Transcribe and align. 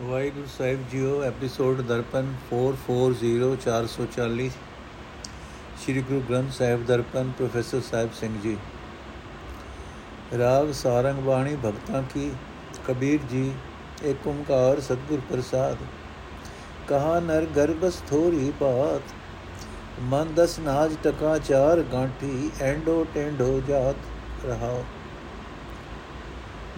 ਵਾਹਿਗੁਰੂ 0.00 0.46
ਸਾਹਿਬ 0.48 0.84
ਜੀਓ 0.90 1.08
episode 1.22 1.80
Darpan 1.82 2.28
440440 2.50 4.44
Sri 5.80 6.02
Guru 6.02 6.20
Granth 6.28 6.52
Sahib 6.52 6.84
Darpan 6.86 7.32
professor 7.38 7.80
Sahib 7.80 8.12
Singh 8.20 8.30
ji 8.42 8.52
Raag 10.34 10.70
Sarang 10.74 11.18
ਬਾਣੀ 11.24 11.52
ਭਗਤਾਂ 11.56 12.00
ਕੀ 12.04 12.22
ਕਬੀਰ 12.86 13.26
ਜੀ 13.30 13.42
ਏਕ 14.04 14.26
ਓੰਕਾਰ 14.26 14.80
ਸਤਿਗੁਰ 14.80 15.20
ਪ੍ਰਸਾਦ 15.30 15.82
ਕਹਾ 16.88 17.18
ਨਰ 17.22 17.46
ਗਰਬਸ 17.56 17.98
ਥੋਰੀ 18.10 18.52
ਬਾਤ 18.60 19.12
ਮਨ 20.06 20.32
ਦਸ 20.34 20.58
ਨਾਜ 20.60 20.96
ਟਕਾ 21.02 21.36
ਚਾਰ 21.42 21.82
ਗਾਂਠੀ 21.92 22.50
ਐਂਡੋ 22.62 22.96
ਟੈਂਡੋ 23.14 23.50
ਜਾਤ 23.68 24.44
ਰਹਾਓ 24.44 24.82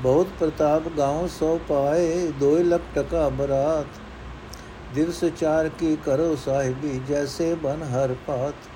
ਬਹੁਤ 0.02 0.28
ਪ੍ਰਤਾਪ 0.38 0.88
ਗਾਉ 0.96 1.26
ਸੋ 1.30 1.58
ਪਾਏ 1.68 2.30
2 2.40 2.52
ਲੱਖ 2.64 2.82
ਟਕਾ 2.94 3.28
ਬਰਾਤ 3.30 4.00
ਦਿਵਸ 4.94 5.24
ਚਾਰ 5.32 5.68
ਕੀ 5.78 5.96
ਕਰੋ 6.04 6.34
ਸਾਹਿਬੀ 6.36 7.00
ਜੈਸੇ 7.08 7.54
ਬਨ 7.62 7.82
ਹਰ 7.84 8.14
ਪਾਤ 8.26 8.68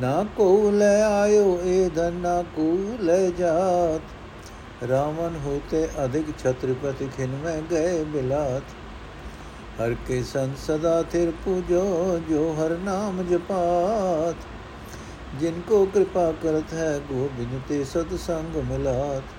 ਨਾ 0.00 0.24
ਕੋ 0.36 0.70
ਲੈ 0.70 1.00
ਆਇਓ 1.02 1.58
ਏ 1.64 1.88
ਧਨ 1.96 2.14
ਨਾ 2.20 2.42
ਕੋ 2.56 2.66
ਲੈ 3.02 3.18
ਜਾਤ 3.38 4.84
ਰਾਵਨ 4.84 5.36
ਹੋਤੇ 5.44 5.86
ਅਧਿਕ 6.04 6.30
ਛਤਰਪਤੀ 6.38 7.08
ਖਿਨ 7.16 7.36
ਮੈਂ 7.44 7.60
ਗਏ 7.70 8.04
ਬਿਲਾਤ 8.12 8.74
ਹਰ 9.80 9.94
ਕੇ 10.08 10.22
ਸੰਤ 10.24 10.58
ਸਦਾ 10.58 11.02
ਥਿਰ 11.12 11.32
ਪੂਜੋ 11.44 12.20
ਜੋ 12.28 12.52
ਹਰ 12.54 12.76
ਨਾਮ 12.84 13.22
ਜਪਾਤ 13.24 14.46
ਜਿਨ 15.40 15.60
ਕੋ 15.68 15.84
ਕਿਰਪਾ 15.86 16.30
ਕਰਤ 16.42 16.72
ਹੈ 16.74 16.98
ਗੋਬਿੰਦ 17.10 17.60
ਤੇ 17.68 17.82
ਸਤ 17.84 18.14
ਸੰਗ 18.20 18.56
ਮਿਲਾਤ 18.68 19.37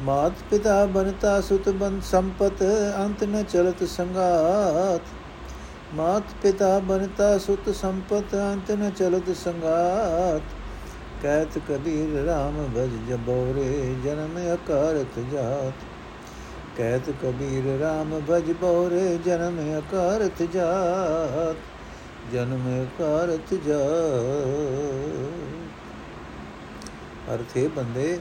ਮਾਤ 0.00 0.32
ਪਿਤਾ 0.50 0.86
ਬਨਤਾ 0.86 1.40
ਸੁਤ 1.40 1.68
ਬਨ 1.68 2.00
ਸੰਪਤ, 2.00 2.62
ਅੰਤ 2.96 3.24
ਨ 3.24 3.42
ਚਲਤ 3.42 3.84
ਸੰਗਾਤ। 3.84 5.00
ਮਾਤ 5.94 6.22
ਪਿਤਾ 6.42 6.78
ਬਨਤਾ 6.78 7.38
ਸੁਤ 7.38 7.74
ਸੰਪਤ, 7.74 8.34
ਅੰਤ 8.34 8.70
ਨ 8.70 8.90
ਚਲਤ 8.90 9.36
ਸੰਗਾਤ। 9.36 10.42
ਕਹਿਤ 11.22 11.58
ਕਬੀਰ 11.58 12.24
RAM 12.28 12.70
ਭਜ 12.76 13.10
ਜਬੋਰੇ, 13.10 13.94
ਜਨਮ 14.04 14.54
ਅਕਾਰਤ 14.54 15.18
ਜਾਤ। 15.32 15.72
ਕਹਿਤ 16.76 17.10
ਕਬੀਰ 17.10 17.84
RAM 17.84 18.22
ਭਜ 18.30 18.52
ਬੋਰੇ, 18.52 19.18
ਜਨਮ 19.24 19.78
ਅਕਾਰਤ 19.78 20.42
ਜਾਤ। 20.42 21.56
ਜਨਮ 22.32 22.84
ਅਕਾਰਤ 22.84 23.54
ਜਾਤ। 23.54 25.34
ਅਰਥੇ 27.34 27.68
ਬੰਦੇ 27.68 28.18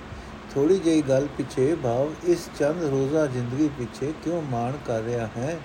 ਥੋੜੀ 0.56 0.78
ਜਿਹੀ 0.78 1.02
ਗੱਲ 1.02 1.28
ਪਿੱਛੇ, 1.38 1.76
ਭਾਵ 1.76 2.12
ਇਸ 2.26 2.50
ਚੰਦ 2.60 2.84
ਰੋਜ਼ਾ 2.84 3.26
ਜ਼ਿੰਦਗੀ 3.26 3.70
ਪਿੱਛੇ 3.78 4.14
ਕਿਉਂ 4.24 4.42
ਮਾਣ 4.42 4.78
ਕਰ 4.86 5.02
ਰਿਹਾ 5.02 5.28
ਹੈ? 5.38 5.58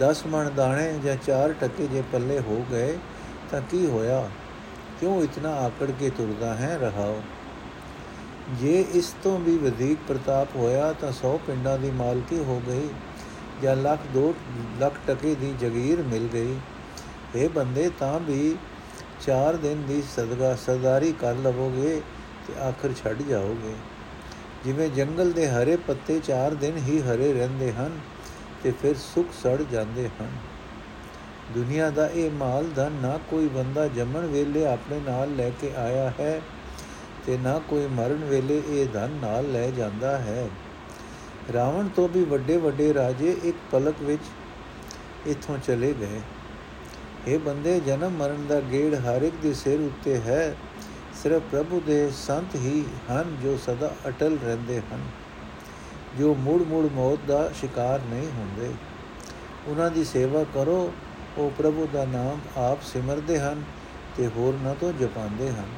10 0.00 0.26
ਮਣ 0.26 0.50
ਦਾਣੇ 0.50 0.92
ਜਾਂ 1.04 1.16
4 1.16 1.52
ਟੱਕੇ 1.52 1.86
ਜੇ 1.86 2.02
ਪੱਲੇ 2.12 2.38
ਹੋ 2.40 2.64
ਗਏ, 2.70 2.98
ਤਾਂ 3.50 3.60
ਕੀ 3.60 3.86
ਹੋਇਆ? 3.86 4.28
ਕਿਉਂ 5.00 5.22
ਇਤਨਾ 5.22 5.54
ਆਕੜ 5.54 5.90
ਕੇ 5.90 6.10
ਤੁਰਦਾ 6.10 6.54
ਹੈ 6.54 6.78
ਰਹਾਓ? 6.78 7.22
ਜੇ 8.60 8.84
ਇਸ 8.94 9.14
ਤੋਂ 9.22 9.38
ਵੀ 9.38 9.56
ਵਧੇਕ 9.58 9.98
ਪ੍ਰਤਾਪ 10.08 10.56
ਹੋਇਆ, 10.56 10.92
ਤਾਂ 10.92 11.12
100 11.12 11.36
ਪਿੰਡਾਂ 11.46 11.78
ਦੀ 11.78 11.90
ਮਾਲਕੀ 11.90 12.38
ਹੋ 12.38 12.60
ਗਈ, 12.68 12.88
ਜਾਂ 13.62 13.76
ਲੱਖ 13.76 14.00
2 14.14 14.34
ਲੱਖ 14.80 14.94
ਟਕੇ 15.06 15.34
ਦੀ 15.34 15.54
ਜਗੀਰ 15.60 16.02
ਮਿਲ 16.02 16.28
ਗਈ। 16.32 16.56
ਇਹ 17.34 17.48
ਬੰਦੇ, 17.48 17.90
ਤਾਂ 17.98 18.20
ਵੀ 18.20 18.56
4 19.20 19.56
ਦਿਨ 19.56 19.82
ਦੀ 19.82 20.02
ਸਦਗਾ 20.16 20.54
ਸਰਦਾਰੀ 20.56 21.12
ਕਰ 21.12 21.34
ਲਵੋਗੇ 21.34 22.00
ਤੇ 22.46 22.60
ਆਖਰ 22.60 22.92
ਛੱਡ 23.04 23.22
ਜਾਓਗੇ। 23.22 23.74
ਜਿਵੇਂ 24.64 24.88
ਜੰਗਲ 24.88 25.32
ਦੇ 25.32 25.48
ਹਰੇ 25.48 25.76
ਪੱਤੇ 25.76 26.20
4 26.20 26.54
ਦਿਨ 26.54 26.76
ਹੀ 26.76 27.00
ਹਰੇ 27.02 27.32
ਰਹਿੰਦੇ 27.32 27.72
ਹਨ 27.72 27.98
ਤੇ 28.62 28.72
ਫਿਰ 28.82 28.94
ਸੁੱਕ 28.94 29.32
ਸੜ 29.32 29.62
ਜਾਂਦੇ 29.72 30.08
ਹਨ। 30.20 30.28
ਦੁਨੀਆ 31.54 31.90
ਦਾ 31.90 32.06
ਇਹ 32.06 32.30
ਮਾਲ 32.30 32.66
ਧਨ 32.76 32.92
ਨਾ 32.92 33.18
ਕੋਈ 33.30 33.48
ਬੰਦਾ 33.48 33.86
ਜੰਮਣ 33.88 34.26
ਵੇਲੇ 34.26 34.66
ਆਪਣੇ 34.66 35.00
ਨਾਲ 35.00 35.34
ਲੈ 35.36 35.50
ਕੇ 35.50 35.72
ਆਇਆ 35.76 36.12
ਹੈ 36.20 36.40
ਤੇ 37.26 37.38
ਨਾ 37.38 37.58
ਕੋਈ 37.68 37.86
ਮਰਨ 37.86 38.24
ਵੇਲੇ 38.24 38.62
ਇਹ 38.68 38.86
ਧਨ 38.92 39.18
ਨਾਲ 39.22 39.52
ਲੈ 39.52 39.70
ਜਾਂਦਾ 39.70 40.18
ਹੈ। 40.18 40.48
ਰਾਵਣ 41.54 41.88
ਤੋਂ 41.88 42.08
ਵੀ 42.08 42.24
ਵੱਡੇ 42.24 42.56
ਵੱਡੇ 42.56 42.94
ਰਾਜੇ 42.94 43.36
ਇੱਕ 43.44 43.56
ਪਲਕ 43.72 44.02
ਵਿੱਚ 44.02 44.22
ਇਥੋਂ 45.26 45.58
ਚਲੇ 45.58 45.94
ਗਏ। 46.00 46.20
ਇਹ 47.28 47.38
ਬੰਦੇ, 47.38 47.80
ਜਨਮ 47.80 48.10
ਮਰਨ 48.10 48.46
ਦਾ 48.46 48.60
ਗੇੜ 48.60 48.94
ਹਰ 48.94 49.22
ਇੱਕ 49.22 49.34
ਦੇ 49.42 49.54
ਸਿਰ 49.54 49.80
ਉੱਤੇ 49.80 50.16
ਹੈ। 50.20 50.54
ਸਿਰਫ 51.22 51.42
ਪ੍ਰਭੂ 51.50 51.80
ਦੇ 51.86 52.10
ਸੰਤ 52.16 52.54
ਹੀ 52.54 52.84
ਹਨ 53.10 53.36
ਜੋ 53.42 53.56
ਸਦਾ 53.56 53.90
ਅਟਲ 54.08 54.38
ਰਹਿੰਦੇ 54.44 54.80
ਹਨ, 54.80 55.00
ਜੋ 56.18 56.34
ਮੂੜ 56.34 56.62
ਮੂੜ 56.62 56.84
ਮੌਤ 56.92 57.18
ਦਾ 57.28 57.50
ਸ਼ਿਕਾਰ 57.60 58.00
ਨਹੀਂ 58.10 58.30
ਹੁੰਦੇ। 58.30 58.72
ਉਹਨਾਂ 59.68 59.90
ਦੀ 59.90 60.04
ਸੇਵਾ 60.04 60.44
ਕਰੋ, 60.54 60.92
ਉਹ 61.38 61.50
ਪ੍ਰਭੂ 61.50 61.88
ਦਾ 61.92 62.04
ਨਾਮ 62.04 62.40
ਆਪ 62.56 62.82
ਸਿਮਰਦੇ 62.82 63.38
ਹਨ 63.38 63.62
ਤੇ 64.16 64.26
ਹੋਰ 64.26 64.54
ਨਾ 64.62 64.74
ਤੋਂ 64.74 64.92
ਜਪਾਉਂਦੇ 64.92 65.50
ਹਨ। 65.50 65.68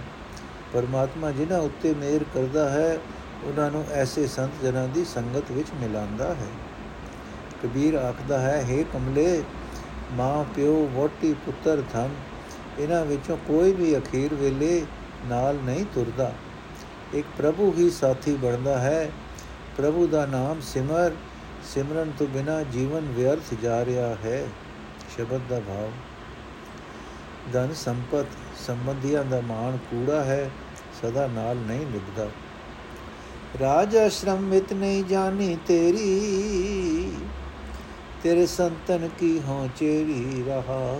ਪਰਮਾਤਮਾ 0.72 1.30
ਜਿਨ੍ਹਾਂ 1.30 1.60
ਉੱਤੇ 1.60 1.94
ਮਿਹਰ 1.94 2.24
ਕਰਦਾ 2.34 2.68
ਹੈ, 2.70 2.98
ਉਹਨਾਂ 3.44 3.70
ਨੂੰ 3.70 3.84
ਐਸੇ 3.92 4.26
ਸੰਤ 4.26 4.62
ਜਨਾਂ 4.62 4.88
ਦੀ 4.88 5.04
ਸੰਗਤ 5.04 5.50
ਵਿੱਚ 5.52 5.68
ਮਿਲਾਉਂਦਾ 5.80 6.34
ਹੈ। 6.34 6.48
ਕਬੀਰ 7.62 7.94
ਆਖਦਾ 7.94 8.38
ਹੈ 8.38 8.64
हे 8.70 8.84
ਕਮਲੇ, 8.92 9.42
ਮਾਂ, 10.12 10.44
ਪਿਓ 10.44 10.88
ਵੋਟੀ 10.94 11.34
ਪੁੱਤਰ 11.46 11.82
ਥਨ 11.92 12.10
ਇਹਨਾਂ 12.78 13.04
ਵਿੱਚੋਂ 13.04 13.36
ਕੋਈ 13.36 13.72
ਵੀ 13.72 13.96
ਅਖੀਰ 13.98 14.34
ਵੇਲੇ 14.34 14.84
ਨਾਲ 15.26 15.56
ਨਹੀਂ 15.56 15.84
ਤੁਰਦਾ। 15.94 16.32
ਇੱਕ 17.14 17.26
ਪ੍ਰਭੂ 17.38 17.72
ਹੀ 17.72 17.90
ਸਾਥੀ 17.90 18.34
ਬਣਦਾ 18.34 18.78
ਹੈ। 18.78 19.10
ਪ੍ਰਭੂ 19.76 20.06
ਦਾ 20.06 20.26
ਨਾਮ 20.26 20.60
ਸਿਮਰ। 20.60 21.12
ਸਿਮਰਨ 21.74 22.12
ਤੋਂ 22.18 22.26
ਬਿਨਾ 22.26 22.62
ਜੀਵਨ 22.62 23.12
ਵਿਅਰਥ 23.12 23.54
ਜਾ 23.62 23.84
ਰਿਹਾ 23.84 24.08
ਹੈ। 24.14 24.46
ਸ਼ਬਦ 25.16 25.40
ਦਾ 25.50 25.60
ਭਾਵ, 25.60 25.90
ਧਨ 27.52 27.74
ਸੰਪਤ 27.74 28.26
ਸੰਬੰਧੀਆਂ 28.66 29.24
ਦਾ 29.24 29.40
ਮਾਣ 29.40 29.76
ਕੂੜਾ 29.76 30.24
ਹੈ, 30.24 30.50
ਸਦਾ 31.02 31.26
ਨਾਲ 31.26 31.56
ਨਹੀਂ 31.56 31.86
ਨਿਭਦਾ 31.86 32.28
ਰਾਜ 33.60 33.96
ਆਸ਼ਰਮ 33.96 34.50
ਵਿੱਚ 34.50 34.72
ਨਹੀਂ 34.72 35.04
ਜਾਣੀ 35.04 35.56
ਤੇਰੀ। 35.66 37.12
ਤੇਰੇ 38.22 38.46
ਸੰਤਨ 38.46 39.08
ਕੀ 39.18 39.40
ਹੋ 39.46 39.68
ਚੇਰੀ 39.76 40.44
ਰਹਾ। 40.46 40.98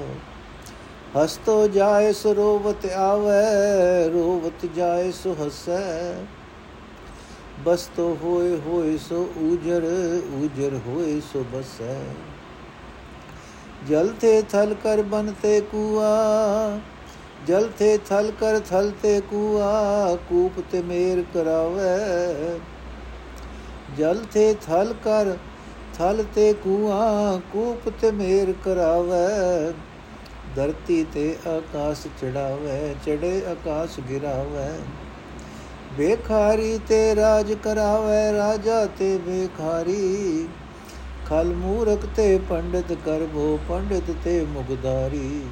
ਹਸਤੋ 1.17 1.67
ਜਾਏ 1.69 2.13
ਸੋ 2.13 2.35
ਰੋਵਤ 2.35 2.87
ਆਵੇ, 2.87 4.09
ਰੋਵਤ 4.09 4.65
ਜਾਏ 4.77 5.11
ਸੋ 5.13 5.35
ਹਸੈ। 5.41 6.15
ਬਸ 7.65 7.87
ਤੋ 7.97 8.17
ਹੋਏ 8.23 8.57
ਹੋਏ 8.57 8.97
ਸੋ 8.99 9.21
ਉਜੜ 9.37 9.83
ਉਜੜ 10.43 10.73
ਹੋਏ 10.87 11.21
ਸੋ 11.33 11.45
ਬਸੈ। 11.53 11.95
ਜਲ 13.89 14.09
ਤੇ 14.21 14.43
ਥਲ 14.43 14.75
ਕਰ 14.75 15.03
ਬਨ 15.03 15.33
ਤੇ 15.43 15.61
ਕੂਆ, 15.61 16.11
ਜਲ 17.47 17.69
ਤੇ 17.79 17.99
ਥਲ 18.09 18.33
ਕਰ 18.41 18.59
ਥਲ 18.59 18.93
ਤੇ 19.03 19.21
ਕੂਆ, 19.21 20.17
ਕੂਪ 20.29 20.61
ਤੇ 20.73 20.83
ਮੇਰ 20.83 21.25
ਕਰਾਵੇ। 21.35 22.59
ਜਲ 23.99 24.25
ਤੇ 24.33 24.55
ਥਲ 24.67 24.95
ਕਰ 25.05 25.37
ਥਲ 25.99 26.25
ਤੇ 26.35 26.53
ਕੂਆ, 26.53 27.41
ਕੂਪ 27.53 27.89
ਤੇ 28.01 28.11
ਮੇਰ 28.11 28.55
ਕਰਾਵੇ। 28.65 29.73
ਧਰਤੀ 30.57 31.05
ਤੇ 31.05 31.37
ਆਕਾਸ਼ 31.47 32.07
ਚੜਾਵੇ 32.21 32.95
ਚੜੇ 33.07 33.43
ਆਕਾਸ਼ 33.47 34.01
ਗਿਰਾਵੇ। 34.01 34.69
ਬੇਖਾਰੀ 35.97 36.79
ਤੇ 36.89 37.15
ਰਾਜ 37.15 37.53
ਕਰਾਵੇ, 37.53 38.33
ਰਾਜਾ 38.33 38.85
ਤੇ 38.87 39.19
ਬੇਖਾਰੀ 39.19 40.49
ਖਲ 41.29 41.53
ਮੂਰਖ 41.55 42.07
ਤੇ 42.17 42.39
ਪੰਡਿਤ 42.39 42.93
ਕਰਬੋ, 42.93 43.59
ਪੰਡਿਤ 43.69 44.11
ਤੇ 44.25 44.45
ਮੁਗਦਾਰੀ 44.45 45.43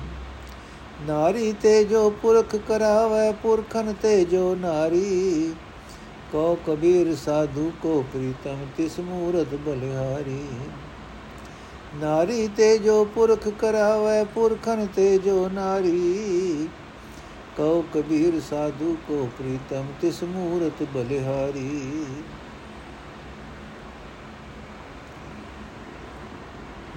ਨਾਰੀ 1.06 1.52
ਤੇ 1.52 1.84
ਜੋ 1.84 2.10
ਪੁਰਖ 2.10 2.56
ਕਰਾਵੇ, 2.56 3.32
ਪੁਰਖਨ 3.32 3.94
ਤੇ 4.02 4.24
ਜੋ 4.24 4.54
ਨਾਰੀ। 4.54 5.54
ਕੋ 6.32 6.58
ਕਬੀਰ 6.66 7.14
ਸਾਧੂ 7.16 7.72
ਕੋ 7.82 8.04
ਪ੍ਰੀਤਮ, 8.12 8.66
ਤਿਸ 8.76 8.98
ਮੂਰਤ 9.00 9.54
ਬਲਿਹਾਰੀ। 9.54 10.44
ਨਾਰੀ 11.94 12.46
ਤੇ 12.48 12.76
ਜੋ 12.78 13.04
ਪੁਰਖ 13.04 13.48
ਕਰਾਵੇ, 13.48 14.24
ਪੁਰਖਨ 14.24 14.86
ਤੇ 14.86 15.18
ਜੋ 15.18 15.48
ਨਾਰੀ। 15.48 16.68
ਕਉ 17.56 17.82
ਕਬੀਰ 17.94 18.40
ਸਾਧੂ 18.40 18.96
ਕੋ 19.08 19.28
ਪ੍ਰੀਤਮ, 19.38 19.86
ਤਿਸ 20.00 20.22
ਮੂਰਤ 20.22 20.82
ਬਲਿਹਾਰੀ। 20.94 22.06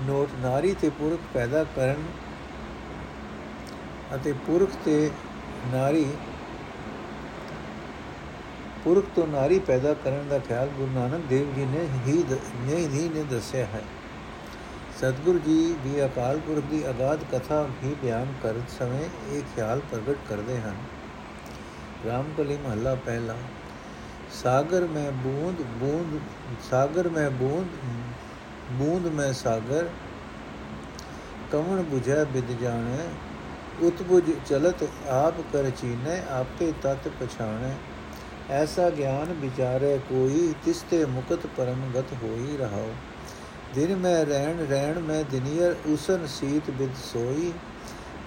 ਨੋਟ, 0.08 0.30
ਨਾਰੀ 0.42 0.74
ਤੇ 0.74 0.90
ਪੁਰਖ 0.90 1.20
ਪੈਦਾ 1.34 1.64
ਕਰਨ 1.76 2.04
ਅਤੇ 4.16 4.34
ਪੁਰਖ 4.48 4.76
ਤੇ 4.86 5.10
ਨਾਰੀ, 5.74 6.06
ਪੁਰਖ 8.84 9.06
ਤੋਂ 9.16 9.28
ਨਾਰੀ 9.28 9.60
ਪੈਦਾ 9.60 9.94
ਕਰਨ 9.94 10.28
ਦਾ 10.30 10.40
ਖਿਆਲ 10.40 10.68
ਗੁਰੂ 10.68 10.92
ਨਾਨਕ 10.92 11.26
ਦੇਵ 11.30 11.54
ਜੀ 11.54 11.66
ਨੇ 11.66 11.86
ਹੀ 12.08 12.24
ਨੇ 12.66 13.08
ਨੇ 13.10 13.24
ਦੱਸਿਆ 13.24 13.66
ਹੈ। 13.66 13.84
ਸਤਿਗੁਰੂ 15.06 15.40
ਜੀ 15.40 15.76
ਦੀ 15.84 16.04
ਅਕਾਲ 16.06 16.40
ਪੁਰਖ 16.46 16.64
ਦੀ 16.70 16.82
ਅਗਾਧ 16.90 17.24
ਕਥਾ 17.32 17.62
ਵੀ 17.74 17.94
ਬਿਆਨ 18.02 18.28
ਕਰਨ 18.44 18.62
ਸਮੇਂ 18.70 19.04
ਇਹ 19.32 19.42
ਖਿਆਲ 19.56 19.82
ਪ੍ਰਗਟ 19.92 20.18
ਕਰਦੇ 20.30 20.58
ਹਨ 20.60 20.76
ਰਾਮਕਲੀ 22.06 22.58
ਮਹੱਲਾ 22.58 22.94
ਪਹਿਲਾ 23.06 23.36
ਸਾਗਰ 24.34 24.88
ਮੈਂ 24.88 25.12
ਬੂੰਦ 25.20 25.62
ਬੂੰਦ 25.80 26.20
ਸਾਗਰ 26.70 27.10
ਮੈਂ 27.10 27.30
ਬੂੰਦ 27.32 27.76
ਬੂੰਦ 28.72 29.08
ਮੈਂ 29.14 29.32
ਸਾਗਰ 29.36 29.90
ਕਵਣ 31.52 31.84
부ਝੈ 31.84 32.24
ਬਿਦ 32.26 32.52
ਜਾਣੈ 32.62 33.08
ਉਤਬੁਜ 33.84 34.32
ਚਲਤ 34.50 34.84
ਆਪ 35.14 35.42
ਕਰ 35.54 35.70
ਚੀਨੈ 35.72 36.22
ਆਪੇ 36.32 36.74
ਤਤ 36.84 37.10
ਪਛਾਣੈ 37.20 37.76
ਐਸਾ 38.54 38.90
ਗਿਆਨ 38.92 39.34
ਵਿਚਾਰੇ 39.42 39.98
ਕੋਈ 40.10 40.54
ਤਿਸਤੇ 40.66 41.06
ਮੁਕਤ 41.08 41.48
ਪਰਮਗਤ 41.58 42.14
ਹੋਈ 42.24 42.58
ਰਹਾਓ 42.58 42.94
ਦਿਨ 43.76 43.96
ਮੈਂ 43.96 44.26
ਰਹਿਣ 44.26 44.58
ਰਹਿਣ 44.58 45.00
ਮੈਂ 45.00 45.24
ਦਿਨੀਰ 45.24 45.76
ਉਸਨ 45.86 46.26
ਸੀਤ 46.28 46.70
ਬਿਦ 46.70 46.90
ਸੋਈ, 47.14 47.54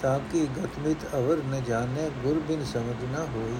ਤਾਂ 0.01 0.19
ਕਿ 0.31 0.47
ਗਤਮਿਤ 0.57 1.05
ਅਵਰ 1.15 1.37
ਨ 1.45 1.61
ਜਾਣੇ, 1.67 2.09
ਗੁਰ 2.23 2.39
ਬਿਨ 2.39 2.63
ਸਮਝ 2.63 3.03
ਨ 3.03 3.25
ਹੋਈ। 3.35 3.55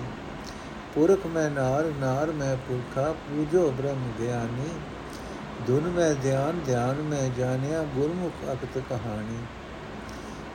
ਪੁਰਖ 0.95 1.25
ਮੈਂ 1.25 1.49
ਨਾਰ 1.49 1.91
ਨਾਰ 1.99 2.31
ਮੈਂ 2.31 2.55
ਪੁਰਖਾ, 2.57 3.11
ਪੂਜੋ 3.29 3.71
ਬ੍ਰਹਮ 3.71 4.11
ਗਿਆਨੀ। 4.19 4.69
ਧੁਨ 5.67 5.89
ਮੈਂ 5.89 6.13
ਧਿਆਨ 6.15 6.59
ਧਿਆਨ 6.65 7.01
ਮੈਂ 7.01 7.29
ਜਾਣਿਆ, 7.37 7.83
ਗੁਰਮੁਖ 7.95 8.33
ਅਕਤ 8.53 8.77
ਕਹਾਣੀ। 8.89 9.37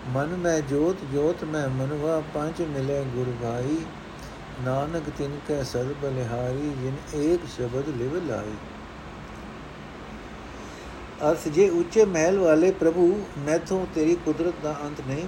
ਮਨ 0.08 0.36
ਮੈਂ 0.36 0.60
ਜੋਤ 0.60 0.96
ਜੋਤ 1.12 1.44
ਮੈਂ 1.44 1.68
ਮਨਵਾ 1.68 2.22
ਪੰਜ 2.34 2.62
ਮਿਲੇ 2.62 3.04
ਗੁਰ 3.14 3.32
ਭਾਈ 3.42 3.76
ਨਾਨਕ 4.64 5.10
ਤਿਨ 5.18 5.38
ਕੈ 5.48 5.62
ਸਦ 5.62 5.92
ਬਲਿਹਾਰੀ 6.02 6.72
ਜਿਨ 6.82 6.96
ਏਕ 7.14 7.40
ਸ਼ਬਦ 7.56 7.88
ਲਿਵ 7.88 8.16
ਲਾਈ। 8.26 8.56
ਅਰਥ, 11.22 11.48
ਜੇ 11.48 11.68
ਉੱਚੇ 11.68 12.04
ਮਹਿਲ 12.04 12.38
ਵਾਲੇ 12.38 12.70
ਪ੍ਰਭੂ 12.70 13.26
ਮੈਥੋਂ 13.38 13.86
ਤੇਰੀ 13.94 14.14
ਕੁਦਰਤ 14.14 14.54
ਦਾ 14.62 14.76
ਅੰਤ 14.82 15.00
ਨਹੀਂ। 15.06 15.26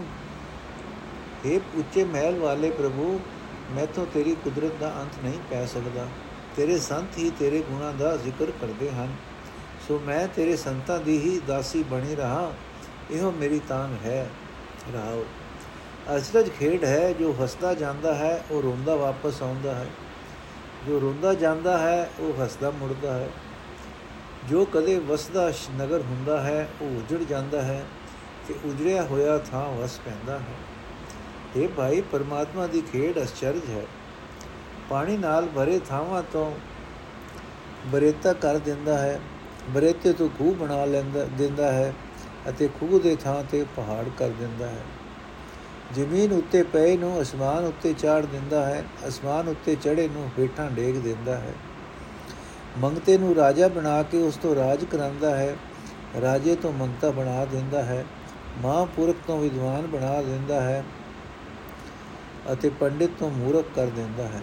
हे 1.46 1.62
ਉੱਚੇ 1.74 2.04
ਮਹਿਲ 2.04 2.38
ਵਾਲੇ 2.38 2.70
ਪ੍ਰਭੂ 2.70 3.20
ਮੈਥੋਂ 3.70 4.06
ਤੇਰੀ 4.14 4.36
ਕੁਦਰਤ 4.44 4.72
ਦਾ 4.80 4.94
ਅੰਤ 5.00 5.24
ਨਹੀਂ 5.24 5.40
ਪੈ 5.50 5.66
ਸਕਦਾ। 5.66 6.06
ਤੇਰੇ 6.56 6.78
ਸੰਤ 6.78 7.18
ਹੀ 7.18 7.30
ਤੇਰੇ 7.38 7.60
ਗੁਣਾਂ 7.60 7.92
ਦਾ 7.92 8.16
ਜ਼ਿਕਰ 8.16 8.46
ਕਰਦੇ 8.60 8.90
ਹਨ। 8.90 9.16
ਸੋ 9.88 10.00
ਮੈਂ 10.06 10.28
ਤੇਰੇ 10.36 10.56
ਸੰਤਾਂ 10.56 10.98
ਦੀ 10.98 11.18
ਹੀ 11.18 11.40
ਦਾਸੀ 11.46 11.82
ਬਣੀ 11.82 12.14
ਰਹਾ। 12.14 12.52
ਇਹੋ 13.10 13.30
ਮੇਰੀ 13.30 13.60
ਤਾਂਗ 13.68 14.06
ਹੈ। 14.06 14.30
ਰਾਓ 14.92 15.24
ਅਸਰਜ 16.16 16.50
ਖੇਡ 16.50 16.84
ਹੈ, 16.84 17.12
ਜੋ 17.12 17.36
ਹੱਸਦਾ 17.42 17.74
ਜਾਂਦਾ 17.74 18.14
ਹੈ, 18.14 18.44
ਉਹ 18.50 18.62
ਰੋਂਦਾ 18.62 18.96
ਵਾਪਸ 18.96 19.42
ਆਉਂਦਾ 19.42 19.74
ਹੈ। 19.74 19.86
ਜੋ 20.86 21.00
ਰੋਂਦਾ 21.00 21.34
ਜਾਂਦਾ 21.34 21.78
ਹੈ, 21.78 22.10
ਉਹ 22.20 22.42
ਹੱਸਦਾ 22.42 22.70
ਮੁੜਦਾ 22.70 23.14
ਹੈ। 23.14 23.28
ਜੋ 24.48 24.64
ਕਦੇ 24.64 24.98
ਵਸਦਾ 24.98 25.52
ਨਗਰ 25.76 26.00
ਹੁੰਦਾ 26.00 26.40
ਹੈ, 26.40 26.68
ਉਹ 26.82 26.86
ਉਜੜ 26.86 27.24
ਜਾਂਦਾ 27.24 27.62
ਹੈ 27.62 27.84
ਤੇ 28.48 28.54
ਉਜੜਿਆ 28.64 29.02
ਹੋਇਆ 29.02 29.38
ਥਾਂ 29.38 29.72
ਵਸ 29.72 30.00
ਪੈਂਦਾ 30.04 30.38
ਹੈ। 30.38 30.54
ਇਹ 31.56 31.68
ਭਾਈ, 31.68 32.00
ਪਰਮਾਤਮਾ 32.00 32.66
ਦੀ 32.66 32.80
ਖੇਡ 32.80 33.18
ਅਚਰਜ 33.18 33.70
ਹੈ। 33.70 33.82
ਪਾਣੀ 34.90 35.16
ਨਾਲ 35.16 35.46
ਭਰੇ 35.46 35.78
ਥਾਵਾਂ 35.78 36.22
ਤੋਂ 36.32 36.52
ਬਰੇਤਾ 37.86 38.32
ਕਰ 38.32 38.58
ਦਿੰਦਾ 38.58 38.98
ਹੈ। 38.98 39.20
ਬਰੇਤੇ 39.70 40.12
ਤੋਂ 40.12 40.28
ਖੂਹ 40.28 40.54
ਬਣਾ 40.54 40.84
ਲੈਂਦਾ, 40.84 41.24
ਦਿੰਦਾ 41.24 41.72
ਹੈ 41.72 41.94
ਅਤੇ 42.48 42.68
ਖੂਹ 42.80 43.00
ਦੇ 43.00 43.16
ਥਾਂ 43.16 43.44
ਤੇ 43.50 43.66
ਪਹਾੜ 43.76 44.04
ਕਰ 44.18 44.28
ਦਿੰਦਾ 44.28 44.66
ਹੈ। 44.66 44.84
ਜ਼ਮੀਨ 45.94 46.32
ਉੱਤੇ 46.32 46.62
ਪਏ 46.62 46.96
ਨੂੰ 46.96 47.22
ਅਸਮਾਨ 47.22 47.64
ਉੱਤੇ 47.64 47.92
ਚਾੜ 47.92 48.26
ਦਿੰਦਾ 48.26 48.66
ਹੈ, 48.66 48.84
ਅਸਮਾਨ 49.08 49.48
ਉੱਤੇ 49.48 49.74
ਚੜੇ 49.74 50.08
ਨੂੰ 50.08 50.30
ਹੇਠਾਂ 50.38 50.70
ਡੇਗ 50.70 50.96
ਦਿੰਦਾ 50.96 51.38
ਹੈ। 51.38 51.52
ਮੰਗਤੇ 52.78 53.18
ਨੂੰ 53.18 53.34
ਰਾਜਾ 53.34 53.68
ਬਣਾ 53.68 54.02
ਕੇ 54.02 54.22
ਉਸ 54.22 54.36
ਤੋਂ 54.36 54.54
ਰਾਜ 54.54 54.84
ਕਰਾਂਦਾ 54.84 55.36
ਹੈ, 55.36 55.56
ਰਾਜੇ 56.22 56.54
ਤੋਂ 56.54 56.72
ਮੰਗਤਾ 56.72 57.10
ਬਣਾ 57.10 57.44
ਦਿੰਦਾ 57.44 57.82
ਹੈ, 57.82 58.04
ਮਹਾਂਪੁਰਖ 58.62 59.16
ਤੋਂ 59.26 59.38
ਵਿਦਵਾਨ 59.38 59.86
ਬਣਾ 59.86 60.22
ਦਿੰਦਾ 60.22 60.60
ਹੈ 60.60 60.84
ਅਤੇ 62.52 62.70
ਪੰਡਿਤ 62.70 63.10
ਤੋਂ 63.18 63.30
ਮੂਰਖ 63.30 63.64
ਕਰ 63.74 63.86
ਦਿੰਦਾ 63.86 64.26
ਹੈ। 64.28 64.42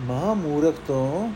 ਮਹਾ 0.00 0.32
ਮੂਰਖ 0.34 0.74
ਤੋਂ 0.86 1.32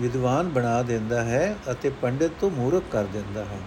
ਵਿਦਵਾਨ 0.00 0.48
ਬਣਾ 0.48 0.82
ਦਿੰਦਾ 0.82 1.22
ਹੈ 1.24 1.56
ਅਤੇ 1.70 1.90
ਪੰਡਿਤ 2.02 2.30
ਤੋਂ 2.40 2.50
ਮੂਰਖ 2.50 2.84
ਕਰ 2.92 3.04
ਦਿੰਦਾ 3.04 3.44
ਹੈ। 3.44 3.58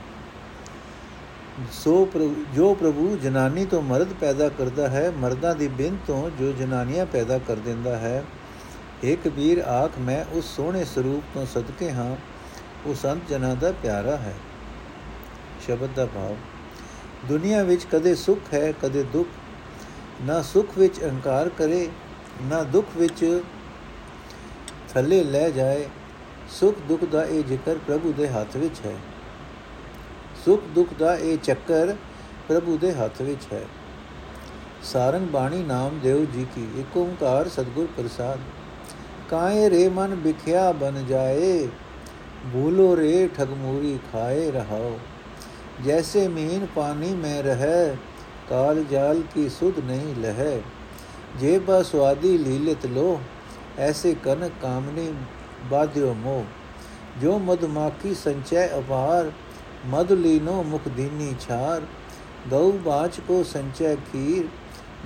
ਸੋ 1.71 2.07
ਜੋ 2.55 2.73
ਪ੍ਰਭੂ 2.73 3.17
ਜਨਾਨੀ 3.17 3.65
ਤੋਂ 3.65 3.81
ਮਰਦ 3.81 4.13
ਪੈਦਾ 4.13 4.49
ਕਰਦਾ 4.49 4.87
ਹੈ, 4.87 5.11
ਮਰਦਾਂ 5.11 5.53
ਦੀ 5.55 5.67
ਬਿੰਦ 5.67 5.97
ਤੋਂ 6.07 6.29
ਜੋ 6.29 6.51
ਜਨਾਨੀਆਂ 6.51 7.05
ਪੈਦਾ 7.05 7.37
ਕਰ 7.37 7.55
ਦਿੰਦਾ 7.55 7.95
ਹੈ 7.97 8.23
ਏ 9.03 9.15
ਕਬੀਰ, 9.15 9.59
ਆਖ, 9.59 9.99
ਮੈਂ 9.99 10.25
ਉਸ 10.31 10.55
ਸੋਹਣੇ 10.55 10.83
ਸਰੂਪ 10.85 11.23
ਤੋਂ 11.33 11.45
ਸਦਕੇ 11.45 11.91
ਹਾਂ, 11.91 12.15
ਉਹ 12.85 12.95
ਸੰਤ 12.95 13.29
ਜਨਾਂ 13.29 13.55
ਦਾ 13.55 13.71
ਪਿਆਰਾ 13.83 14.15
ਹੈ। 14.17 14.33
ਸ਼ਬਦ 15.65 15.89
ਦਾ 15.95 16.05
ਭਾਵ, 16.05 16.35
ਦੁਨੀਆ 17.25 17.63
ਵਿੱਚ 17.63 17.85
ਕਦੇ 17.85 18.15
ਸੁਖ 18.15 18.53
ਹੈ, 18.53 18.71
ਕਦੇ 18.81 19.03
ਦੁੱਖ 19.03 19.29
ਨਾ 20.21 20.41
ਸੁਖ 20.41 20.77
ਵਿੱਚ 20.77 20.99
ਅਹੰਕਾਰ 21.03 21.49
ਕਰੇ, 21.49 21.89
ਨਾ 22.41 22.63
ਦੁੱਖ 22.63 22.87
ਵਿੱਚ 22.97 23.41
ਥੱਲੇ 24.93 25.23
ਲੈ 25.23 25.49
ਜਾਏ। 25.49 25.87
ਸੁਖ 26.49 26.75
ਦੁੱਖ 26.87 27.05
ਦਾ 27.05 27.23
ਇਹ 27.25 27.43
ਜ਼ਿਕਰ 27.43 27.77
ਪ੍ਰਭੂ 27.87 28.13
ਦੇ 28.13 28.27
ਹੱਥ 28.27 28.57
ਵਿੱਚ 28.57 28.79
ਹੈ। 28.85 28.95
ਸੁਖ 30.45 30.63
ਦੁੱਖ 30.75 30.89
ਦਾ 30.99 31.15
ਇਹ 31.15 31.37
ਚੱਕਰ 31.37 31.95
ਪ੍ਰਭੂ 32.47 32.77
ਦੇ 32.77 32.93
ਹੱਥ 32.93 33.21
ਵਿੱਚ 33.21 33.53
ਹੈ। 33.53 33.61
ਸਾਰੰਗ 34.83 35.27
ਬਾਣੀ 35.27 35.63
ਨਾਮ 35.63 35.99
ਦੇਵ 35.99 36.25
ਜੀ 36.25 36.45
ਕੀ 36.55 36.67
ਏਕ 36.79 36.97
ਓੰਕਾਰ 36.97 37.49
ਸਤਗੁਰ 37.49 37.87
ਪ੍ਰਸਾਦ। 37.97 38.39
ਕਾਏ 39.29 39.69
ਰੇ 39.69 39.87
ਮਨ 39.89 40.15
ਵਿਖਿਆ 40.15 40.71
ਬਨ 40.71 41.05
ਜਾਏ, 41.05 41.67
ਭੂਲੋ 42.53 42.95
ਰੇ 42.97 43.29
ਠਗਮੂਰੀ 43.37 43.99
ਖਾਏ 44.11 44.51
ਰਹਾਓ 44.51 44.99
ਜੈਸੇ 45.85 46.27
ਮੀਨ 46.27 46.67
ਪਾਣੀ 46.75 47.13
ਮੈਂ 47.13 47.43
ਰਹੇ 47.43 47.95
ਕਾਲ 48.49 48.83
ਜਾਲ 48.83 49.21
ਕੀ 49.33 49.49
ਸੁਧ 49.49 49.79
ਨਹੀਂ 49.79 50.15
ਲਹੈ। 50.15 50.59
ਜੇ 51.39 51.57
ਬਾ 51.59 51.81
ਸਵਾਦੀ 51.83 52.37
ਲੀਲਤ 52.37 52.85
ਲੋ, 52.85 53.19
ਐਸੇ 53.79 54.15
ਕਨ 54.23 54.49
ਕਾਮਨੀ 54.61 55.13
ਬਾਧਿਓ 55.71 56.13
ਮੋ 56.13 56.45
ਜੋ 57.21 57.39
ਮਦਮਾਕੀ 57.39 58.13
ਸੰਚੈ 58.13 58.67
ਅਪਾਰ, 58.79 59.31
ਮਦ 59.85 60.11
ਲੀਨੋ 60.11 60.63
ਮੁਖ 60.63 60.87
ਦੀਨੀ 60.87 61.33
ਛਾਰ। 61.39 61.81
ਗਉ 62.49 62.71
ਬਾਚ 62.71 63.19
ਕੋ 63.19 63.43
ਸੰਚੈ 63.43 63.95
ਖੀਰ, 63.95 64.45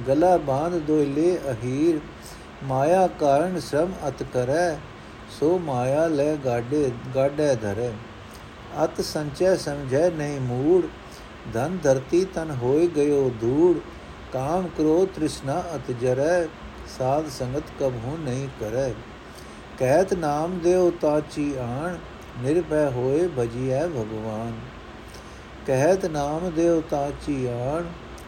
ਗਲਾ 0.07 0.37
ਬਾਂਧ 0.37 0.73
ਦੋਇਲੇ 0.73 1.37
ਅਹੀਰ। 1.51 1.99
ਮਾਇਆ 2.63 3.07
ਕਾਰਨ 3.07 3.59
ਸ਼ਰਮ 3.59 3.91
ਅਤ 4.07 4.23
ਕਰੈ, 4.23 4.75
ਸੋ 5.39 5.57
ਮਾਇਆ 5.57 6.07
ਲੈ 6.07 6.35
ਗਾਡੇ 6.35 6.91
ਗਾਡੇ 7.15 7.55
ਧਰੇ। 7.55 7.91
ਅਤ 8.83 9.01
ਸੰਚੈ 9.01 9.55
ਸਮਝੈ 9.55 10.09
ਨਹੀਂ 10.09 10.39
ਮੂੜ 10.39 10.83
ਧਨ 11.53 11.77
ਧਰਤੀ 11.83 12.25
ਤਨ 12.25 12.51
ਹੋਏ 12.51 12.87
ਗਇਓ 12.87 13.31
ਧੂੜ 13.41 13.77
ਕਾਮ 14.33 14.67
ਕ੍ਰੋਧ 14.67 15.07
ਤ੍ਰਿਸ਼ਨਾ 15.07 15.63
ਅਤ 15.75 15.91
ਜਰੈ, 15.91 16.47
ਸਾਧ 16.97 17.27
ਸੰਗਤ 17.29 17.63
ਕਬ 17.79 17.93
ਹੋ 18.05 18.17
ਨਹੀਂ 18.17 18.47
ਕਰੈ। 18.59 18.93
ਕਹਿਤ 19.79 20.13
ਨਾਮ 20.13 20.59
ਦੇਉ 20.59 20.91
ਤਾਚੀ 20.91 21.53
ਆਣ, 21.57 21.97
ਨਿਰਭੈ 22.41 22.89
ਹੋਏ 22.89 23.27
ਭਜੀਐ 23.27 23.87
ਭਗਵਾਨ। 23.87 24.53
ਕਹਿਤ 25.67 26.05
ਨਾਮ 26.05 26.49
ਦੇਉ 26.51 26.81
ਤਾਚੀ 26.81 27.45
ਆਣ, 27.45 27.83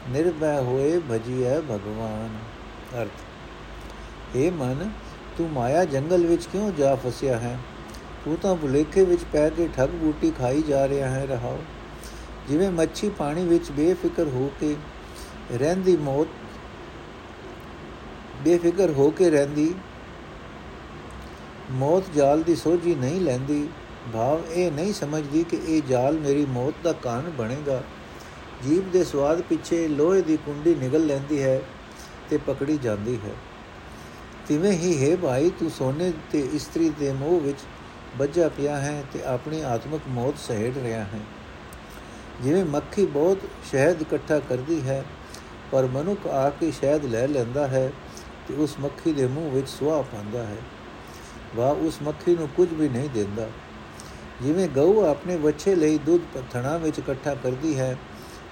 ਨਿਰਭੈ 0.10 0.62
ਹੋਏ 0.62 1.00
ਭਜੀਐ 1.12 1.60
ਭਗਵਾਨ। 1.60 2.30
ਅਰਥ 3.02 4.36
ਏ 4.36 4.50
ਮਨ, 4.50 4.90
ਤੂੰ 5.38 5.50
ਮਾਇਆ 5.50 5.86
ਜੰਗਲ 5.86 6.26
ਵਿੱਚ 6.26 6.46
ਕਿਉਂ 6.46 6.72
ਜਾ 6.72 6.96
ਫਸਿਆ 6.96 7.38
ਹੈ? 7.38 7.58
ਤੂੰ 8.26 8.38
ਤਾਂ 8.38 8.56
ਭੁਲੇਖੇ 8.56 9.04
ਵਿੱਚ 9.04 9.24
ਪੈ 9.24 9.50
ਕੇ 9.50 9.70
ਠੱਗ 9.76 9.90
ਬੂਟੀ 9.90 10.32
ਖਾਈ 10.32 10.62
ਜਾ 10.62 10.88
ਰਿਹਾ 10.88 11.10
ਹੈ, 11.10 11.26
ਰਹਾਓ। 11.26 11.58
ਜਿਵੇਂ 12.52 12.72
ਮੱਛੀ 12.72 13.10
ਪਾਣੀ 13.10 13.44
ਵਿੱਚ 13.46 13.72
ਬੇਫਿਕਰ 13.72 14.28
ਹੋ 14.28 14.50
ਕੇ 14.60 14.76
ਰਹਿੰਦੀ 15.60 15.96
ਮੌਤ, 15.98 16.28
ਬੇਫਿਕਰ 18.44 18.92
ਹੋ 18.92 19.10
ਕੇ 19.10 19.30
ਰਹਿੰਦੀ, 19.30 19.74
ਮੌਤ 21.72 22.12
ਜਾਲ 22.16 22.44
ਦੀ 22.44 22.56
ਸੋਝੀ 22.56 22.96
ਨਹੀਂ 22.96 23.22
ਲੈਂਦੀ, 23.22 23.68
ਭਾਵ 24.14 24.42
ਇਹ 24.52 24.72
ਨਹੀਂ 24.72 24.94
ਸਮਝਦੀ 24.94 25.44
ਕਿ 25.44 25.60
ਇਹ 25.68 25.82
ਜਾਲ 25.82 26.20
ਮੇਰੀ 26.20 26.46
ਮੌਤ 26.46 26.84
ਦਾ 26.84 26.92
ਕਾਰਨ 26.94 27.30
ਬਣੇਗਾ। 27.30 27.82
ਜੀਵ 28.64 28.90
ਦੇ 28.92 29.04
ਸਵਾਦ 29.04 29.42
ਪਿੱਛੇ 29.42 29.88
ਲੋਹੇ 29.88 30.22
ਦੀ 30.22 30.38
ਕੁੰਡੀ 30.38 30.76
ਨਿਗਲ 30.76 31.06
ਲੈਂਦੀ 31.06 31.42
ਹੈ 31.44 31.62
ਤੇ 32.30 32.38
ਪਕੜੀ 32.38 32.78
ਜਾਂਦੀ 32.78 33.20
ਹੈ। 33.26 33.36
ਤਿਵੇਂ 34.48 34.72
ਹੀ, 34.72 34.96
ਹੈ 35.04 35.16
ਭਾਈ, 35.16 35.50
ਤੂੰ 35.50 35.70
ਸੋਨੇ 35.72 36.14
ਤੇ 36.32 36.48
ਇਸਤਰੀ 36.54 36.90
ਦੇ 37.00 37.14
ਮੋਹ 37.14 37.40
ਵਿੱਚ 37.40 37.60
ਵੱਜਾ 38.18 38.50
ਪਿਆ 38.50 38.78
ਹੈ 38.78 39.04
ਤੇ 39.14 39.24
ਆਪਣੀ 39.24 39.62
ਆਤਮਿਕ 39.62 40.02
ਮੌਤ 40.08 40.38
ਸਹਿੜ 40.38 40.78
ਰਿਹਾ 40.78 41.04
ਹੈ। 41.04 41.20
ਜਿਵੇਂ 42.44 42.66
ਮੱਖੀ 42.66 43.06
ਬਹੁਤ 43.06 43.38
ਸ਼ਹਿਦ 43.72 44.02
ਇਕੱਠਾ 44.02 44.40
ਕਰਦੀ 44.40 44.82
ਹੈ, 44.82 45.04
ਪਰ 45.72 45.86
ਮਨੁੱਖ 45.86 46.28
ਆ 46.28 46.50
ਕੇ 46.50 46.72
ਸ਼ਹਿਦ 46.72 47.06
ਲੈ 47.06 47.28
ਲੈਂਦਾ 47.28 47.68
ਹੈ 47.68 47.92
ਤੇ 48.48 48.54
ਉਸ 48.54 48.76
ਮੱਖੀ 48.80 49.14
ਦੇ 49.14 49.28
ਮੂੰਹ 49.28 49.52
ਵਿੱਚ 49.52 49.70
ਸੁਆਹ 49.70 50.04
ਪਾਉਂਦਾ 50.04 50.46
ਹੈ। 50.46 50.58
ਵਾ 51.56 51.70
ਉਸ 51.70 51.98
ਮੱਖੀ 52.04 52.36
ਨੂੰ 52.36 52.48
ਕੁਝ 52.48 52.74
ਵੀ 52.74 52.90
ਨਹੀਂ 52.90 53.10
ਦਿੰਦਾ। 53.10 53.50
ਜਿਵੇਂ 54.42 54.70
ਗਊ 54.70 55.06
ਆਪਣੇ 55.06 55.38
ਬੱਚੇ 55.38 55.76
ਲਈ 55.76 55.98
ਦੁੱਧ 55.98 56.38
ਪਥਣਾ 56.38 56.78
ਵਿੱਚ 56.78 57.00
ਇਕੱਠਾ 57.00 57.36
ਕਰਦੀ 57.36 57.80
ਹੈ, 57.80 57.98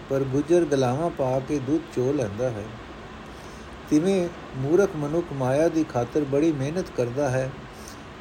ਪਰ 0.10 0.19
ਗੁਜਰ 0.19 0.65
ਗਲਾਵਾਂ 0.65 1.10
ਪਾ 1.10 1.39
ਕੇ 1.39 1.60
ਦੁੱਧ 1.60 1.81
ਚੋ 1.96 2.13
ਲੈਂਦਾ 2.13 2.50
ਹੈ। 2.50 2.63
ਤਿਵੇਂ 3.89 4.29
ਮੂਰਖ 4.58 4.89
ਮਨੁੱਖ 4.96 5.25
ਮਾਇਆ 5.34 5.67
ਦੀ 5.67 5.84
ਖਾਤਰ 5.84 6.24
ਬੜੀ 6.24 6.51
ਮਿਹਨਤ 6.51 6.86
ਕਰਦਾ 6.98 7.29
ਹੈ। 7.29 7.50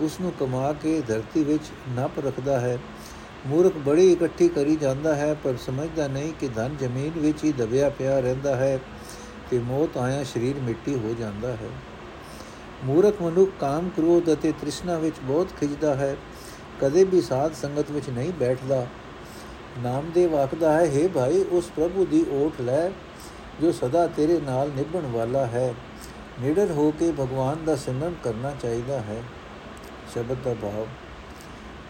ਉਸ 0.00 0.20
ਨੂੰ 0.20 0.32
ਕਮਾ 0.40 0.72
ਕੇ 0.72 1.02
ਧਰਤੀ 1.08 1.44
ਵਿੱਚ 1.44 1.62
ਨੱਪ 1.88 2.18
ਰੱਖਦਾ 2.18 2.60
ਹੈ। 2.60 2.78
ਮੂਰਖ 3.46 3.76
ਬੜੀ 3.76 4.12
ਇਕੱਠੀ 4.12 4.48
ਕਰੀ 4.48 4.76
ਜਾਂਦਾ 4.76 5.14
ਹੈ, 5.14 5.34
ਪਰ 5.34 5.56
ਸਮਝਦਾ 5.56 6.08
ਨਹੀਂ 6.08 6.32
ਕਿ 6.40 6.48
ਧਨ 6.48 6.76
ਜ਼ਮੀਨ 6.80 7.10
ਵਿੱਚ 7.16 7.44
ਹੀ 7.44 7.52
ਦਬਿਆ 7.52 7.88
ਪਿਆ 7.88 8.20
ਰਹਿੰਦਾ 8.20 8.56
ਹੈ 8.56 8.78
ਤੇ 9.50 9.58
ਮੌਤ 9.58 9.96
ਆਇਆ 9.96 10.24
ਸਰੀਰ 10.24 10.56
ਮਿੱਟੀ 10.56 10.94
ਹੋ 10.94 11.14
ਜਾਂਦਾ 11.18 11.48
ਹੈ। 11.48 11.70
ਮੂਰਖ 12.84 13.22
ਮਨੁੱਖ 13.22 13.50
ਕਾਮ 13.60 13.88
ਕ੍ਰੋਧ 13.88 14.32
ਅਤੇ 14.32 14.52
ਤ੍ਰਿਸ਼ਨਾ 14.52 14.98
ਵਿੱਚ 14.98 15.16
ਬਹੁਤ 15.22 15.48
ਖਿਜਦਾ 15.60 15.94
ਹੈ, 15.94 16.16
ਕਦੇ 16.80 17.04
ਵੀ 17.04 17.20
ਸਾਧ 17.20 17.52
ਸੰਗਤ 17.52 17.90
ਵਿੱਚ 17.90 18.10
ਨਹੀਂ 18.10 18.32
ਬੈਠਦਾ। 18.32 18.86
ਨਾਮਦੇਵ 19.78 20.36
ਆਖਦਾ 20.36 20.72
ਹੈ 20.72 20.84
हे 20.84 21.08
ਭਾਈ, 21.08 21.44
ਉਸ 21.50 21.70
ਪ੍ਰਭੂ 21.76 22.06
ਦੀ 22.06 22.24
ਓਟ 22.30 22.60
ਲੈ, 22.60 22.88
ਜੋ 23.60 23.72
ਸਦਾ 23.72 24.06
ਤੇਰੇ 24.06 24.40
ਨਾਲ 24.40 24.70
ਨਿਭਣ 24.76 25.06
ਵਾਲਾ 25.06 25.46
ਹੈ। 25.46 25.74
ਨਿਡਰ 26.40 26.70
ਹੋ 26.70 26.90
ਕੇ 26.90 27.12
ਭਗਵਾਨ 27.12 27.64
ਦਾ 27.64 27.76
ਸਿਮਰਨ 27.76 28.14
ਕਰਨਾ 28.24 28.54
ਚਾਹੀਦਾ 28.62 29.00
ਹੈ। 29.00 29.22
ਸ਼ਬਦ 30.14 30.36
ਦਾ 30.44 30.54
ਭਾਵ। 30.62 30.86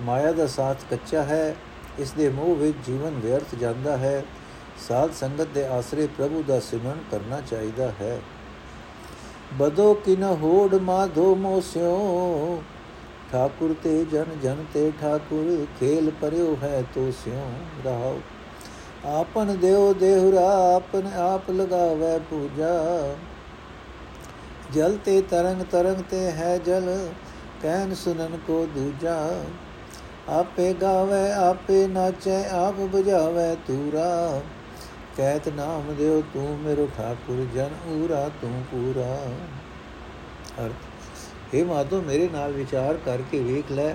ਮਾਇਆ 0.02 0.32
ਦਾ 0.32 0.46
ਸਾਥ 0.46 0.84
ਕੱਚਾ 0.90 1.22
ਹੈ, 1.22 1.54
ਇਸ 1.98 2.10
ਦੇ 2.12 2.28
ਮੋਹ 2.28 2.54
ਵਿੱਚ 2.56 2.76
ਜੀਵਨ 2.86 3.18
ਵਿਅਰਥ 3.20 3.54
ਜਾਂਦਾ 3.54 3.96
ਹੈ। 3.96 4.22
ਸਾਧ 4.88 5.12
ਸੰਗਤ 5.12 5.48
ਦੇ 5.54 5.66
ਆਸਰੇ 5.66 6.06
ਪ੍ਰਭੂ 6.06 6.42
ਦਾ 6.42 6.58
ਸਿਮਰਨ 6.60 6.98
ਕਰਨਾ 7.10 7.40
ਚਾਹੀਦਾ 7.40 7.92
ਹੈ। 8.00 8.18
ਬਦੋ 9.58 9.92
ਕਿਨ 9.94 10.22
ਹੋੜ 10.42 10.74
ਮਾਧੋ 10.74 11.34
ਮੋਸਿਓ, 11.34 12.62
ਠਾਕੁਰ 13.32 13.74
ਤੇ 13.82 14.04
ਜਨ 14.04 14.38
ਜਨ 14.42 14.64
ਤੇ 14.74 14.90
ਠਾਕੁਰ, 15.00 15.66
ਖੇਲ 15.80 16.10
ਪਰਿਓ 16.20 16.56
ਹੈ 16.62 16.82
ਤੋ 16.94 17.10
ਸਿਓ 17.24 17.50
ਰਹਾਓ 17.84 18.20
ਆਪਨ 19.08 19.56
ਦੇਉ 19.56 19.92
ਦੇਹੁਰਾ 19.94 20.46
ਆਪਨ 20.74 21.06
ਆਪ 21.16 21.50
ਲਗਾਵੇ 21.50 22.18
ਪੂਜਾ। 22.30 22.72
ਜਲ 24.72 24.96
ਤੇ 25.04 25.20
ਤਰੰਗ 25.22 25.62
ਤਰੰਗ 25.62 26.02
ਤੇ 26.10 26.30
ਹੈ 26.30 26.56
ਜਲ 26.58 26.88
ਕਹਿਨ 27.62 27.94
ਸੁਨਨ 27.94 28.36
ਕੋ 28.46 28.66
ਦੂਜਾ। 28.74 29.16
ਆਪੇ 30.28 30.72
ਗਾਵੇ, 30.72 31.30
ਆਪੇ 31.32 31.86
ਨਾਚੈ, 31.86 32.42
ਆਪ 32.54 32.80
ਬੁਝਾਵੇ 32.86 33.54
ਤੂਰਾ। 33.66 34.40
ਕਹਿਤ 35.16 35.48
ਨਾਮ 35.48 35.94
ਦਿਓ 35.94 36.20
ਤੂੰ 36.34 36.58
ਮੇਰੋ 36.58 36.88
ਠਾਕੁਰ, 36.96 37.46
ਜਨ 37.54 37.70
ਊਰਾ 37.92 38.28
ਤੂੰ 38.40 38.62
ਪੂਰਾ। 38.70 39.16
ਅਰਥ 40.58 41.54
ਇਹ 41.54 41.64
ਮਾਤੋ 41.64 42.00
ਮੇਰੇ 42.02 42.28
ਨਾਲ 42.32 42.52
ਵਿਚਾਰ 42.52 42.96
ਕਰਕੇ 43.04 43.40
ਵੇਖ 43.42 43.72
ਲੈ। 43.72 43.94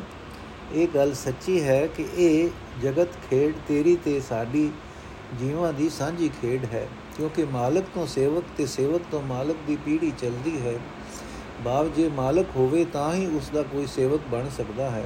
ਇਹ 0.73 0.87
ਗੱਲ 0.87 1.13
ਸੱਚੀ 1.13 1.61
ਹੈ 1.63 1.85
ਕਿ 1.87 2.05
ਇਹ 2.17 2.49
ਜਗਤ 2.83 3.15
ਖੇਡ 3.29 3.55
ਤੇਰੀ 3.67 3.95
ਤੇ 3.95 4.19
ਸਾਡੀ 4.19 4.69
ਜੀਵਾਂ 5.39 5.73
ਦੀ 5.73 5.89
ਸਾਂਝੀ 5.89 6.29
ਖੇਡ 6.41 6.65
ਹੈ, 6.65 6.87
ਕਿਉਂਕਿ 7.17 7.45
ਮਾਲਕ 7.45 7.83
ਤੋਂ 7.95 8.05
ਸੇਵਕ 8.07 8.43
ਤੇ 8.57 8.65
ਸੇਵਕ 8.67 9.01
ਤੋਂ 9.11 9.21
ਮਾਲਕ 9.21 9.57
ਦੀ 9.67 9.75
ਪੀੜ੍ਹੀ 9.85 10.11
ਚੱਲਦੀ 10.21 10.59
ਹੈ। 10.61 10.73
ਬਾਪ 11.63 11.95
ਜੇ 11.95 12.09
ਮਾਲਕ 12.09 12.55
ਹੋਵੇ 12.55 12.85
ਤਾਂ 12.85 13.13
ਹੀ 13.13 13.25
ਉਸ 13.37 13.49
ਦਾ 13.49 13.61
ਕੋਈ 13.63 13.85
ਸੇਵਕ 13.87 14.21
ਬਣ 14.31 14.49
ਸਕਦਾ 14.57 14.89
ਹੈ। 14.89 15.03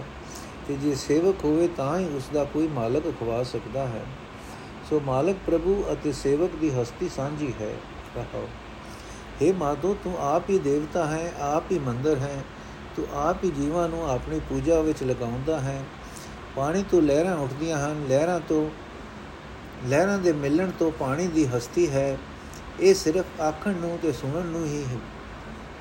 ਤੇ 0.68 0.76
ਜੇ 0.76 0.96
ਸੇਵਕ 0.96 1.36
ਹੋਵੇ 1.44 1.68
ਤਾਂ 1.68 2.00
ਹੀ 2.00 2.16
ਉਸ 2.16 2.24
ਦਾ 2.34 2.44
ਕੋਈ 2.44 2.68
ਮਾਲਕ 2.68 3.04
ਖਵਾ 3.20 3.44
ਸਕਦਾ 3.44 3.88
ਹੈ। 3.88 4.06
ਸੋ 4.90 5.00
ਮਾਲਕ 5.00 5.36
ਪ੍ਰਭੂ 5.46 5.86
ਅਤੇ 5.94 6.12
ਸੇਵਕ 6.12 6.56
ਦੀ 6.56 6.70
ਹਸਤੀ 6.70 7.10
ਸਾਂਝੀ 7.10 7.54
ਹੈ। 7.62 7.76
ਕਹੋ 8.16 8.50
हे 9.42 9.56
ਮਾਧੋ, 9.56 9.98
ਤੂੰ 10.04 10.18
ਆਪ 10.20 10.50
ਹੀ 10.50 10.60
ਦੇਵਤਾ 10.60 11.06
ਹੈ, 11.06 11.34
ਆਪ 11.40 11.72
ਹੀ 11.72 11.80
ਮੰਦਰ 11.80 12.16
ਹੈ। 12.16 12.44
ਤੂੰ 12.96 13.08
ਆਪ 13.14 13.44
ਹੀ 13.44 13.52
ਜੀਵਾਂ 13.52 13.90
ਨੂੰ 13.90 14.10
ਆਪਣੀ 14.10 14.40
ਪੂਜਾ 14.40 14.82
ਵਿੱਚ 14.82 15.04
ਲਗਾਉਂਦਾ 15.04 15.60
ਹੈ। 15.60 15.84
ਪਾਣੀ 16.56 16.84
ਤੋਂ 16.92 17.02
ਲਹਿਰਾਂ 17.02 17.38
ਉੱਠਦੀਆਂ 17.38 17.80
ਹਨ। 17.80 18.06
ਲਹਿਰਾਂ 18.10 18.40
ਤੋਂ, 18.40 18.70
ਲਹਿਰਾਂ 19.88 20.18
ਦੇ 20.18 20.34
ਮਿਲਣ 20.34 20.72
ਤੋਂ 20.80 20.92
ਪਾਣੀ 20.92 21.28
ਦੀ 21.28 21.46
ਹਸਤੀ 21.46 21.90
ਹੈ। 21.90 22.18
ਇਹ 22.80 22.96
ਸਿਰਫ 22.96 23.42
ਆਖਣ 23.42 23.74
ਨੂੰ 23.74 24.00
ਤੇ 24.02 24.12
ਸੁਣਨ 24.12 24.46
ਨੂੰ 24.46 24.66
ਹੀ 24.66 24.86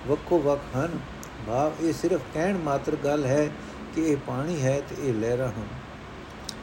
ਵੱਖੋ 0.06 0.38
ਵੱਖ 0.38 0.60
ਹਨ। 0.76 0.98
ਭਾਵ 1.46 1.72
ਇਹ 1.80 1.92
ਸਿਰਫ 1.92 2.20
ਕਹਿਣ 2.34 2.58
ਮਾਤਰ 2.58 2.96
ਗੱਲ 2.96 3.24
ਹੈ 3.24 3.50
ਕਿ 3.96 4.02
ਇਹ 4.02 4.16
ਪਾਣੀ 4.16 4.62
ਹੈ 4.62 4.80
ਤੇ 4.80 4.96
ਇਹ 5.00 5.14
ਲਹਿਰਾਂ 5.14 5.48
ਹਨ। 5.48 5.68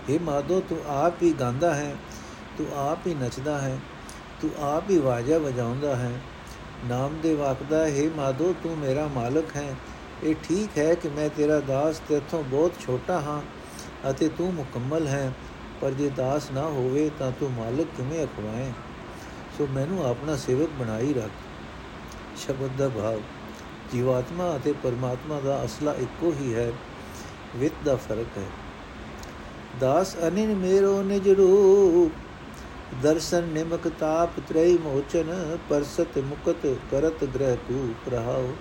ਇਹ 0.09 0.19
ਮਾਦੋ 0.19 0.59
ਤੂੰ 0.69 0.77
ਆਪ 0.87 1.21
ਹੀ 1.23 1.31
ਗਾਉਂਦਾ 1.33 1.73
ਹੈ, 1.73 1.95
ਤੂੰ 2.57 2.67
ਆਪ 2.75 3.07
ਹੀ 3.07 3.13
ਨੱਚਦਾ 3.13 3.57
ਹੈ, 3.61 3.77
ਤੂੰ 4.41 4.49
ਆਪ 4.59 4.89
ਹੀ 4.89 4.97
ਵਾਜਾ 4.97 5.37
ਵਜਾਉਂਦਾ 5.37 5.95
ਹੈ। 5.95 6.11
ਨਾਮ 6.85 7.17
ਦੇ 7.23 7.33
ਵਕਦਾ, 7.35 7.85
ਹੈ 7.87 8.03
ਮਾਦੋ 8.15 8.53
ਤੂੰ 8.63 8.77
ਮੇਰਾ 8.77 9.07
ਮਾਲਕ 9.07 9.55
ਹੈ। 9.55 9.75
ਇਹ 10.23 10.35
ਠੀਕ 10.43 10.77
ਹੈ 10.77 10.93
ਕਿ 10.95 11.09
ਮੈਂ 11.09 11.29
ਤੇਰਾ 11.29 11.59
ਦਾਸ 11.59 12.01
ਤੇਥੋਂ 12.09 12.43
ਬਹੁਤ 12.43 12.73
ਛੋਟਾ 12.79 13.19
ਹਾਂ 13.19 13.41
ਅਤੇ 14.09 14.29
ਤੂੰ 14.29 14.53
ਮੁਕੰਮਲ 14.53 15.07
ਹੈ, 15.07 15.31
ਪਰ 15.81 15.91
ਜੇ 15.91 16.09
ਦਾਸ 16.09 16.51
ਨਾ 16.51 16.61
ਹੋਵੇ 16.61 17.09
ਤਾਂ 17.19 17.31
ਤੂੰ 17.31 17.51
ਮਾਲਕ 17.51 17.87
ਕਿਵੇਂ 17.97 18.23
ਅਖਵਾਏ? 18.23 18.71
ਸੋ 19.57 19.67
ਮੈਨੂੰ 19.67 20.05
ਆਪਣਾ 20.05 20.35
ਸੇਵਕ 20.35 20.69
ਬਣਾਈ 20.79 21.13
ਰੱਖ। 21.13 21.31
ਸ਼ਬਦ 22.37 22.69
ਦਾ 22.77 22.89
ਭਾਵ, 22.89 23.19
ਜੀਵਾਤਮਾ 23.93 24.55
ਅਤੇ 24.55 24.73
ਪਰਮਾਤਮਾ 24.83 25.39
ਦਾ 25.39 25.63
ਅਸਲਾ 25.65 25.93
ਇੱਕੋ 25.93 26.33
ਹੀ 26.41 26.53
ਹੈ। 26.53 26.71
ਵਿੱਤ 27.55 27.83
ਦਾ 27.85 27.95
ਫ਼ਰਕ 27.95 28.37
ਹੈ। 28.37 28.45
ਦਾਸ 29.79 30.15
ਅਨਿਨ 30.27 30.53
ਮੇਰੋ 30.55 31.01
ਨਿਜ 31.03 31.29
ਰੂਪ, 31.29 32.11
ਦਰਸ਼ਨ 33.03 33.43
ਨਿਮਕ 33.43 33.87
ਤਾਪ 33.99 34.39
ਤ੍ਰੈ 34.47 34.65
ਮੋਚਨ, 34.83 35.57
ਪਰਸਤ 35.69 36.17
ਮੁਕਤ 36.17 36.65
ਕਰਤ 36.91 37.23
ਗ੍ਰਹਿ 37.25 37.55
ਤੂ 37.67 37.93
ਪ੍ਰਹਾਉ 38.05 38.53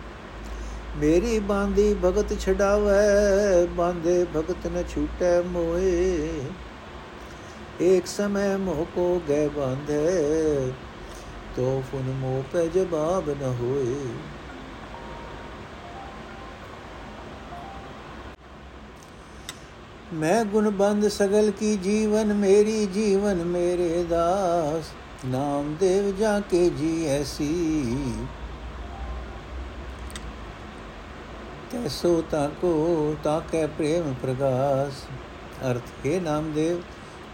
ਮੇਰੀ 0.97 1.39
ਬਾਂਦੀ 1.39 1.95
ਭਗਤ 2.05 2.33
ਛਡਾਵੇ, 2.41 3.67
ਬਾਂਦੇ 3.67 4.25
ਭਗਤ 4.37 4.67
ਨ 4.67 4.83
ਛੂਟੈ 4.95 5.41
ਮੋਏ। 5.43 6.41
ਇੱਕ 7.81 8.07
ਸਮੈ 8.07 8.57
ਮੋਹ 8.57 8.85
ਕੋ 8.95 9.21
ਗੈ 9.29 9.47
ਬਾਂਧੇ, 9.49 10.73
ਤੋ 11.57 11.83
ਫੁਨ 11.93 12.13
ਮੋਹ 12.21 12.43
ਪੈ 12.53 12.67
ਜਵਾਬ 12.67 13.31
ਨ 13.31 13.55
ਹੋਏ। 13.61 13.95
ਮੈਂ 20.13 20.45
ਗੁਣਬੰਦ 20.45 21.07
ਸਗਲ 21.09 21.51
ਕੀ 21.51 21.77
ਜੀਵਨ 21.77 22.33
ਮੇਰੀ 22.35 22.85
ਜੀਵਨ 22.87 23.43
ਮੇਰੇ 23.45 24.03
ਦਾਸ 24.05 24.91
ਨਾਮ 25.27 25.75
ਦੇਵ 25.81 26.11
ਜਾ 26.17 26.41
ਕੇ 26.41 26.69
ਜੀ 26.71 27.07
ਐਸੀ। 27.07 28.15
ਤੈਸੋ 31.71 32.23
ਤਾ 32.31 32.47
ਕੋ, 32.61 33.17
ਤਾ 33.25 33.39
ਕੈ 33.53 33.67
ਪ੍ਰੇਮ 33.67 34.15
ਪ੍ਰਗਾਸ। 34.23 35.03
ਅਰਥ, 35.71 36.07
ਹੈ 36.07 36.21
ਨਾਮਦੇਵ, 36.21 36.81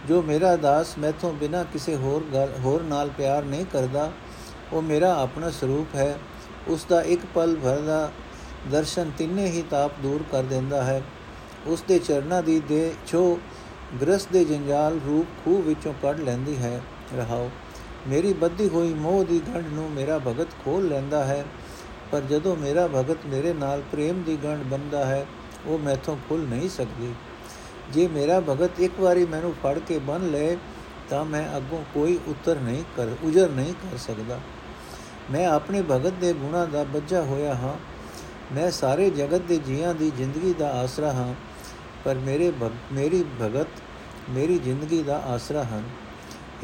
ਜੋ 0.07 0.21
ਮੇਰਾ 0.21 0.55
ਦਾਸ 0.55 0.97
ਮੈਥੋਂ 0.97 1.33
ਬਿਨਾ 1.33 1.63
ਕਿਸੇ 1.63 1.95
ਹੋਰ 1.95 2.49
ਹੋਰ 2.59 2.83
ਨਾਲ 2.83 3.09
ਪਿਆਰ 3.09 3.43
ਨਹੀਂ 3.43 3.65
ਕਰਦਾ, 3.65 4.11
ਉਹ 4.73 4.81
ਮੇਰਾ 4.81 5.13
ਆਪਣਾ 5.15 5.49
ਸਰੂਪ 5.51 5.95
ਹੈ। 5.95 6.19
ਉਸ 6.67 6.85
ਦਾ 6.89 7.01
ਇੱਕ 7.01 7.21
ਪਲ 7.33 7.55
ਭਰ 7.63 7.79
ਦਾ 7.81 8.11
ਦਰਸ਼ਨ 8.71 9.11
ਤਿੰਨੇ 9.17 9.45
ਹੀ 9.45 9.63
ਤਾਪ 9.69 9.91
ਦੂਰ 10.03 10.23
ਕਰ 10.31 10.43
ਦਿੰਦਾ 10.43 10.83
ਹੈ। 10.83 11.01
ਉਸ 11.67 11.83
ਦੇ 11.87 11.99
ਚਰਨਾਂ 11.99 12.43
ਦੀ 12.43 12.59
ਦੇ 12.59 12.93
ਛੋ 13.07 13.39
ਗ੍ਰਸ 14.01 14.25
ਦੇ 14.25 14.45
ਜੰਜਾਲ 14.45 14.99
ਰੂਪ 15.05 15.45
ਖੂਹ 15.45 15.61
ਵਿੱਚੋਂ 15.61 15.93
ਕੱਢ 16.01 16.19
ਲੈਂਦੀ 16.19 16.57
ਹੈ। 16.57 16.81
ਰਹਾਓ, 17.17 17.49
ਮੇਰੀ 18.07 18.33
ਬੱਧੀ 18.33 18.69
ਹੋਈ 18.69 18.93
ਮੋਹ 18.93 19.23
ਦੀ 19.23 19.41
ਗੰਢ 19.47 19.65
ਨੂੰ 19.73 19.91
ਮੇਰਾ 19.91 20.19
ਭਗਤ 20.19 20.47
ਖੋਲ 20.65 20.87
ਲੈਂਦਾ 20.87 21.23
ਹੈ। 21.23 21.45
ਪਰ 22.11 22.21
ਜਦੋਂ 22.21 22.55
ਮੇਰਾ 22.55 22.87
ਭਗਤ 22.87 23.17
ਮੇਰੇ 23.25 23.53
ਨਾਲ 23.53 23.81
ਪ੍ਰੇਮ 23.91 24.23
ਦੀ 24.23 24.37
ਗੰਢ 24.43 24.63
ਬੰਦਾ 24.63 25.05
ਹੈ, 25.05 25.25
ਉਹ 25.65 25.79
ਮੈਥੋਂ 25.79 26.17
ਖੁੱਲ 26.29 26.41
ਨਹੀਂ 26.41 26.69
ਸਕਦੀ। 26.69 27.13
ਜੇ 27.91 28.07
ਮੇਰਾ 28.07 28.39
ਭਗਤ 28.39 28.79
ਇੱਕ 28.79 28.99
ਵਾਰੀ 28.99 29.25
ਮੈਨੂੰ 29.25 29.53
ਫੜ 29.63 29.79
ਕੇ 29.79 29.99
ਬੰਨ 29.99 30.31
ਲਏ 30.31 30.57
ਤਾਂ 31.09 31.25
ਮੈਂ 31.25 31.57
ਅੱਗੋਂ 31.57 31.83
ਕੋਈ 31.93 32.19
ਉੱਤਰ 32.27 32.55
ਨਹੀਂ 32.55 32.83
ਕਰ, 32.97 33.07
ਉਜਰ 33.23 33.49
ਨਹੀਂ 33.49 33.73
ਕਰ 33.73 33.97
ਸਕਦਾ। 33.97 34.39
ਮੈਂ 35.31 35.47
ਆਪਣੇ 35.47 35.81
ਭਗਤ 35.81 36.13
ਦੇ 36.13 36.33
ਗੁਣਾ 36.33 36.65
ਦਾ 36.65 36.83
ਬੱਝਾ 36.83 37.21
ਹੋਇਆ 37.21 37.55
ਹਾਂ। 37.55 37.77
ਮੈਂ 38.55 38.71
ਸਾਰੇ 38.71 39.09
ਜਗਤ 39.09 39.41
ਦੇ 39.41 39.57
ਜੀਆਂ 39.57 39.93
ਦੀ 39.93 40.11
ਜ਼ਿੰਦਗੀ 40.17 40.53
ਦਾ 40.53 40.71
ਆਸਰਾ 40.71 41.11
ਹਾਂ। 41.11 41.33
ਪਰ 42.05 42.15
ਮੇਰੇ 42.15 42.51
ਮੇਰੀ 42.91 43.23
ਭਗਤ, 43.41 43.67
ਮੇਰੀ 44.29 44.57
ਜ਼ਿੰਦਗੀ 44.59 45.01
ਦਾ 45.03 45.17
ਆਸਰਾ 45.25 45.63
ਹਨ। 45.63 45.83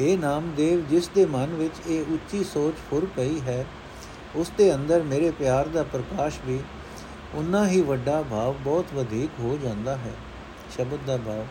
ਇਹ 0.00 0.18
ਨਾਮਦੇਵ, 0.18 0.80
ਜਿਸ 0.80 1.08
ਦੇ 1.08 1.26
ਮਨ 1.26 1.54
ਵਿੱਚ 1.54 1.86
ਇਹ 1.86 2.12
ਉੱਚੀ 2.12 2.44
ਸੋਚ 2.44 2.74
ਫੁਰ 2.90 3.06
ਪਈ 3.16 3.40
ਹੈ, 3.40 3.64
ਉਸ 4.36 4.50
ਦੇ 4.58 4.74
ਅੰਦਰ 4.74 5.02
ਮੇਰੇ 5.02 5.30
ਪਿਆਰ 5.30 5.68
ਦਾ 5.68 5.82
ਪ੍ਰਕਾਸ਼ 5.82 6.40
ਵੀ 6.46 6.60
ਉਨਾ 7.34 7.66
ਹੀ 7.68 7.80
ਵੱਡਾ 7.80 8.22
ਭਾਵ 8.22 8.54
ਬਹੁਤ 8.64 8.92
ਵਧੇਕ 8.94 9.40
ਹੋ 9.40 9.58
ਜਾਂਦਾ 9.62 9.96
ਹੈ। 9.96 10.12
ਸ਼ਬਦ 10.76 11.06
ਦਾ 11.06 11.16
ਭਾਵ, 11.16 11.44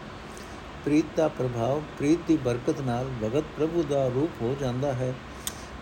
ਪ੍ਰੀਤ 0.86 1.06
ਦਾ 1.15 1.27
ਪ੍ਰਭਾਵ, 1.27 1.82
ਪ੍ਰੀਤ 1.98 2.20
ਦੀ 2.27 2.38
ਬਰਕਤ 2.38 2.82
ਨਾਲ 2.82 3.10
ਭਗਤ 3.24 3.44
ਪ੍ਰਭੂ 3.58 3.84
ਦਾ 3.84 4.08
ਰੂਪ 4.08 4.42
ਹੋ 4.42 4.56
ਜਾਂਦਾ 4.62 4.94
ਹੈ। 4.94 5.13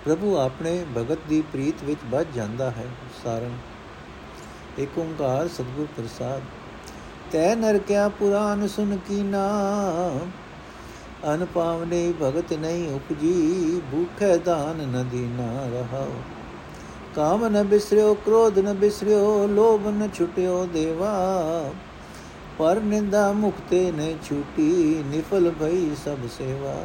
ਪ੍ਰਭੂ 0.05 0.35
ਆਪਣੇ 0.37 0.85
ਭਗਤ 0.97 1.19
ਦੀ 1.29 1.41
ਪ੍ਰੀਤ 1.41 1.83
ਵਿੱਚ 1.83 1.99
ਵੱਜ 2.05 2.27
ਜਾਂਦਾ 2.35 2.71
ਹੈ। 2.71 2.85
ਸਾਰੰ 3.23 3.57
ਏਕ 4.79 4.97
ਓੰਕਾਰ 4.97 5.47
ਸਤਿਗੁਰ 5.47 5.87
ਪ੍ਰਸਾਦ 5.97 6.41
ਤੈ 7.33 7.55
ਨਰ 7.55 7.77
ਕਿਆ 7.77 8.07
ਪੁਰਾਨ 8.09 8.67
ਸੁਨ 8.67 8.97
ਕੀਨਾ 9.07 9.39
ਅਨ 11.33 11.45
ਪਾਵਨੇ 11.45 12.13
ਭਗਤ 12.21 12.53
ਨਹੀਂ 12.53 12.91
ਉਪਜੀ, 12.91 13.81
ਭੂਖੇ 13.91 14.37
ਦਾਨ 14.37 14.87
ਨ 14.87 15.03
ਦੀਨਾ 15.11 15.47
ਰਹਾਓ 15.73 16.11
ਕਾਮ 17.15 17.47
ਨ 17.47 17.63
ਬਿਸਰਿਓ, 17.63 18.13
ਕ੍ਰੋਧ 18.13 18.59
ਨ 18.59 18.73
ਬਿਸਰਿਓ, 18.73 19.47
ਲੋਭ 19.47 19.87
ਨ 19.87 20.09
ਛੁਟਿਓ 20.13 20.65
ਦੇਵਾ। 20.65 21.13
ਪਰ 22.59 22.79
ਨਿੰਦਾ 22.79 23.31
ਮੁਕਤੇ 23.31 23.91
ਨੇ 23.91 24.15
ਛੂਟੀ, 24.23 25.03
ਨਿਫਲ 25.07 25.51
ਭਈ 25.59 25.95
ਸਭ 26.05 26.27
ਸੇਵਾ। 26.37 26.75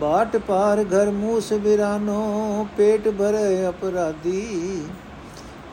ਬਾਟ 0.00 0.36
ਪਾਰ 0.36 0.84
ਘਰ 0.84 1.10
ਮੂਸ 1.10 1.52
ਬਿਰਾਨੋ, 1.52 2.66
ਪੇਟ 2.76 3.08
ਭਰੇ 3.08 3.68
ਅਪਰਾਧੀ। 3.68 4.82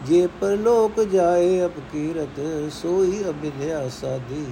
ਜੇ 0.06 0.28
ਪਰਲੋਕ 0.42 1.00
ਜਾਏ 1.04 1.66
ਅਪਕੀਰਤ 1.66 2.40
ਸੋਈ 2.72 3.24
ਅਬਿਧਿਆ 3.30 3.88
ਸਾਦੀ 3.90 4.46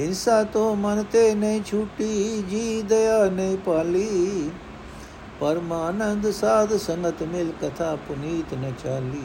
ਹਿੰਸਾ 0.00 0.42
ਤੋਂ 0.44 0.74
ਮਨ 0.76 1.02
ਤੇ 1.02 1.34
ਨਹੀਂ 1.34 1.62
ਛੂਟੀ, 1.62 2.42
ਜੀ 2.42 2.82
ਦਇਆ 2.82 3.24
ਨਹੀਂ 3.30 3.56
ਪਾਲੀ 3.56 4.50
ਪਰਮਾਨੰਦ 5.40 6.30
ਸਾਧ 6.30 6.76
ਸੰਗਤ 6.76 7.22
ਮਿਲ 7.22 7.52
ਕਥਾ 7.62 7.94
ਪੁਨੀਤ 8.08 8.54
ਨ 8.54 8.72
ਚਾਲੀ। 8.84 9.22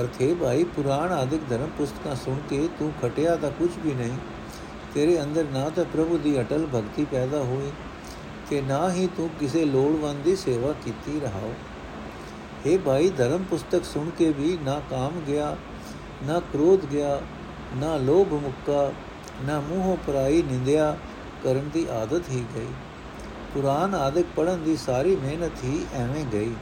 ਅਰਥੇ 0.00 0.34
ਭਾਈ, 0.34 0.64
ਪੁਰਾਣ 0.66 1.12
ਆਦਿਕ 1.12 1.40
ਧਰਮ 1.50 1.70
ਪੁਸਤਕਾਂ 1.78 2.14
ਸੁਣ 2.16 2.36
ਕੇ 2.50 2.68
ਤੂੰ 2.78 2.92
ਖਟਿਆ 3.02 3.36
ਤਾਂ 3.36 3.50
ਕੁਝ 3.50 3.70
ਵੀ 3.84 3.94
ਨਹੀਂ। 3.94 4.16
ਤੇਰੇ 4.94 5.20
ਅੰਦਰ 5.22 5.44
ਨਾ 5.52 5.68
ਤਾਂ 5.68 5.84
ਪ੍ਰਭੂ 5.84 6.18
ਦੀ 6.18 6.40
ਅਟਲ 6.40 6.66
ਭਗਤੀ 6.74 7.04
ਪੈਦਾ 7.04 7.42
ਹੋਈ 7.44 7.70
ਤੇ 8.50 8.60
ਨਾ 8.60 8.92
ਹੀ 8.92 9.08
ਤੂੰ 9.16 9.30
ਕਿਸੇ 9.40 9.64
ਲੋੜਵੰਦ 9.64 10.22
ਦੀ 10.22 10.36
ਸੇਵਾ 10.36 10.72
ਕੀਤੀ 10.84 11.20
ਰਹਾਓ। 11.20 11.52
ਇਹ 12.66 12.78
ਭਾਈ, 12.78 13.08
ਧਰਮ 13.08 13.42
ਪੁਸਤਕ 13.42 13.84
ਸੁਣ 13.84 14.10
ਕੇ 14.10 14.32
ਵੀ 14.32 14.58
ਨਾ 14.62 14.82
ਕਾਮ 14.90 15.20
ਗਿਆ, 15.26 15.56
ਨਾ 16.26 16.40
ਕ੍ਰੋਧ 16.40 16.84
ਗਿਆ, 16.84 17.20
ਨਾ 17.76 17.96
ਲੋਭ 17.96 18.32
ਮੁੱਕਾ, 18.32 18.92
ਨਾ 19.44 19.60
ਮੂੰਹੋਂ 19.60 19.96
ਪਰਾਈ 20.06 20.42
ਨਿੰਦਿਆ 20.42 20.96
ਕਰਨ 21.44 21.70
ਦੀ 21.72 21.86
ਆਦਤ 21.90 22.22
ਹੀ 22.30 22.44
ਗਈ। 22.54 22.66
ਕੁਰਾਨ 23.54 23.94
ਆਦਿਕ 23.94 24.26
ਪੜਨ 24.36 24.62
ਦੀ 24.62 24.76
ਸਾਰੀ 24.76 25.16
ਮਿਹਨਤ 25.16 25.64
ਹੀ 25.64 25.86
ਐਵੇਂ 25.94 26.24
ਗਈ। 26.24 26.54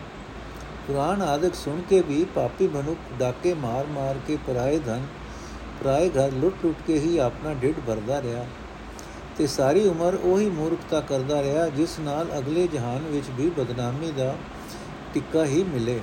ਕੁਰਾਨ 0.87 1.23
ਆਦਿਕ 1.23 1.55
ਸੁਣ 1.55 1.81
ਕੇ 1.81 2.01
ਵੀ 2.01 2.27
ਪਾਪੀ 2.35 2.69
ਮਨੁੱਖ 2.69 2.99
ਡਾਕੇ 3.19 3.55
ਮਾਰ-ਮਾਰ 3.55 4.17
ਕੇ 4.27 4.39
ਪਰਾਏ 4.47 4.79
ਧਨ, 4.79 5.07
ਪਰਾਏ 5.81 6.09
ਘਰ 6.09 6.33
ਲੁੱਟ-ਲੁੱਟ 6.33 6.77
ਕੇ 6.87 6.99
ਹੀ 6.99 7.19
ਆਪਣਾ 7.19 7.55
ਢਿੱਡ 7.55 7.75
ਭਰਦਾ 7.87 8.23
ਰਿਹਾ। 8.23 8.47
ਤੇ 9.39 9.47
ਸਾਰੀ 9.47 9.87
ਉਮਰ 9.89 10.15
ਉਹੀ 10.15 10.49
ਮੂਰਖਤਾ 10.51 11.01
ਕਰਦਾ 11.01 11.43
ਰਿਹਾ 11.43 11.69
ਜਿਸ 11.69 11.99
ਨਾਲ 12.01 12.39
ਅਗਲੇ 12.39 12.67
ਜਹਾਨ 12.67 13.03
ਵਿੱਚ 13.03 13.27
ਵੀ 13.37 13.49
ਬਦਨਾਮੀ 13.51 14.11
ਦਾ 14.11 14.35
ਟਿੱਕਾ 15.15 15.45
ਹੀ 15.45 15.63
ਮਿਲੇ। 15.65 16.01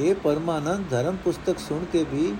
ਇਹ 0.00 0.14
ਪਰਮਾਨੰਦ, 0.14 0.88
ਧਰਮ 0.90 1.16
ਪੁਸਤਕ 1.16 1.58
ਸੁਣ 1.58 1.84
ਕੇ 1.84 2.04
ਵੀ 2.04 2.32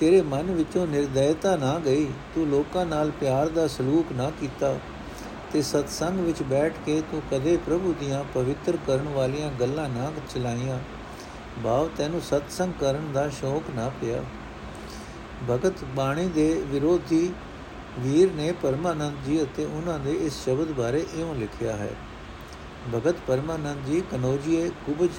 ਤੇਰੇ 0.00 0.20
ਮਨ 0.22 0.50
ਵਿੱਚੋਂ 0.52 0.86
ਨਿਰਦੈਤਾ 0.86 1.56
ਨਾ 1.56 1.78
ਗਈ। 1.78 2.06
ਤੂੰ 2.34 2.46
ਲੋਕਾਂ 2.46 2.86
ਨਾਲ 2.86 3.10
ਪਿਆਰ 3.10 3.48
ਦਾ 3.48 3.66
ਸਲੂਕ 3.68 4.12
ਨਾ 4.12 4.30
ਕੀਤਾ 4.40 4.78
ਤੇ 5.52 5.62
ਸਤਸੰਗ 5.62 6.20
ਵਿੱਚ 6.20 6.42
ਬੈਠ 6.42 6.72
ਕੇ 6.86 7.00
ਤੂੰ 7.10 7.22
ਕਦੇ 7.30 7.56
ਪ੍ਰਭੂ 7.56 7.94
ਦੀਆਂ 8.00 8.24
ਪਵਿੱਤਰ 8.34 8.76
ਕਰਨ 8.86 9.08
ਵਾਲੀਆਂ 9.08 9.50
ਗੱਲਾਂ 9.50 9.88
ਨਾ 9.88 10.10
ਚਲਾਈਆਂ। 10.34 10.78
ਭਾਵ 11.64 11.88
ਤੈਨੂੰ 11.96 12.20
ਸਤਸੰਗ 12.20 12.72
ਕਰਨ 12.80 13.12
ਦਾ 13.12 13.28
ਸ਼ੌਕ 13.30 13.70
ਨਾ 13.76 13.88
ਪਿਆ। 14.00 14.22
ਭਗਤ 15.50 15.84
ਬਾਣੀ 15.96 16.26
ਦੇ 16.28 16.52
ਵਿਰੋਧੀ 16.66 17.30
ਵੀਰ 17.98 18.32
ਨੇ 18.32 18.50
ਪਰਮਾਨੰਦ 18.52 19.24
ਜੀ 19.26 19.42
ਅਤੇ 19.42 19.64
ਉਹਨਾਂ 19.64 19.98
ਦੇ 19.98 20.12
ਇਸ 20.16 20.32
ਸ਼ਬਦ 20.44 20.72
ਬਾਰੇ 20.72 21.04
ਇਉਂ 21.14 21.34
ਲਿਖਿਆ 21.34 21.76
ਹੈ, 21.76 21.90
ਭਗਤ 22.94 23.20
ਪਰਮਾਨੰਦ 23.26 23.86
ਜੀ 23.86 24.02
ਕਨੋਜੀਏ 24.10 24.68
ਕੁਬਜ 24.86 25.10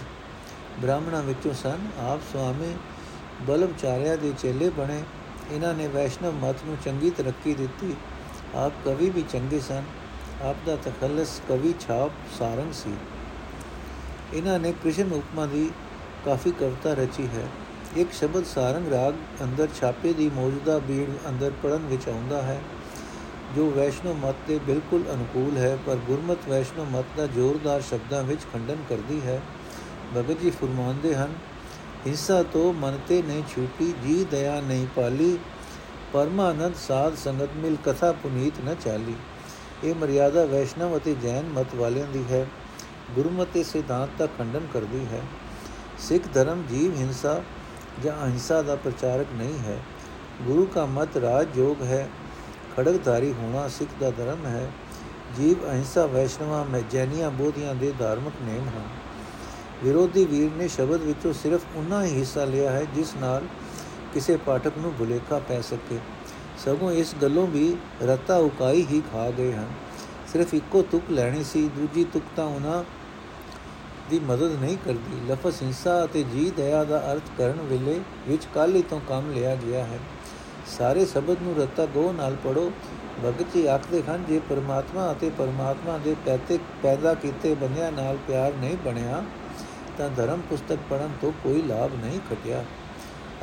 ਬ੍ਰਾਹਮਣਾਂ 0.81 1.21
ਵਿੱਚੋਂ 1.23 1.53
ਸਨ। 1.53 1.87
ਆਪ 2.01 2.19
ਸੁਆਮੀ 2.31 2.73
ਬਲਵਚਾਰਿਆ 3.47 4.15
ਦੇ 4.15 4.33
ਚੇਲੇ 4.39 4.69
ਬਣੇ। 4.69 5.01
ਇਹਨਾਂ 5.51 5.73
ਨੇ 5.73 5.87
ਵੈਸ਼ਨਵ 5.87 6.33
ਮਤ 6.35 6.63
ਨੂੰ 6.65 6.77
ਚੰਗੀ 6.85 7.09
ਤਰੱਕੀ 7.09 7.53
ਦਿੱਤੀ। 7.53 7.95
ਆਪ 8.55 8.73
ਕਵੀ 8.85 9.09
ਵੀ 9.09 9.23
ਚੰਗੇ 9.31 9.59
ਸਨ। 9.59 9.83
ਆਪ 10.41 10.55
ਦਾ 10.65 10.75
ਤਖੱਲਸ 10.75 11.39
ਕਵੀ 11.49 11.73
ਛਾਪ 11.79 12.11
ਸਾਰੰਗ 12.39 12.73
ਸੀ। 12.73 12.93
ਇਹਨਾਂ 14.33 14.59
ਨੇ 14.59 14.71
ਕ੍ਰਿਸ਼ਨ 14.73 15.11
ਉਪਮਾ 15.13 15.45
ਦੀ 15.45 15.69
ਕਾਫੀ 16.25 16.51
ਕਵਿਤਾ 16.51 16.93
ਰਚੀ 16.93 17.27
ਹੈ। 17.27 17.47
ਇੱਕ 17.95 18.13
ਸ਼ਬਦ 18.13 18.45
ਸਾਰੰਗ 18.45 18.87
ਰਾਗ 18.87 19.13
ਅੰਦਰ 19.43 19.67
ਛਾਪੇ 19.79 20.13
ਦੀ 20.13 20.29
ਮੌਜੂਦਾ 20.35 20.79
ਬੀੜ 20.79 21.09
ਅੰਦਰ 21.29 21.51
ਪੜਨ 21.63 21.85
ਵਿੱਚ 21.85 22.07
ਆਉਂਦਾ 22.09 22.41
ਹੈ, 22.41 22.61
ਜੋ 23.55 23.69
ਵੈਸ਼ਨਵ 23.71 24.15
ਮਤ 24.15 24.35
ਦੇ 24.47 24.59
ਬਿਲਕੁਲ 24.59 25.03
ਅਨੁਕੂਲ 25.13 25.57
ਹੈ, 25.57 25.77
ਪਰ 25.85 25.95
ਗੁਰਮਤ 25.95 26.37
ਵੈਸ਼ਨਵ 26.49 26.85
ਮਤ 26.85 27.05
ਦਾ 27.17 27.27
ਜ਼ੋਰਦਾਰ 27.27 27.81
ਸ਼ਬਦਾਂ 27.81 28.23
ਵਿੱਚ 28.23 28.41
ਖੰਡਨ 28.53 28.77
ਕਰਦੀ 28.89 29.21
ਹੈ। 29.21 29.41
ਭਗਤ 30.15 30.39
ਜੀ 30.39 30.49
ਫਰਮਾਉਂਦੇ 30.49 31.15
ਹਨ, 31.15 31.33
ਹਿੰਸਾ 32.07 32.43
ਤੋਂ 32.43 32.73
ਮਨ 32.73 32.99
ਤੇ 33.07 33.21
ਨਹੀਂ 33.21 33.43
ਛੂਟੀ 33.55 33.93
ਜੀ 34.03 34.25
ਦਇਆ 34.31 34.61
ਨਹੀਂ 34.61 34.87
ਪਾਲੀ, 34.95 35.37
ਪਰਮਾਨੰਦ 36.13 36.75
ਸਾਧ 36.75 37.15
ਸੰਗਤ 37.15 37.49
ਮਿਲ 37.55 37.77
ਕਥਾ 37.85 38.11
ਪੁਨੀਤ 38.11 38.53
ਨ 38.65 38.75
ਚਾਲੀ। 38.85 39.15
ਇਹ 39.83 39.95
ਮਰਿਆਦਾ 39.95 40.45
ਵੈਸ਼ਨਵ 40.45 40.97
ਅਤੇ 40.97 41.15
ਜੈਨ 41.21 41.49
ਮਤ 41.49 41.75
ਵਾਲਿਆਂ 41.75 42.07
ਦੀ 42.07 42.23
ਹੈ। 42.31 42.47
ਗੁਰਮਤਿ 43.15 43.51
ਦੇ 43.53 43.63
ਸਿਧਾਂਤ 43.63 44.09
ਦਾ 44.19 44.27
ਖੰਡਨ 44.27 44.67
ਕਰਦੀ 44.73 45.05
ਹੈ। 45.05 45.21
ਸਿੱਖ 45.99 46.23
ਧਰਮ 46.33 46.63
ਜੀਵ 46.69 46.95
ਹਿੰਸਾ 46.95 47.41
ਜਾਂ 48.03 48.15
ਅਹਿੰਸਾ 48.17 48.61
ਦਾ 48.61 48.75
ਪ੍ਰਚਾਰਕ 48.75 49.27
ਨਹੀਂ 49.37 49.57
ਹੈ 49.59 49.77
ਗੁਰੂ 50.47 50.67
ਦਾ 50.75 50.85
ਮਤ 50.85 51.17
ਰਾਜ 51.17 51.57
ਯੋਗ 51.57 51.81
ਹੈ 51.83 52.07
ਖੜਗਧਾਰੀ 52.75 53.31
ਹੋਣਾ 53.33 53.67
ਸਿੱਖ 53.67 53.89
ਦਾ 53.99 54.09
ਧਰਮ 54.11 54.45
ਹੈ 54.45 54.69
ਜੀਵ 55.37 55.65
ਅਹਿੰਸਾ 55.65 56.05
ਵੈਸ਼ਨਵਾ 56.05 56.63
ਮੈਂ 56.63 56.81
ਜੈਨੀਆਂ 56.91 57.31
ਬੋਧੀਆਂ 57.31 57.73
ਦੇ 57.75 57.91
ਧਾਰਮਿਕ 57.99 58.41
ਨੇਮ 58.41 58.67
ਹਨ 58.67 58.87
ਵਿਰੋਧੀ 59.83 60.25
ਵੀਰ 60.25 60.51
ਨੇ 60.51 60.67
ਸ਼ਬਦ 60.67 61.01
ਵਿੱਚੋਂ 61.01 61.33
ਸਿਰਫ 61.33 61.75
ਉਨਾ 61.77 62.03
ਹੀ 62.03 62.13
ਹਿੱਸਾ 62.13 62.45
ਲਿਆ 62.45 62.71
ਹੈ 62.71 62.83
ਜਿਸ 62.95 63.15
ਨਾਲ 63.15 63.43
ਕਿਸੇ 64.13 64.37
ਪਾਠਕ 64.37 64.77
ਨੂੰ 64.77 64.93
ਭੁਲੇਖਾ 64.97 65.39
ਪੈ 65.39 65.59
ਸਕੇ 65.61 65.99
ਸਗੋਂ 66.65 66.91
ਇਸ 66.91 67.13
ਗੱਲੋਂ 67.21 67.47
ਵੀ 67.47 67.75
ਰਤਾ 68.03 68.37
ਉਕਾਈ 68.37 68.85
ਹੀ 68.91 69.01
ਖਾ 69.11 69.29
ਗਏ 69.29 69.51
ਹਨ 69.53 69.67
ਸਿਰਫ 70.33 70.53
ਇੱਕੋ 70.53 70.81
ਤੁਕ 70.91 71.11
ਲੈਣੀ 71.11 71.43
ਸੀ 71.43 71.67
ਦੂਜੀ 71.75 72.03
ਤੁਕ 72.03 72.23
ਤਾਂ 72.35 72.45
ਉਹਨਾਂ 72.45 72.83
ਦੀ 74.09 74.19
ਮਦਦ 74.19 74.51
ਨਹੀਂ 74.61 74.77
ਕਰਦੀ। 74.85 75.19
ਲਫ਼ਜ਼ 75.29 75.61
ਹਿੰਸਾ 75.63 76.03
ਅਤੇ 76.05 76.23
ਜੀ 76.23 76.49
ਦਇਆ 76.57 76.83
ਦਾ 76.83 76.99
ਅਰਥ 77.13 77.29
ਕਰਨ 77.37 77.61
ਵੇਲੇ 77.61 77.99
ਵਿੱਚ 78.27 78.47
ਕਾਲੀ 78.55 78.81
ਤੋਂ 78.81 78.99
ਕੰਮ 79.09 79.31
ਲਿਆ 79.33 79.55
ਗਿਆ 79.55 79.83
ਹੈ। 79.83 79.99
ਸਾਰੇ 80.77 81.05
ਸ਼ਬਦ 81.05 81.41
ਨੂੰ 81.41 81.55
ਰਤਾ 81.57 81.85
ਗੋ 81.85 82.11
ਨਾਲ 82.11 82.35
ਪੜੋ 82.35 82.71
ਭਗਤ 83.25 83.53
ਜੀ 83.53 83.65
ਆਖਦੇ 83.65 84.01
ਹਨ, 84.03 84.23
ਜੇ 84.29 84.39
ਪਰਮਾਤਮਾ 84.49 85.11
ਅਤੇ 85.11 85.29
ਪਰਮਾਤਮਾ 85.29 85.97
ਦੇ 85.97 86.15
ਪੈਤੇ 86.25 86.59
ਪੈਦਾ 86.83 87.13
ਕੀਤੇ 87.13 87.53
ਬੰਦਿਆਂ 87.55 87.91
ਨਾਲ 87.91 88.17
ਪਿਆਰ 88.27 88.53
ਨਹੀਂ 88.53 88.77
ਬਣਿਆ, 88.85 89.23
ਤਾਂ 89.97 90.09
ਧਰਮ 90.09 90.41
ਪੁਸਤਕ 90.41 90.79
ਪੜਨ 90.89 91.09
ਤੋਂ 91.21 91.31
ਕੋਈ 91.43 91.61
ਲਾਭ 91.61 91.91
ਨਹੀਂ 91.93 92.19
ਘਟਿਆ। 92.33 92.63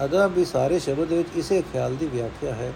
ਅਗਾ 0.04 0.26
ਵੀ 0.26 0.44
ਸਾਰੇ 0.44 0.78
ਸ਼ਬਦ 0.78 1.12
ਵਿੱਚ 1.12 1.28
ਇਸੇ 1.36 1.62
ਖਿਆਲ 1.72 1.96
ਦੀ 1.96 2.06
ਵਿਆਖਿਆ 2.06 2.54
ਹੈ। 2.54 2.72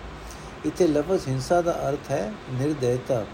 ਇੱਥੇ 0.64 0.86
ਲਫ਼ਜ਼ 0.86 1.28
ਹਿੰਸਾ 1.28 1.60
ਦਾ 1.60 1.72
ਅਰਥ 1.88 2.10
ਹੈ 2.10 2.32
ਨਿਰਦੈਤਾ 2.52 3.24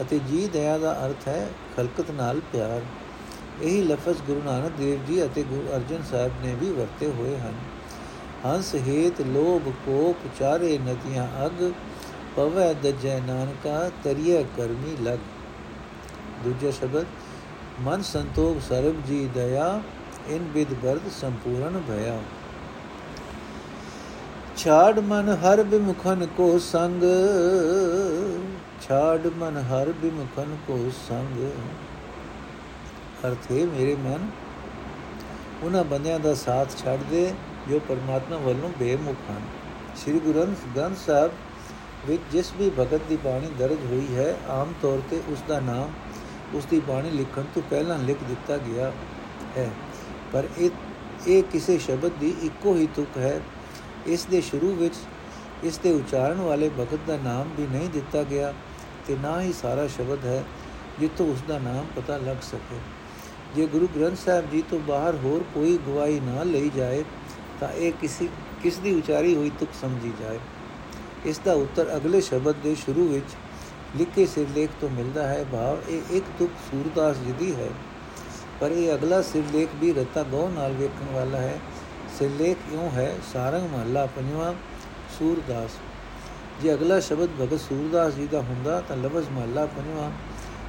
ਅਤੇ 0.00 0.18
ਜੀ 0.18 0.48
ਦਇਆ 0.52 0.78
ਦਾ 0.78 0.92
ਅਰਥ 1.06 1.28
ਹੈ 1.28 1.48
ਖਲਕਤ 1.76 2.10
ਨਾਲ 2.10 2.40
ਪਿਆਰ। 2.52 2.80
ਇਹੀ 3.62 3.82
ਲਫ਼ਜ਼ 3.82 4.22
ਗੁਰੂ 4.22 4.42
ਨਾਨਕ 4.42 4.72
ਦੇਵ 4.78 5.04
ਜੀ 5.04 5.24
ਅਤੇ 5.24 5.42
ਗੁਰੂ 5.42 5.68
ਅਰਜਨ 5.76 6.02
ਸਾਹਿਬ 6.10 6.32
ਨੇ 6.42 6.54
ਵੀ 6.54 6.70
ਵਰਤੇ 6.70 7.06
ਹੋਏ 7.06 7.36
ਹਨ। 7.38 7.54
ਹੰਸ 8.46 8.74
ਹੇਤ 8.74 9.20
ਲੋਭ 9.20 9.72
ਕੋਪ 9.86 10.16
ਚਾਰੇ 10.38 10.78
ਨਦੀਆਂ 10.78 11.26
ਅਗ, 11.46 11.72
ਪਵੈ 12.36 12.72
ਦਜੈ 12.72 13.20
ਨਾਨਕਾ 13.20 13.90
ਤਰੀਏ 14.04 14.44
ਕਰਮੀ 14.56 14.96
ਲਗ। 15.02 15.18
ਦੂਜਾ 16.44 16.70
ਸ਼ਬਦ, 16.70 17.06
ਮਨ 17.80 18.02
ਸੰਤੋਖ 18.02 18.60
ਸਰਬ 18.68 19.02
ਜੀ 19.06 19.28
ਦਇਆ, 19.34 19.80
ਇਨ 20.28 20.50
ਵਿਦ 20.54 20.74
ਬਰਦ 20.74 21.10
ਸੰਪੂਰਨ 21.20 21.80
ਭਇਆ। 21.88 22.18
ਛਾੜ 24.56 24.98
ਮਨ 24.98 25.28
ਹਰ 25.28 25.62
ਬਿਮੁਖਨ 25.62 26.26
ਕੋ 26.36 26.58
ਸੰਗ, 26.58 27.02
ਛਾੜ 28.82 29.26
ਮਨ 29.38 29.56
ਹਰ 29.56 29.92
ਬਿਮੁਖਨ 29.92 30.56
ਕੋ 30.66 30.90
ਸੰਗ। 31.08 31.50
ਅਰਥੇ 33.26 33.64
ਮੇਰੇ 33.66 33.94
ਮਨ, 33.94 34.30
ਉਹਨਾਂ 35.62 35.84
ਬੰਦਿਆਂ 35.84 36.18
ਦਾ 36.20 36.34
ਸਾਥ 36.34 36.76
ਛੱਡ 36.76 37.02
ਦੇ, 37.10 37.32
ਜੋ 37.68 37.78
ਪਰਮਾਤਮਾ 37.78 38.36
ਵੱਲੋਂ 38.36 38.70
ਬੇਮੁਖ 38.78 39.30
ਹਨ। 39.30 39.42
ਸ੍ਰੀ 39.96 40.18
ਗੁਰੂ 40.20 40.46
ਗ੍ਰੰਥ 40.76 40.96
ਸਾਹਿਬ 40.96 41.32
ਵਿੱਚ 42.06 42.22
ਜਿਸ 42.32 42.52
ਵੀ 42.58 42.70
ਭਗਤ 42.70 43.00
ਦੀ 43.08 43.16
ਬਾਣੀ 43.16 43.50
ਦਰਜ 43.58 43.84
ਹੋਈ 43.84 44.06
ਹੈ, 44.14 44.36
ਆਮ 44.48 44.72
ਤੌਰ 44.82 45.02
ਤੇ 45.10 45.20
ਉਸ 45.28 45.42
ਦਾ 45.48 45.60
ਨਾਮ 45.60 45.92
ਉਸ 46.54 46.64
ਦੀ 46.64 46.80
ਬਾਣੀ 46.80 47.10
ਲਿਖਣ 47.10 47.42
ਤੋਂ 47.54 47.62
ਪਹਿਲਾਂ 47.70 47.98
ਲਿਖ 47.98 48.22
ਦਿੱਤਾ 48.28 48.56
ਗਿਆ 48.56 48.92
ਹੈ। 49.56 49.70
ਪਰ 50.32 50.48
ਇਹ 50.58 50.70
ਇਹ 51.26 51.42
ਕਿਸੇ 51.42 51.78
ਸ਼ਬਦ 51.78 52.12
ਦੀ 52.20 52.34
ਇੱਕੋ 52.42 52.74
ਹੀ 52.74 52.86
ਤੁਕ 52.86 53.16
ਹੈ। 53.16 53.40
ਇਸ 54.06 54.24
ਦੇ 54.24 54.40
ਸ਼ੁਰੂ 54.40 54.74
ਵਿੱਚ 54.74 54.94
ਇਸ 55.64 55.78
ਦੇ 55.78 55.92
ਉਚਾਰਨ 55.92 56.40
ਵਾਲੇ 56.40 56.68
ਭਗਤ 56.68 56.98
ਦਾ 57.06 57.16
ਨਾਮ 57.16 57.50
ਵੀ 57.56 57.66
ਨਹੀਂ 57.66 57.88
ਦਿੱਤਾ 57.88 58.22
ਗਿਆ 58.22 58.52
ਤੇ 59.06 59.16
ਨਾ 59.22 59.40
ਹੀ 59.42 59.52
ਸਾਰਾ 59.52 59.86
ਸ਼ਬਦ 59.86 60.24
ਹੈ, 60.24 60.42
ਜਿੱਥੋਂ 61.00 61.26
ਉਸ 61.26 61.42
ਦਾ 61.48 61.58
ਨਾਮ 61.58 61.86
ਪਤਾ 61.96 62.16
ਲੱਗ 62.16 62.36
ਸਕੇ। 62.42 62.76
ਜੇ 63.56 63.66
ਗੁਰੂ 63.66 63.88
ਗ੍ਰੰਥ 63.96 64.18
ਸਾਹਿਬ 64.18 64.50
ਜੀ 64.50 64.62
ਤੋਂ 64.70 64.78
ਬਾਹਰ 64.78 65.14
ਹੋਰ 65.14 65.44
ਕੋਈ 65.54 65.78
ਗਵਾਹੀ 65.86 66.20
ਨਾ 66.20 66.42
ਲਈ 66.42 66.70
ਜਾਏ, 66.76 67.04
ਤਾਂ 67.60 67.68
ਇਹ 67.68 67.92
ਕਿਸੇ 67.92 68.28
ਕਿਸ 68.62 68.78
ਦੀ 68.78 68.94
ਉਚਾਰੀ 68.94 69.36
ਹੋਈ 69.36 69.50
ਤੁਕ 69.60 69.68
ਸਮਝੀ 69.80 70.12
ਜਾਏ। 70.20 70.38
ਇਸ 71.26 71.38
ਦਾ 71.38 71.52
ਉੱਤਰ 71.52 71.96
ਅਗਲੇ 71.96 72.20
ਸ਼ਬਦ 72.20 72.56
ਦੇ 72.62 72.74
ਸ਼ੁਰੂ 72.74 73.08
ਵਿੱਚ 73.08 73.36
ਲਿਖੇ 73.96 74.26
ਸਿਰਲੇਖ 74.26 74.70
ਤੋਂ 74.80 74.90
ਮਿਲਦਾ 74.90 75.26
ਹੈ, 75.26 75.44
ਭਾਵ 75.52 75.78
ਇਹ 75.88 76.16
ਇੱਕ 76.16 76.24
ਤੁਕ 76.38 76.50
ਸੂਰਦਾਸ 76.70 77.16
ਜੀ 77.16 77.32
ਦੀ 77.32 77.54
ਹੈ। 77.54 77.68
ਪਰ 78.60 78.70
ਇਹ 78.70 78.94
ਅਗਲਾ 78.94 79.22
ਸਿਰਲੇਖ 79.22 79.68
ਵੀ 79.80 79.92
ਰਤਾ 79.92 80.22
ਗੋ 80.22 80.48
ਨਾਲ 80.48 80.72
ਵੇਖਣ 80.72 81.14
ਵਾਲਾ 81.14 81.38
ਹੈ। 81.38 81.60
ਸਿਰਲੇਖ 82.18 82.56
ਇਉਂ 82.72 82.90
ਹੈ, 82.90 83.16
ਸਾਰੰਗ 83.32 83.68
ਮਹੱਲਾ 83.70 84.06
ਪੰਜਵਾਂ, 84.06 84.54
ਸੂਰਦਾਸ। 85.18 85.70
ਜੇ 86.62 86.74
ਅਗਲਾ 86.74 87.00
ਸ਼ਬਦ 87.00 87.28
ਭਗਤ 87.40 87.60
ਸੂਰਦਾਸ 87.60 88.14
ਜੀ 88.14 88.26
ਦਾ 88.26 88.40
ਹੁੰਦਾ, 88.40 88.80
ਤਾਂ 88.80 88.96
ਲਫ਼ਜ਼ 88.96 89.30
ਮਹੱਲਾ 89.30 89.66
ਪੰਜਵਾਂ, 89.66 90.10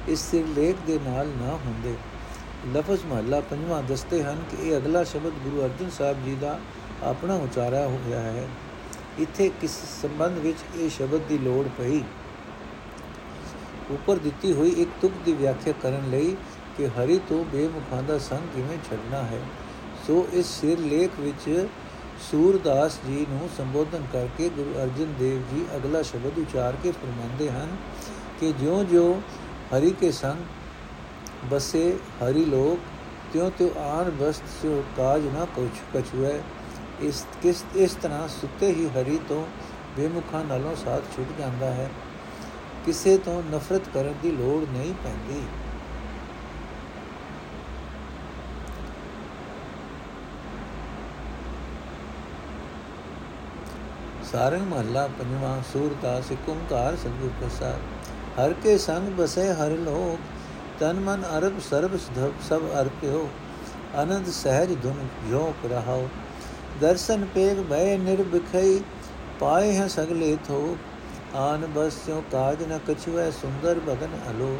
ਇਸ 0.08 0.20
ਸਿਰਲੇਖ 0.20 0.76
ਦੇ 0.86 0.98
ਨਾਲ 1.04 1.26
ਨਾ 1.26 1.52
ਹੁੰਦੇ। 1.66 1.94
ਲਫ਼ਜ਼ 2.72 3.06
ਮਹੱਲਾ 3.06 3.40
ਪੰਜਵਾਂ 3.40 3.82
ਦੱਸਦੇ 3.82 4.22
ਹਨ 4.22 4.44
ਕਿ 4.50 4.68
ਇਹ 4.68 4.76
ਅਗਲਾ 4.76 5.04
ਸ਼ਬਦ 5.04 5.32
ਗੁਰੂ 5.44 5.62
ਅਰਜਨ 5.62 5.90
ਸਾਹਿਬ 5.90 6.24
ਜੀ 6.24 6.34
ਦਾ 6.34 6.60
ਆਪਣਾ 7.02 7.34
ਉਚਾਰਿਆ 7.34 7.86
ਹੋਇਆ 7.88 8.20
ਹੈ। 8.20 8.48
ਇੱਥੇ 9.18 9.50
ਕਿਸ 9.60 9.70
ਸੰਬੰਧ 10.02 10.38
ਵਿੱਚ 10.38 10.58
ਇਹ 10.76 10.90
ਸ਼ਬਦ 10.90 11.20
ਦੀ 11.28 11.38
ਲੋੜ 11.38 11.68
ਪਈ? 11.78 12.02
ਉੱਪਰ 13.90 14.16
ਦਿੱਤੀ 14.16 14.52
ਹੋਈ 14.52 14.70
ਇੱਕ 14.70 14.90
ਤੁਕ 15.02 15.12
ਦੀ 15.24 15.32
ਵਿਆਖਿਆ 15.32 15.74
ਕਰਨ 15.82 16.10
ਲਈ 16.10 16.36
ਕਿ 16.76 16.88
ਹਰੀ 16.88 17.20
ਤੋਂ 17.28 17.44
ਬੇਮੁਖਾਂ 17.44 18.02
ਦਾ 18.02 18.18
ਸੰਗ 18.18 18.48
ਕਿਵੇਂ 18.54 18.78
ਛੱਡਣਾ 18.90 19.22
ਹੈ? 19.22 19.40
ਸੋ 20.06 20.28
ਇਸ 20.32 20.46
ਸਿਰ 20.46 20.78
ਲੇਖ 20.78 21.10
ਵਿੱਚ 21.20 21.68
ਸੂਰਦਾਸ 22.30 22.98
ਜੀ 23.06 23.26
ਨੂੰ 23.30 23.48
ਸੰਬੋਧਨ 23.56 24.06
ਕਰਕੇ 24.12 24.48
ਗੁਰੂ 24.48 24.74
ਅਰਜਨ 24.82 25.14
ਦੇਵ 25.18 25.56
ਜੀ 25.56 25.64
ਅਗਲਾ 25.76 26.02
ਸ਼ਬਦ 26.02 26.38
ਉਚਾਰ 26.38 26.76
ਕੇ 26.82 26.90
ਫਰਮਾਉਂਦੇ 26.90 27.50
ਹਨ 27.50 27.76
ਕਿ 28.40 28.52
ਜਿਉਂ-ਜਿਉਂ 28.52 29.20
ਹਰੀ 29.76 29.90
ਕੇ 29.90 30.12
ਸੰਗ 30.12 30.44
ਬਸੇ 31.44 31.84
ਹਰੀ 32.20 32.44
ਲੋਕ 32.46 32.78
ਤਿਉ 33.32 33.48
ਤਿਉ 33.50 33.70
ਆਨ 33.80 34.10
ਬਸਤ 34.12 34.48
ਸੋ 34.52 34.82
ਕਾਜ 34.96 35.26
ਨਾ 35.28 35.44
ਕੁਛ 35.54 35.80
ਕਛੁਐ 35.94 36.38
ਇਸ 37.02 37.24
ਕਿਸ 37.42 37.64
ਇਸ 37.76 37.94
ਤਰ੍ਹਾਂ 38.02 38.26
ਸੁੱਤੇ 38.30 38.70
ਹੀ 38.70 38.88
ਹਰੀ 38.90 39.18
ਤੋਂ 39.28 39.44
ਬੇਮੁਖਾਂ 39.96 40.44
ਨਾਲੋਂ 40.44 40.74
ਸਾਥ 40.76 41.16
ਛੁੱਟ 41.16 41.38
ਜਾਂਦਾ 41.38 41.72
ਹੈ 41.72 41.90
ਕਿਸੇ 42.86 43.16
ਤੋਂ 43.18 43.42
ਨਫ਼ਰਤ 43.44 43.88
ਕਰਨ 43.94 44.14
ਦੀ 44.22 44.30
ਲੋੜ 44.32 44.64
ਨਹੀਂ 44.66 44.94
ਪੈਂਦੀ 45.04 45.42
ਸਾਰੰਗ 54.26 54.66
ਮਹੱਲਾ 54.66 55.06
ਪੰਜਵਾਂ 55.08 55.60
ਸੂਰਤਾ 55.72 56.20
ਓੰਕਾਰ 56.48 56.96
ਸਤਿਗੁਰ 56.96 57.30
ਪ੍ਰਸਾਦ 57.40 58.38
ਹਰ 58.38 58.52
ਕੇ 58.62 58.76
ਸੰਗ 58.78 59.08
ਬਸੇ 59.10 59.52
ਹਰ 59.52 59.70
ਲੋਕ 59.78 60.33
ਤਨ 60.79 60.99
ਮਨ 60.99 61.23
ਅਰਬ 61.37 61.59
ਸਰਬ 61.59 61.97
ਸਭ 62.49 62.63
ਅਰਪਿਓ 62.79 63.27
ਆਨੰਦ 63.97 64.29
ਸਹਿਜ 64.31 64.73
ਧੁਨ 64.83 65.07
ਜੋਕ 65.29 65.65
ਰਹਾਓ 65.71 66.07
ਦਰਸ਼ਨ 66.81 67.25
ਪੇਗ 67.25 67.63
ਭੈ 67.69 67.97
ਨਿਰਭਖਈ 67.99 68.81
ਪਾਏ 69.39 69.71
ਹੈ 69.71 69.87
ਸਗਲੇ 69.89 70.35
ਥੋ 70.47 70.63
ਆਨ 71.37 71.65
ਬਸਿਓ 71.75 72.23
ਕਾਜ 72.31 72.63
ਨ 72.63 72.79
ਕਛੁਐ 72.87 73.29
ਸੁੰਦਰ 73.31 73.79
ਬਦਨ 73.79 74.19
ਅਲੋ 74.29 74.57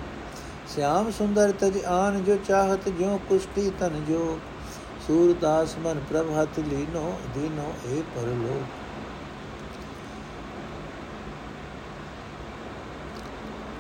श्याम 0.70 1.08
सुंदर 1.12 1.52
तज 1.54 1.78
आन 1.90 2.18
जो 2.26 2.36
चाहत 2.40 2.84
जो 2.98 3.14
कुष्टि 3.30 3.62
तन 3.80 3.96
जो 4.10 4.26
सूरदास 5.06 5.72
मन 5.80 6.02
प्रभ 6.10 6.28
हथ 6.34 6.60
लीनो 6.66 7.08
दीनो 7.34 7.72
ए 7.88 8.04
परलो 8.12 8.60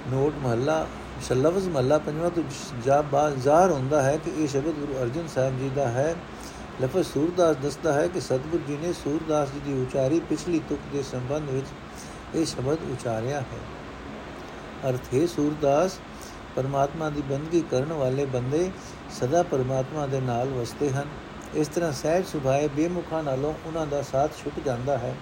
ਨੋਟ 0.09 0.37
ਮਹੱਲਾ 0.37 0.75
ਸ਼ਲਵਜ਼ 1.22 1.68
ਮਹੱਲਾ 1.68 1.98
ਪੰਜਵਾਂ 1.98 2.30
ਤੋਂ 2.30 2.42
ਜਾ 2.84 3.02
ਜ਼ਾਹਰ 3.42 3.70
ਹੁੰਦਾ 3.70 4.02
ਹੈ 4.02 4.16
ਕਿ 4.16 4.30
ਇਹ 4.38 4.48
ਸ਼ਬਦ 4.48 4.64
ਗੁਰੂ 4.64 4.94
ਅਰਜਨ 5.02 5.28
ਸਾਹਿਬ 5.34 5.58
ਜੀ 5.58 5.70
ਦਾ 5.76 5.88
ਹੈ। 5.88 6.14
ਲਫ਼ਜ਼ 6.82 7.08
ਸੂਰਦਾਸ 7.08 7.56
ਦੱਸਦਾ 7.56 7.92
ਹੈ 7.92 8.08
ਕਿ 8.08 8.20
ਸਤਿਗੁਰ 8.20 8.60
ਜੀ 8.68 8.76
ਨੇ 8.76 8.92
ਸੂਰਦਾਸ 8.92 9.48
ਜੀ 9.48 9.60
ਦੀ 9.64 9.82
ਉਚਾਰੀ 9.82 10.20
ਪਿਛਲੀ 10.20 10.60
ਤੁਕ 10.68 10.78
ਦੇ 10.92 11.02
ਸੰਬੰਧ 11.02 11.50
ਵਿੱਚ 11.50 11.66
ਇਹ 12.34 12.46
ਸ਼ਬਦ 12.46 12.78
ਉਚਾਰਿਆ 12.92 13.40
ਹੈ। 13.40 13.58
ਅਰਥ, 14.90 15.14
ਹੈ 15.14 15.26
ਸੂਰਦਾਸ, 15.26 15.98
ਪਰਮਾਤਮਾ 16.56 17.10
ਦੀ 17.10 17.22
ਬੰਦਗੀ 17.22 17.64
ਕਰਨ 17.70 17.92
ਵਾਲੇ 17.92 18.24
ਬੰਦੇ 18.24 18.70
ਸਦਾ 19.10 19.42
ਪਰਮਾਤਮਾ 19.42 20.06
ਦੇ 20.06 20.20
ਨਾਲ 20.20 20.48
ਵਸਦੇ 20.48 20.90
ਹਨ। 20.90 21.08
ਇਸ 21.54 21.68
ਤਰ੍ਹਾਂ 21.68 21.92
ਸਹਿਜ 21.92 22.26
ਸੁਭਾਏ 22.26 22.68
ਬੇਮੁਖਾਂ 22.68 23.22
ਨਾਲੋਂ 23.22 23.54
ਉਹਨਾਂ 23.66 23.86
ਦਾ 23.86 24.02
ਸਾਥ 24.02 24.30
ਛੁੱਟ 24.44 24.60
ਜਾਂਦਾ 24.64 24.98
ਹੈ। 24.98 25.14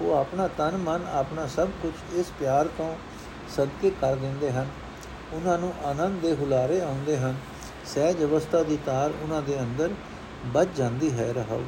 ਉਹ 0.00 0.12
ਆਪਣਾ 0.12 0.48
ਤਨ, 0.48 0.76
ਮਨ, 0.76 1.00
ਆਪਣਾ 1.12 1.46
ਸਭ 1.46 1.68
ਕੁਝ 1.82 1.92
ਇਸ 2.14 2.26
ਪਿਆਰ 2.40 2.68
ਤੋਂ 2.78 2.96
ਸਦਕੇ 3.56 3.90
ਕਰ 4.00 4.14
ਦਿੰਦੇ 4.14 4.52
ਹਨ। 4.52 4.66
ਉਹਨਾਂ 5.34 5.58
ਨੂੰ 5.58 5.74
ਆਨੰਦ 5.84 6.20
ਦੇ 6.20 6.34
ਹੁਲਾਰੇ 6.34 6.80
ਆਉਂਦੇ 6.80 7.16
ਹਨ। 7.18 7.34
ਸਹਿਜ 7.86 8.24
ਅਵਸਥਾ 8.24 8.62
ਦੀ 8.62 8.78
ਤਾਰ 8.86 9.10
ਉਹਨਾਂ 9.22 9.42
ਦੇ 9.42 9.60
ਅੰਦਰ 9.60 9.90
ਵੱਜ 10.46 10.68
ਜਾਂਦੀ 10.76 11.12
ਹੈ 11.12 11.32
ਰਹਾਉ। 11.32 11.62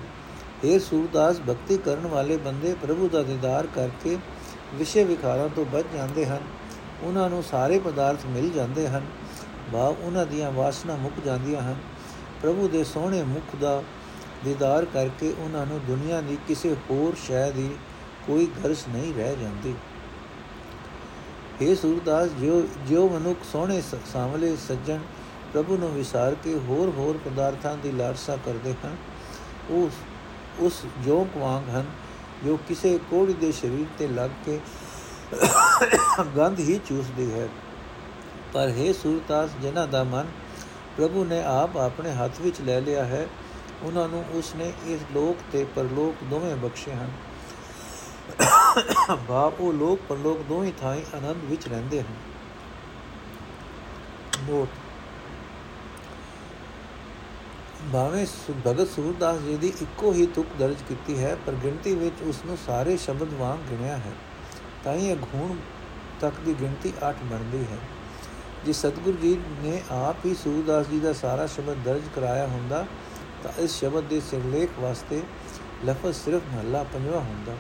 ਇਹ 0.65 0.79
ਸੂਰਦਾਸ, 0.81 1.41
ਭਗਤੀ 1.41 1.79
ਕਰਨ 1.79 2.07
ਵਾਲੇ 2.07 2.37
ਬੰਦੇ 2.37 2.75
ਪ੍ਰਭੂ 2.83 3.09
ਦਾ 3.09 3.23
ਦੀਦਾਰ 3.23 3.67
ਕਰਕੇ 3.67 4.19
ਵਿਸ਼ੇ 4.75 5.05
ਵਿਕਾਰਾਂ 5.05 5.49
ਤੋਂ 5.49 5.65
ਬਚ 5.65 5.85
ਜਾਂਦੇ 5.95 6.27
ਹਨ। 6.27 6.41
ਉਹਨਾਂ 7.03 7.31
ਨੂੰ 7.31 7.43
ਸਾਰੇ 7.43 7.79
ਪਦਾਰਥ 7.79 8.27
ਮਿਲ 8.27 8.51
ਜਾਂਦੇ 8.51 8.89
ਹਨ। 8.89 9.07
ਬਾ 9.73 9.95
ਉਹਨਾਂ 10.01 10.27
ਦੀਆਂ 10.27 10.51
ਵਾਸਨਾ 10.51 10.97
ਮੁੱਕ 10.97 11.15
ਜਾਂਦੀਆਂ 11.25 11.63
ਹਨ। 11.63 11.77
ਪ੍ਰਭੂ 12.43 12.69
ਦੇ 12.69 12.85
ਸੋਹਣੇ 12.85 13.23
ਮੁਖ 13.23 13.57
ਦਾ 13.57 13.83
ਦੀਦਾਰ 14.45 14.85
ਕਰਕੇ 14.85 15.35
ਉਹਨਾਂ 15.39 15.67
ਨੂੰ 15.67 15.81
ਦੁਨੀਆ 15.87 16.21
ਦੀ 16.21 16.39
ਕਿਸੇ 16.49 16.77
ਹੋਰ 16.91 17.15
ਸ਼ੈ 17.27 17.51
ਦੀ 17.51 17.71
ਕੋਈ 18.27 18.49
ਗਰਜ 18.65 18.77
ਨਹੀਂ 18.89 19.15
ਰਹਿ 19.15 19.37
ਜਾਂਦੀ। 19.37 19.75
हे 21.63 21.75
ਸੂਰਦਾਸ 21.77 22.31
ਜੋ 22.41 22.63
ਜੋ 22.89 23.09
ਮਨੁੱਖ 23.09 23.45
ਸੋਹਣੇ 23.53 23.81
ਸਾਹਮਣੇ 24.07 24.55
ਸੱਜਣ 24.57 24.99
ਪ੍ਰਭੂ 25.53 25.77
ਨੂੰ 25.77 25.91
ਵਿਸਾਰ 25.95 26.35
ਕੇ 26.35 26.55
ਹੋਰ 26.59 26.89
ਹੋਰ 26.97 27.19
ਪਦਾਰਥਾਂ 27.25 27.77
ਦੀ 27.77 27.93
ਲਾਲਸਾ 27.93 28.37
ਕਰਦੇ 28.37 28.75
ਹਨ। 28.85 28.97
ਉਸ 29.71 29.93
ਉਸ 30.61 30.83
ਜੋਗ 31.05 31.37
ਵਾਂਗ 31.37 31.69
ਹਨ, 31.71 31.87
ਜੋ 32.45 32.57
ਕਿਸੇ 32.69 32.99
ਕੋੜੀ 33.11 33.33
ਦੇ 33.33 33.53
ਸਰੀਰ 33.53 33.87
ਤੇ 33.99 34.07
ਲੱਗ 34.07 34.31
ਕੇ 34.45 34.59
ਗੰਧ 36.37 36.59
ਹੀ 36.59 36.81
ਚੂਸਦੀ 36.87 37.33
ਹੈ। 37.33 37.49
ਪਰ 38.53 38.69
ਹੈ 38.69 38.93
ਸੂਰਤਾਸ 38.93 39.51
ਜਿਨ੍ਹਾਂ 39.63 39.87
ਦਾ 39.87 40.03
ਮਨ 40.05 40.27
ਪ੍ਰਭੂ 40.97 41.25
ਨੇ 41.25 41.43
ਆਪ 41.45 41.77
ਆਪਣੇ 41.77 42.13
ਹੱਥ 42.13 42.41
ਵਿੱਚ 42.41 42.61
ਲੈ 42.61 42.81
ਲਿਆ 42.81 43.05
ਹੈ, 43.05 43.27
ਉਹਨਾਂ 43.83 44.09
ਨੂੰ 44.09 44.25
ਉਸ 44.35 44.55
ਨੇ 44.55 44.73
ਇਸ 44.87 45.01
ਲੋਕ 45.15 45.37
ਤੇ 45.53 45.65
ਪਰਲੋਕ 45.77 46.25
ਦੋਵੇਂ 46.25 46.57
ਬਖਸ਼ੇ 46.57 46.93
ਹਨ। 46.93 47.11
ਬਾਪ 49.29 49.61
ਉਹ 49.61 49.73
ਲੋਕ 49.73 50.01
ਪਰਲੋਕ 50.09 50.39
ਦੋਵੇਂ 50.39 50.73
ਥਾਈ 50.81 51.03
ਆਨੰਦ 51.15 51.45
ਵਿੱਚ 51.45 51.69
ਰਹਿੰਦੇ 51.69 52.01
ਹਨ। 52.01 52.15
ਨੋਟ 54.49 54.69
ਭਾਵੇਂ 57.93 58.27
ਭਗਤ 58.67 58.89
ਸੂਰਦਾਸ 58.89 59.41
ਜੀ 59.41 59.57
ਦੀ 59.57 59.73
ਇੱਕੋ 59.83 60.13
ਹੀ 60.13 60.27
ਤੁਕ 60.27 60.47
ਦਰਜ 60.59 60.77
ਕੀਤੀ 60.89 61.19
ਹੈ, 61.19 61.37
ਪਰ 61.47 61.53
ਗਿਣਤੀ 61.53 61.95
ਵਿੱਚ 61.95 62.23
ਉਸ 62.23 62.45
ਨੂੰ 62.47 62.57
ਸਾਰੇ 62.67 62.97
ਸ਼ਬਦ 62.97 63.35
ਵਾਂਗ 63.35 63.59
ਗਿਣਿਆ 63.71 63.97
ਹੈ। 63.97 64.13
ਤਾਂ 64.85 64.95
ਇਹ 64.95 65.17
ਗੁਣ 65.17 65.57
ਤੱਕ 66.21 66.41
ਦੀ 66.41 66.55
ਗਿਣਤੀ 66.55 66.93
8 67.03 67.25
ਬਣਦੀ 67.25 67.65
ਹੈ। 67.73 67.79
ਜੇ 68.67 68.73
ਸਤਿਗੁਰੂ 68.73 69.17
ਜੀ 69.17 69.41
ਨੇ 69.63 69.83
ਆਪ 69.91 70.27
ਹੀ 70.27 70.35
ਸੂਰਦਾਸ 70.35 70.87
ਜੀ 70.87 71.01
ਦਾ 71.01 71.13
ਸਾਰਾ 71.13 71.47
ਸ਼ਬਦ 71.47 71.83
ਦਰਜ 71.85 72.03
ਕਰਾਇਆ 72.15 72.47
ਹੁੰਦਾ, 72.47 72.87
ਤਾਂ 73.43 73.53
ਇਸ 73.59 73.79
ਸ਼ਬਦ 73.81 74.05
ਦੇ 74.05 74.21
ਸਿਰਲੇਖ 74.21 74.79
ਵਾਸਤੇ 74.79 75.23
ਲਫ਼ਜ਼ 75.85 76.17
ਸਿਰਫ 76.17 76.43
ਮਹੱਲਾ 76.55 76.83
ਪੰਜਵਾ 76.83 77.19
ਹੁੰਦਾ। 77.19 77.55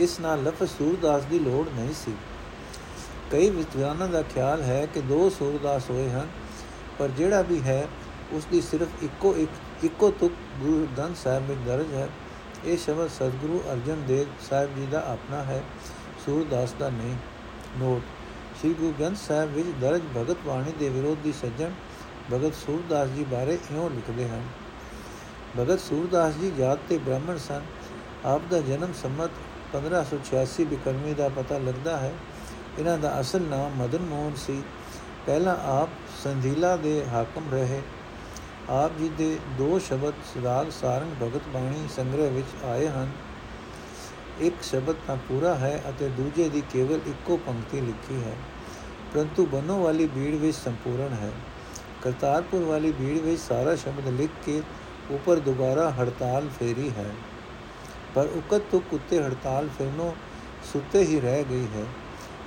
ਇਸ 0.00 0.18
ਨਾਲ 0.20 0.42
ਲਫ਼ਜ਼ 0.42 0.70
ਸੂਰਦਾਸ 0.70 1.24
ਦੀ 1.24 1.38
ਲੋੜ 1.38 1.66
ਨਹੀਂ 1.68 1.94
ਸੀ। 1.94 2.14
ਕਈ 3.30 3.50
ਵਿਦਵਾਨਾਂ 3.50 4.08
ਦਾ 4.08 4.22
ਖਿਆਲ 4.24 4.62
ਹੈ 4.62 4.84
ਕਿ 4.86 5.00
ਦੋ 5.02 5.28
ਸੂਰਦਾਸ 5.30 5.90
ਹੋਏ 5.90 6.08
ਹਨ, 6.10 6.28
ਪਰ 6.98 7.08
ਜਿਹੜਾ 7.10 7.42
ਵੀ 7.42 7.60
ਹੈ 7.62 7.86
ਉਸ 8.32 8.44
ਦੀ 8.44 8.60
ਸਿਰਫ 8.60 9.02
ਇੱਕੋ 9.02 9.34
ਇੱਕ, 9.36 9.50
ਇੱਕੋ 9.84 10.10
ਤੁਕ 10.10 10.32
ਗੁਰੂ 10.60 10.86
ਗ੍ਰੰਥ 10.96 11.16
ਸਾਹਿਬ 11.16 11.48
ਵਿੱਚ 11.48 11.60
ਦਰਜ 11.66 11.92
ਹੈ। 11.94 12.08
ਇਹ 12.64 12.76
ਸ਼ਬਦ 12.78 13.08
ਸਤਿਗੁਰੂ 13.10 13.60
ਅਰਜਨ 13.72 14.02
ਦੇਵ 14.06 14.26
ਸਾਹਿਬ 14.48 14.74
ਜੀ 14.76 14.86
ਦਾ 14.86 15.00
ਆਪਣਾ 15.08 15.42
ਹੈ, 15.44 15.62
ਸੂਰਦਾਸ 16.26 16.72
ਦਾ 16.78 16.88
ਨਹੀਂ। 16.90 17.16
ਨੋਟ 17.78 18.02
ਸ੍ਰੀ 18.60 18.72
ਗੁਰੂ 18.74 18.92
ਗ੍ਰੰਥ 18.98 19.18
ਸਾਹਿਬ 19.18 19.50
ਵਿੱਚ 19.52 19.68
ਦਰਜ 19.80 20.02
ਭਗਤ 20.16 20.46
ਬਾਣੀ 20.46 20.72
ਦੇ 20.78 20.88
ਵਿਰੋਧੀ 20.88 21.32
ਸੱਜਣ 21.32 21.72
ਭਗਤ 22.32 22.54
ਸੂਰਦਾਸ 22.56 23.08
ਜੀ 23.08 23.24
ਬਾਰੇ 23.30 23.58
ਇਉਂ 23.70 23.88
ਲਿਖਦੇ 23.90 24.28
ਹਨ, 24.28 24.42
ਭਗਤ 25.58 25.80
ਸੂਰਦਾਸ 25.80 26.34
ਜੀ 26.34 26.50
ਜਾਤ 26.58 26.78
ਤੇ 26.88 26.98
ਬ੍ਰਾਹਮਣ 26.98 27.38
ਸਨ, 27.38 27.62
ਆਪ 28.24 28.42
ਦਾ 28.50 28.60
ਜਨਮ 28.60 28.92
ਸੰਮਤ 29.02 29.30
1586 29.78 30.64
ਬਿਕਰਮੀ 30.64 31.14
ਦਾ 31.14 31.28
ਪਤਾ 31.28 31.58
ਲੱਗਦਾ 31.58 31.96
ਹੈ। 31.96 32.12
ਇਹਨਾਂ 32.78 32.98
ਦਾ 32.98 33.20
ਅਸਲ 33.20 33.42
ਨਾਮ 33.42 33.70
ਮਦਨ 33.82 33.98
ਮੋਹਨ 33.98 34.32
ਸੀ। 34.36 34.62
ਪਹਿਲਾਂ 35.26 35.56
ਆਪ 35.56 35.88
ਸੰਧੀਲਾ 36.24 36.76
ਦੇ 36.76 37.04
ਹਾਕਮ 37.12 37.42
ਰਹੇ। 37.52 37.82
ਆਪ 38.70 38.98
ਜੀ 38.98 39.08
ਦੇ 39.08 39.38
ਦੋ 39.58 39.78
ਸ਼ਬਦ 39.78 40.44
ਰਾਗ 40.44 40.70
ਸਾਰੰਗ 40.70 41.22
ਭਗਤ 41.22 41.40
ਬਾਣੀ 41.54 41.88
ਸੰਗ੍ਰਹਿ 41.96 42.30
ਵਿੱਚ 42.30 42.64
ਆਏ 42.64 42.88
ਹਨ। 42.88 43.10
ਇੱਕ 44.40 44.54
ਸ਼ਬਦ 44.62 44.94
ਤਾਂ 45.06 45.16
ਪੂਰਾ 45.16 45.54
ਹੈ 45.54 45.82
ਅਤੇ 45.88 46.08
ਦੂਜੇ 46.08 46.48
ਦੀ 46.48 46.62
ਕੇਵਲ 46.72 47.00
ਇੱਕੋ 47.06 47.36
ਪੰਕਤੀ 47.36 47.80
ਲਿਖੀ 47.80 48.22
ਹੈ। 48.22 48.32
ਪਰੰਤੂ 49.14 49.46
ਬਨੋ 49.46 49.82
ਵਾਲੀ 49.82 50.06
ਬੀੜ 50.06 50.34
ਵਿੱਚ 50.34 50.56
ਸੰਪੂਰਨ 50.56 51.12
ਹੈ। 51.12 51.30
ਕਰਤਾਰਪੁਰ 52.02 52.62
ਵਾਲੀ 52.62 52.92
ਬੀੜ 52.92 53.20
ਵਿੱਚ 53.20 53.40
ਸਾਰਾ 53.40 53.76
ਸ਼ਬਦ 53.76 54.08
ਲਿਖ 54.08 54.30
ਕੇ 54.46 54.62
ਉੱਪਰ 55.10 55.36
ਦੁਬਾਰਾ 55.36 55.90
ਹੜਤਾਲ 55.90 56.48
ਫੇਰੀ 56.58 56.90
ਹੈ। 56.90 57.10
ਪਰ 58.14 58.28
ਉਕਤ 58.36 58.62
ਤੁਕ 58.70 58.92
ਉੱਤੇ 58.92 59.22
ਹੜਤਾਲ 59.22 59.68
ਫਿਰਨੋਂ 59.78 60.12
ਸੁੱਤੇ 60.72 61.04
ਹੀ 61.04 61.20
ਰਹਿ 61.20 61.44
ਗਈ 61.44 61.66
ਹੈ, 61.74 61.84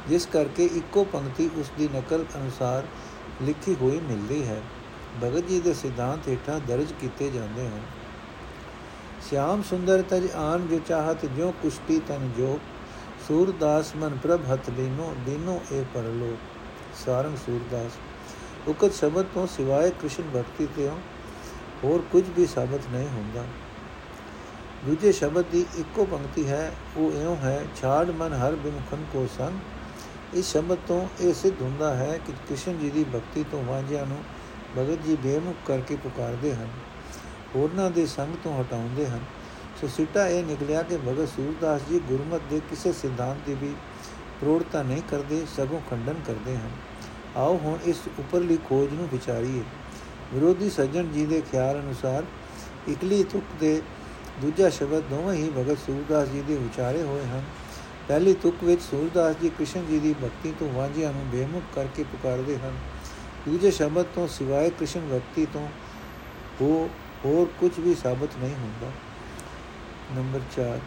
ਜਿਸ 0.09 0.25
ਕਰਕੇ 0.25 0.65
ਇੱਕੋ 0.75 1.03
ਪੰਕਤੀ 1.03 1.49
ਉਸ 1.59 1.71
ਦੀ 1.77 1.89
ਨਕਲ 1.95 2.25
ਅਨੁਸਾਰ 2.37 2.87
ਲਿਖੀ 3.41 3.75
ਹੋਈ 3.81 3.99
ਮਿਲਦੀ 3.99 4.45
ਹੈ। 4.47 4.61
ਭਗਤ 5.23 5.47
ਜੀ 5.47 5.59
ਦੇ 5.59 5.73
ਸਿਧਾਂਤ 5.73 6.27
ਹੇਠਾਂ 6.27 6.59
ਦਰਜ 6.59 6.93
ਕੀਤੇ 7.01 7.29
ਜਾਂਦੇ 7.29 7.67
ਹਨ 7.67 7.81
ਸ਼ਾਮ 9.29 9.61
ਸੁੰਦਰ 9.61 10.01
ਤਜ 10.01 10.27
ਆਨ 10.35 10.67
ਜੋ 10.67 10.79
ਚਾਹਤ 10.87 11.25
ਜੋ 11.37 11.51
ਕੁਸ਼ਤੀ 11.61 11.99
ਤਨ 12.07 12.29
ਜੋ 12.37 12.57
ਸੂਰਦਾਸ 13.27 13.95
ਮਨ 13.95 14.17
ਪ੍ਰਭ 14.17 14.51
ਹਤ 14.53 14.69
ਲੀਨੋ 14.69 15.13
ਦੀਨੋ 15.25 15.59
ਇਹ 15.71 15.83
ਪਰਲੋ। 15.93 16.35
ਸਾਰੰਗ 17.05 17.37
ਸੂਰਦਾਸ, 17.37 17.97
ਉਕਤ 18.67 18.93
ਸ਼ਬਦ 18.93 19.25
ਤੋਂ 19.33 19.45
ਸਿਵਾਏ 19.47 19.89
ਕ੍ਰਿਸ਼ਨ 19.91 20.29
ਭਗਤੀ 20.35 20.67
ਤੇ 20.75 20.89
ਹੋਰ 21.83 22.03
ਕੁਝ 22.11 22.23
ਵੀ 22.37 22.45
ਸਾਬਤ 22.45 22.87
ਨਹੀਂ 22.91 23.07
ਹੁੰਦਾ। 23.07 23.43
ਦੂਜੇ 24.85 25.11
ਸ਼ਬਦ 25.11 25.45
ਦੀ 25.51 25.65
ਇੱਕੋ 25.77 26.05
ਪੰਕਤੀ 26.05 26.47
ਹੈ, 26.47 26.71
ਉਹ 26.97 27.11
ਇਉਂ 27.13 27.35
ਹੈ, 27.35 27.65
ਛਾੜ 27.75 28.09
ਮਨ 28.11 28.33
ਹਰ 28.33 28.55
ਬਿਮੁਖਨ 28.55 29.03
ਕੋ 29.13 29.27
ਸੰਗ। 29.37 30.35
ਇਸ 30.35 30.51
ਸ਼ਬਦ 30.51 30.77
ਤੋਂ 30.87 31.07
ਇਹ 31.21 31.33
ਸਿੱਧ 31.33 31.61
ਹੁੰਦਾ 31.61 31.93
ਹੈ 31.95 32.17
ਕਿ 32.25 32.33
ਕ੍ਰਿਸ਼ਨ 32.47 32.77
ਜੀ 32.79 32.89
ਦੀ 32.89 33.03
ਭਗਤੀ 33.05 33.43
ਤੋਂ 33.51 33.63
ਵਾਂਝਿਆਂ 33.63 34.05
ਨੂੰ 34.05 34.17
ਭਗਤ 34.77 35.05
ਜੀ 35.05 35.15
ਬੇਮੁਖ 35.15 35.55
ਕਰਕੇ 35.67 35.95
ਪੁਕਾਰਦੇ 35.95 36.53
ਹਨ, 36.55 36.69
ਹੋਰਨਾਂ 37.55 37.89
ਦੇ 37.91 38.05
ਸੰਗ 38.05 38.35
ਤੋਂ 38.43 38.61
ਹਟਾਉਂਦੇ 38.61 39.07
ਹਨ। 39.07 39.19
ਸੋ 39.81 39.87
ਸਿੱਟਾ 39.87 40.27
ਇਹ 40.27 40.43
ਨਿਕਲਿਆ 40.43 40.81
ਕਿ 40.81 40.97
ਭਗਤ 40.97 41.29
ਸੂਰਦਾਸ 41.29 41.81
ਜੀ 41.89 41.99
ਗੁਰਮਤ 42.07 42.41
ਦੇ 42.49 42.59
ਕਿਸੇ 42.69 42.91
ਸਿਧਾਂਤ 42.91 43.37
ਦੀ 43.45 43.53
ਵੀ 43.53 43.73
ਪ੍ਰੋੜਤਾ 44.41 44.81
ਨਹੀਂ 44.83 45.01
ਕਰਦੇ, 45.09 45.45
ਸਗੋਂ 45.57 45.81
ਖੰਡਨ 45.89 46.21
ਕਰਦੇ 46.27 46.55
ਹਨ। 46.55 46.69
ਆਓ 47.35 47.57
ਹੁਣ 47.57 47.77
ਇਸ 47.85 47.97
ਉੱਪਰਲੀ 48.19 48.57
ਖੋਜ 48.69 48.93
ਨੂੰ 48.93 49.07
ਵਿਚਾਰੀਏ। 49.07 49.63
ਵਿਰੋਧੀ 50.33 50.69
ਸੱਜਣ 50.69 51.07
ਜੀ 51.07 51.25
ਦੇ 51.25 51.41
ਖਿਆਲ 51.51 51.79
ਅਨੁਸਾਰ 51.79 52.23
ਇਕਲੀ 52.87 53.23
ਤੁਕ 53.23 53.43
ਦੇ 53.59 53.81
ਦੂਜਾ 54.41 54.69
ਸ਼ਬਦ, 54.69 55.03
ਦੋਵੇਂ 55.09 55.33
ਹੀ 55.33 55.49
ਭਗਤ 55.49 55.77
ਸੂਰਦਾਸ 55.77 56.27
ਜੀ 56.27 56.41
ਦੇ 56.41 56.55
ਵਿਚਾਰੇ 56.55 57.01
ਹੋਏ 57.01 57.23
ਹਨ। 57.25 57.43
ਪਹਿਲੀ 58.07 58.33
ਤੁਕ 58.33 58.63
ਵਿੱਚ 58.63 58.81
ਸੂਰਦਾਸ 58.81 59.35
ਜੀ 59.41 59.49
ਕ੍ਰਿਸ਼ਨ 59.49 59.85
ਜੀ 59.85 59.99
ਦੀ 59.99 60.13
ਭਗਤੀ 60.13 60.53
ਤੋਂ 60.59 60.69
ਵਾਂਝਿਆਂ 60.69 61.13
ਨੂੰ 61.13 61.25
ਬੇਮੁਖ 61.29 61.63
ਕਰਕੇ 61.75 62.03
ਪੁਕਾਰਦੇ 62.03 62.57
ਹਨ। 62.57 62.77
ਦੂਜੇ 63.47 63.71
ਸ਼ਬਦ 63.71 64.05
ਤੋਂ 64.15 64.27
ਸਿਵਾਏ 64.27 64.69
ਕ੍ਰਿਸ਼ਨ 64.69 65.07
ਭਗਤੀ 65.07 65.45
ਤੋਂ 65.45 65.67
ਉਹ 66.61 66.89
ਹੋਰ 67.25 67.47
ਕੁਝ 67.59 67.71
ਵੀ 67.79 67.95
ਸਾਬਤ 67.95 68.37
ਨਹੀਂ 68.39 68.53
ਹੁੰਦਾ। 68.53 68.91
ਨੰਬਰ 70.15 70.41
4 70.57 70.79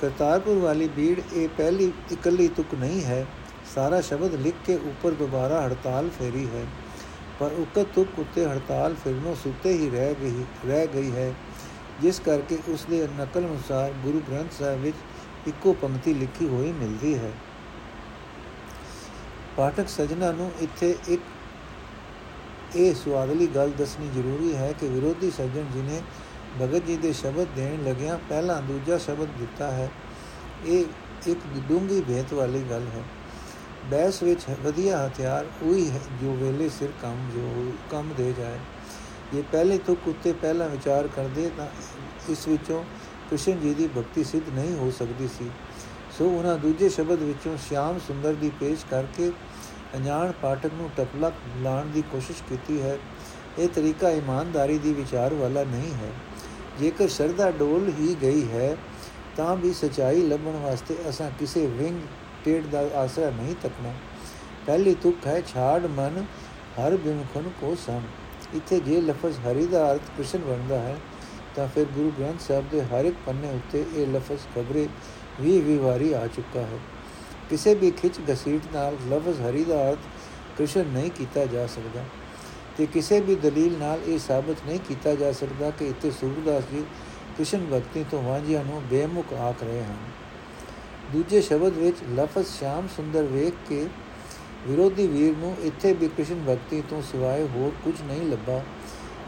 ਕਰਤਾਰਪੁਰ 0.00 0.58
ਵਾਲੀ 0.58 0.88
ਭੀੜ 0.88 1.20
ਇਹ 1.32 1.48
ਪਹਿਲੀ 1.48 1.92
ਇਕੱਲੀ 2.12 2.48
ਤੁਕ 2.48 2.74
ਨਹੀਂ 2.74 3.04
ਹੈ। 3.04 3.26
ਸਾਰਾ 3.74 4.00
ਸ਼ਬਦ 4.00 4.34
ਲਿਖ 4.34 4.54
ਕੇ 4.66 4.74
ਉੱਪਰ 4.74 5.10
ਦੁਬਾਰਾ 5.10 5.60
ਹੜਤਾਲ 5.66 6.08
ਫੇਰੀ 6.18 6.46
ਹੈ। 6.46 6.64
ਪਰ 7.40 7.52
ਉਕਤ 7.52 7.86
ਤੁਕ 7.94 8.18
ਉੱਤੇ 8.18 8.44
ਹੜਤਾਲ 8.46 8.94
ਫਿਰਨੋਂ 8.94 9.34
ਸੁੱਤੇ 9.34 9.72
ਹੀ 9.72 9.90
ਰਹਿ 9.90 10.14
ਗਈ 10.14 10.44
ਰਹਿ 10.66 10.86
ਗਈ 10.86 11.10
ਹੈ। 11.10 11.32
ਜਿਸ 12.02 12.20
ਕਰਕੇ 12.20 12.58
ਉਸ 12.68 12.84
ਦੇ 12.84 13.08
ਨਕਲ 13.20 13.46
ਅਨੁਸਾਰ 13.46 13.92
ਗੁਰੂ 14.02 14.20
ਗ੍ਰੰਥ 14.20 14.52
ਸਾਹਿਬ 14.52 14.80
ਵਿੱਚ 14.80 14.96
ਇੱਕੋ 15.46 15.72
ਪੰਕਤੀ 15.72 16.14
ਲਿਖੀ 16.14 16.48
ਹੋਈ 16.48 16.72
ਮਿਲਦੀ 16.72 17.14
ਹੈ। 17.18 17.32
ਪਾਠਕ 19.56 19.88
ਸਜਣਾ 19.88 20.32
ਨੂੰ 20.32 20.50
ਇੱਥੇ 20.60 20.96
ਇੱਕ 21.08 21.22
ਇਹ 22.76 22.94
ਸਵਾਦਲੀ 22.94 23.46
ਗੱਲ 23.46 23.70
ਦੱਸਣੀ 23.70 24.08
ਜ਼ਰੂਰੀ 24.08 24.54
ਹੈ 24.56 24.72
ਕਿ 24.72 24.88
ਵਿਰੋਧੀ 24.88 25.30
ਸੱਜਣ 25.30 25.64
ਜੀ 25.74 25.82
ਨੇ 25.82 26.02
ਭਗਤ 26.60 26.86
ਜੀ 26.86 26.96
ਦੇ 26.96 27.12
ਸ਼ਬਦ 27.12 27.46
ਦੇਣ 27.56 27.84
ਲੱਗਿਆਂ 27.84 28.18
ਪਹਿਲਾ 28.18 28.60
ਦੂਜਾ 28.60 28.98
ਸ਼ਬਦ 28.98 29.28
ਦਿੱਤਾ 29.38 29.70
ਹੈ। 29.70 29.90
ਇਹ 30.66 30.84
ਇੱਕ 31.26 31.38
ਡੂੰਗੀ 31.68 32.00
ਭੇਤ 32.00 32.32
ਵਾਲੀ 32.34 32.62
ਗੱਲ 32.70 32.86
ਹੈ। 32.86 33.02
ਬੈਸ 33.90 34.22
ਵਿੱਚ 34.22 34.40
ਵਧੀਆ 34.62 35.06
ਹਥਿਆਰ 35.06 35.46
ਉਹੀ 35.62 35.90
ਹੈ 35.90 36.00
ਜੋ 36.22 36.34
ਵੇਲੇ 36.34 36.68
ਸਿਰ 36.68 36.92
ਕੰਮ 37.02 37.30
ਜੋ 37.30 37.72
ਕੰਮ 37.90 38.12
ਦੇ 38.16 38.32
ਜਾਏ। 38.32 38.58
ਇਹ 39.34 39.42
ਪਹਿਲੇ 39.42 39.78
ਤੋਂ 39.78 39.94
ਕੁੱਤੇ 39.96 40.32
ਪਹਿਲਾ 40.32 40.66
ਵਿਚਾਰ 40.66 41.08
ਕਰਦੇ 41.08 41.50
ਤਾਂ 41.56 41.66
ਇਸ 42.28 42.46
ਵਿੱਚੋਂ 42.48 42.82
ਕ੍ਰਿਸ਼ਨ 43.28 43.60
ਜੀ 43.60 43.74
ਦੀ 43.74 43.86
ਭਗਤੀ 43.86 44.24
ਸਿੱਧ 44.24 44.48
ਨਹੀਂ 44.54 44.74
ਹੋ 44.74 44.90
ਸਕਦੀ 44.90 45.28
ਸੀ। 45.28 45.50
ਸੋ 46.18 46.28
ਉਹਨਾਂ 46.28 46.56
ਦੂਜੇ 46.58 46.88
ਸ਼ਬਦ 46.88 47.22
ਵਿੱਚੋਂ 47.22 47.56
ਸ਼ਿਆਮ 47.68 47.98
ਸੁੰਦਰ 47.98 48.34
ਦੀ 48.34 48.50
ਪੇਸ਼ 48.60 48.84
ਕਰਕੇ 48.90 49.32
ਅਣਜਾਣ 49.96 50.32
ਪਾਠਕ 50.32 50.70
ਨੂੰ 50.74 50.90
ਟਪਲਕ 50.96 51.34
ਲਾਣ 51.62 51.86
ਦੀ 51.86 52.02
ਕੋਸ਼ਿਸ਼ 52.02 52.42
ਕੀਤੀ 52.42 52.80
ਹੈ। 52.82 52.98
ਇਹ 53.58 53.68
ਤਰੀਕਾ 53.68 54.10
ਇਮਾਨਦਾਰੀ 54.10 54.78
ਦੀ 54.78 54.92
ਵਿਚਾਰ 54.92 55.34
ਵਾਲਾ 55.34 55.64
ਨਹੀਂ 55.64 55.92
ਹੈ। 55.94 56.10
ਜੇਕਰ 56.80 57.08
ਸ਼ਰਧਾ 57.08 57.50
ਡੋਲ 57.50 57.92
ਹੀ 57.98 58.16
ਗਈ 58.22 58.48
ਹੈ, 58.48 58.76
ਤਾਂ 59.36 59.56
ਵੀ 59.56 59.72
ਸਚਾਈ 59.72 60.22
ਲੱਭਣ 60.22 60.56
ਵਾਸਤੇ 60.56 60.96
ਅਸਾਂ 61.08 61.30
ਕਿਸੇ 61.38 61.66
ਵਿੰਗ 61.66 62.00
ਟੇਡ 62.44 62.66
ਦਾ 62.66 62.80
ਆਸਰਾ 62.94 63.30
ਨਹੀਂ 63.30 63.54
ਤੱਕਣਾ। 63.62 63.92
ਪਹਿਲੀ 64.66 64.94
ਤੁਕ 64.94 65.26
ਹੈ, 65.26 65.40
ਛਾੜ 65.40 65.86
ਮਨ 65.86 66.24
ਹਰ 66.78 66.96
ਬਿਮਖਨ 66.96 67.50
ਕੋ 67.60 67.74
ਸਮ 67.86 68.00
ਇੱਥੇ 68.54 68.80
ਜੇ 68.80 69.00
ਲਫ਼ਜ਼ 69.00 69.38
ਹਰੀ 69.40 69.66
ਦਾ 69.66 69.92
ਅਰਥ 69.92 70.00
ਕ੍ਰਿਸ਼ਨ 70.00 70.38
ਬਣਦਾ 70.38 70.78
ਹੈ, 70.78 70.96
ਤਾਂ 71.56 71.68
ਫਿਰ 71.68 71.84
ਗੁਰੂ 71.84 72.12
ਗ੍ਰੰਥ 72.18 72.40
ਸਾਹਿਬ 72.40 72.68
ਦੇ 72.70 72.82
ਹਰ 72.82 73.04
ਇੱਕ 73.04 73.16
ਪੰਨੇ 73.26 73.50
ਉੱਤੇ 73.50 73.84
ਇਹ 73.96 74.06
ਲਫ਼ਜ਼ 74.06 74.40
ਖਬਰੇ 74.56 74.88
ਵੀ 75.40 75.60
ਵੀ 75.60 75.76
ਵਾਰੀ 75.78 76.12
ਆ 76.12 76.26
ਚੁੱਕਾ 76.26 76.60
ਹੈ। 76.60 76.78
ਕਿਸੇ 77.50 77.74
ਵੀ 77.74 77.90
ਖਿੱਚ 77.90 78.20
ਘਸੀਟ 78.32 78.62
ਨਾਲ 78.72 78.96
ਲਫ਼ਜ਼ 79.10 79.40
ਹਰੀ 79.40 79.64
ਦਾ 79.64 79.90
ਅਰਥ 79.90 79.98
ਕ੍ਰਿਸ਼ਨ 80.56 80.86
ਨਹੀਂ 80.86 81.10
ਕੀਤਾ 81.10 81.44
ਜਾ 81.46 81.66
ਸਕਦਾ 81.66 82.04
ਤੇ 82.78 82.86
ਕਿਸੇ 82.86 83.20
ਵੀ 83.20 83.34
ਦਲੀਲ 83.34 83.76
ਨਾਲ 83.78 84.00
ਇਹ 84.06 84.18
ਸਾਬਤ 84.18 84.56
ਨਹੀਂ 84.66 84.78
ਕੀਤਾ 84.78 85.14
ਜਾ 85.14 85.32
ਸਕਦਾ 85.32 85.70
ਕਿ 85.70 85.86
ਇੱਥੇ 85.86 86.10
ਸੂਰਦਾਸ 86.10 86.62
ਜੀ 86.72 86.84
ਕ੍ਰਿਸ਼ਨ 87.36 87.66
ਭਗਤੀ 87.72 88.04
ਤੋਂ 88.10 88.22
ਵਾਂਝਿਆਂ 88.22 88.64
ਨੂੰ 88.64 88.82
ਬੇਮੁਖ 88.82 89.32
ਆਖ 89.32 89.62
ਰਹੇ 89.62 89.82
ਹਨ। 89.82 89.96
ਦੂਜੇ 91.12 91.40
ਸ਼ਬਦ 91.40 91.72
ਵਿੱਚ 91.72 91.96
ਲਫ਼ਜ਼ 92.14 92.48
ਸ਼ਾਮ 92.48 92.88
ਸੁੰਦਰ 92.96 93.22
ਵੇਖ 93.22 93.54
ਕੇ 93.68 93.86
ਵਿਰੋਧੀ 94.66 95.06
ਵੀਰ 95.06 95.36
ਨੂੰ 95.36 95.54
ਇੱਥੇ 95.62 95.92
ਵੀ 95.92 96.08
ਕ੍ਰਿਸ਼ਨ 96.08 96.42
ਭਗਤੀ 96.48 96.82
ਤੋਂ 96.90 97.02
ਸਿਵਾਏ 97.02 97.46
ਹੋਰ 97.48 97.72
ਕੁਝ 97.84 97.94
ਨਹੀਂ 98.02 98.22
ਲੱਭਾ। 98.22 98.62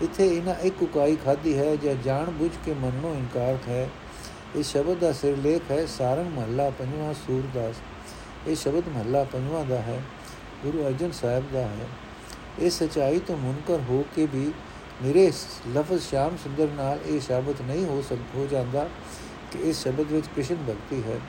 ਇੱਥੇ 0.03 0.27
ਇਹਨਾਂ 0.29 0.55
ਇੱਕ 0.63 0.83
ਉਕਾਈ 0.83 1.17
ਖਾਦੀ 1.17 1.57
ਹੈ 1.59 1.75
ਜਾਂ 1.77 1.95
ਜਾਣ 1.95 2.31
ਬੁੱਝ 2.31 2.51
ਕੇ 2.65 2.75
ਮੰਨਣੋਂ 2.75 3.15
ਇਨਕਾਰ 3.15 3.59
ਹੈ। 3.69 3.89
ਇਸ 4.57 4.73
ਸ਼ਬਦ 4.73 4.99
ਦਾ 4.99 5.13
ਸਿਰਲੇਖ 5.13 5.71
ਹੈ, 5.71 5.85
ਸਾਰੰਗ 5.87 6.33
ਮਹੱਲਾ 6.33 6.71
ਪੰਜਵਾਂ 6.71 7.13
ਸੂਰਦਾਸ 7.15 7.77
ਇਹ 8.49 8.57
ਸ਼ਬਦ 8.57 8.89
ਮਹੱਲਾ 8.89 9.25
ਪੰਜਵਾਂ 9.25 9.65
ਦਾ 9.65 9.81
ਹੈ, 9.81 10.03
ਗੁਰੂ 10.65 10.87
ਅਰਜਨ 10.87 11.11
ਸਾਹਿਬ 11.13 11.45
ਦਾ 11.53 11.61
ਹੈ। 11.61 11.87
ਇਹ 12.59 12.71
ਸਚਾਈ 12.71 13.19
ਤੋਂ 13.19 13.37
ਮੁਨਕਰ 13.37 13.81
ਹੋ 13.91 14.05
ਕੇ 14.17 14.27
ਵੀ 14.27 14.53
ਮੇਰੇ 15.03 15.31
ਲਫ਼ਜ਼ 15.75 16.03
ਸ਼ਾਮ 16.03 16.37
ਸੁੰਦਰ 16.37 16.69
ਨਾਲ 16.77 16.99
ਇਹ 17.07 17.21
ਸ਼ਬਦ 17.21 17.61
ਨਹੀਂ 17.61 17.85
ਹੋ 17.85 18.03
ਸਕ, 18.03 18.19
ਹੋ 18.35 18.47
ਜਾਂਦਾ 18.51 18.89
ਕਿ 19.53 19.59
ਇਸ 19.59 19.83
ਸ਼ਬਦ 19.83 20.13
ਵਿੱਚ 20.13 20.27
ਕ੍ਰਿਸ਼ਨ 20.27 20.57
ਭਗਤੀ 20.69 21.03
ਹੈ। 21.03 21.21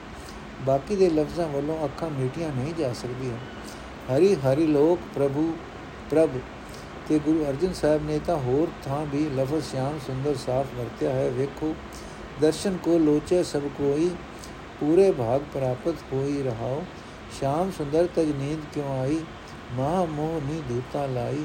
ਬਾਕੀ 0.66 0.96
ਦੇ 0.96 1.10
ਲਫ਼ਜ਼ਾਂ 1.10 1.48
ਵੱਲੋਂ 1.48 1.84
ਅੱਖਾਂ 1.84 2.10
ਮੀਟੀਆਂ 2.10 2.52
ਨਹੀਂ 2.52 2.74
ਜਾ 2.74 2.92
ਸਕਦੀਆਂ। 2.92 3.36
ਹਰੀ 4.08 4.34
ਹਰੀ 4.34 4.66
ਲੋਕ 4.66 4.98
ਪ੍ਰਭੂ, 5.14 5.56
ਪ੍ਰਭ। 6.10 6.30
ਤੇ 7.08 7.18
ਗੁਰੂ 7.18 7.44
ਅਰਜਨ 7.44 7.72
ਸਾਹਿਬ 7.72 8.06
ਨੇ 8.06 8.18
ਤਾਂ 8.18 8.36
ਹੋਰ 8.36 8.68
ਥਾਂ 8.84 9.06
ਵੀ 9.06 9.30
ਲਫ਼ਜ਼ 9.36 9.64
ਸ਼ਾਮ 9.64 9.98
ਸੁੰਦਰ 10.06 10.34
ਸਾਫ਼ 10.34 10.74
ਵਰਤਿਆ 10.74 11.10
ਹੈ। 11.10 11.30
ਵੇਖੋ, 11.30 11.74
ਦਰਸ਼ਨ 12.40 12.76
ਕੋ 12.76 12.98
ਲੋਚੇ 12.98 13.42
ਸਭ 13.42 13.60
ਕੋਈ, 13.60 14.10
ਪੂਰੇ 14.80 15.10
ਭਾਗ 15.12 15.40
ਪ੍ਰਾਪਤ 15.40 15.94
ਹੋਈ 16.12 16.42
ਰਹਾਓ 16.42 16.84
ਸ਼ਾਮ 17.40 17.70
ਸੁੰਦਰ 17.70 18.06
ਤਜ 18.06 18.28
ਨੀਂਦ 18.28 18.60
ਕਿਉ 18.74 19.00
ਆਈ? 19.02 19.20
ਮਹਾ 19.72 20.04
ਮੋਹ 20.04 20.40
ਨੀ 20.46 20.62
ਦੂਤਾ 20.68 21.06
ਲਾਈ। 21.06 21.44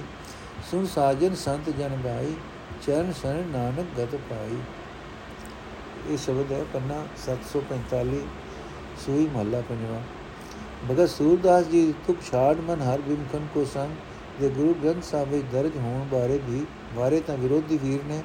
ਸੁਨ 0.72 0.86
ਸਾਜਨ 0.86 1.36
ਸੰਤ 1.36 1.70
ਜਨ 1.70 1.98
ਬਾਈ, 2.04 2.34
ਚਰਨ 2.88 3.14
ਸਰਨ 3.14 3.44
ਨਾਨਕ 3.48 4.00
ਗਤ 4.00 4.16
ਪਾਈ। 4.16 4.58
ਇਹ 6.10 6.18
ਸ਼ਬਦ 6.18 6.52
ਹੈ 6.52 6.64
ਪੰਨਾ 6.74 7.06
745 7.26 8.22
ਸੂਈ 9.06 9.30
ਮਹੱਲਾ 9.34 9.62
ਪੰਜਵਾ। 9.62 10.02
ਭਗਤ 10.88 11.10
ਸੂਰਦਾਸ 11.10 11.68
ਜੀ 11.68 11.94
ਤੁਕ 12.08 12.18
ਛਾੜ 12.22 12.56
ਮਨ 12.60 12.82
ਹਰ 12.82 13.02
ਬਿਮਖਨ 13.02 13.48
ਕੋ 13.54 13.64
ਸੰਗ 13.66 14.42
ਦੇ 14.42 14.50
ਗੁਰੂ 14.50 14.74
ਗ੍ਰੰਥ 14.74 15.04
ਸਾਹਿਬ 15.04 15.30
ਵਿੱਚ 15.30 15.46
ਦਰਜ 15.52 15.78
ਹੋਣ 15.78 16.04
ਬਾਰੇ 16.12 16.38
ਵੀ 16.46 16.66
ਬਾਰੇ 16.96 17.20
ਤਾਂ 17.20 17.38
ਵਿਰੋਧੀ 17.38 17.78
ਵੀਰ 17.78 18.04
ਨੇ 18.04 18.22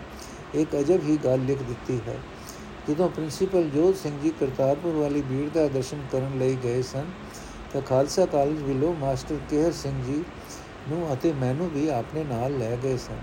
ਇੱਕ 0.55 0.75
ਅਜਬ 0.77 1.05
ਹੀ 1.05 1.16
ਗੱਲ 1.25 1.44
ਲਿਖ 1.46 1.62
ਦਿੱਤੀ 1.62 1.99
ਹੈ 2.07 2.18
ਜਦੋਂ 2.88 3.09
ਪ੍ਰਿੰਸੀਪਲ 3.11 3.68
ਜੋਤ 3.70 3.96
ਸਿੰਘ 3.96 4.18
ਜੀ 4.23 4.31
ਕਰਤਾਰਪੁਰ 4.31 4.94
ਵਾਲੀ 4.94 5.23
ਭੀੜ 5.23 5.49
ਦਾ 5.51 5.66
ਦਰਸ਼ਨ 5.68 6.01
ਕਰਨ 6.12 6.38
ਲਈ 6.38 6.57
ਗਏ 6.64 6.83
ਸਨ 6.83 7.11
ਤਾਂ 7.73 7.83
ਖਾਲਸਾ 7.83 8.27
ਕਾਲਜ 8.27 8.62
ਵੱਲੋਂ 8.62 8.94
ਮਾਸਟਰ 8.96 9.38
ਕੇਹਰ 9.51 9.73
ਸਿੰਘ 9.73 9.94
ਜੀ 10.05 10.23
ਨੂੰ 10.88 11.12
ਅਤੇ 11.12 11.33
ਮੈਨੂੰ 11.40 11.68
ਵੀ 11.70 11.88
ਆਪਣੇ 11.90 12.25
ਨਾਲ 12.25 12.59
ਲੈ 12.59 12.77
ਗਏ 12.83 12.96
ਸਨ 12.99 13.18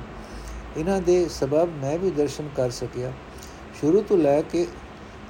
ਇਹਨਾਂ 0.78 1.00
ਦੇ 1.02 1.28
ਸਬਬ 1.32 1.70
ਮੈਂ 1.82 1.98
ਵੀ 2.00 2.12
ਦਰਸ਼ਨ 2.12 2.50
ਕਰ 2.58 2.70
ਸਕਿਆ 2.72 3.12
ਸ਼ੁਰੂ 3.80 4.02
ਤੋਂ 4.02 4.18
ਲੈ 4.18 4.42
ਕੇ 4.42 4.66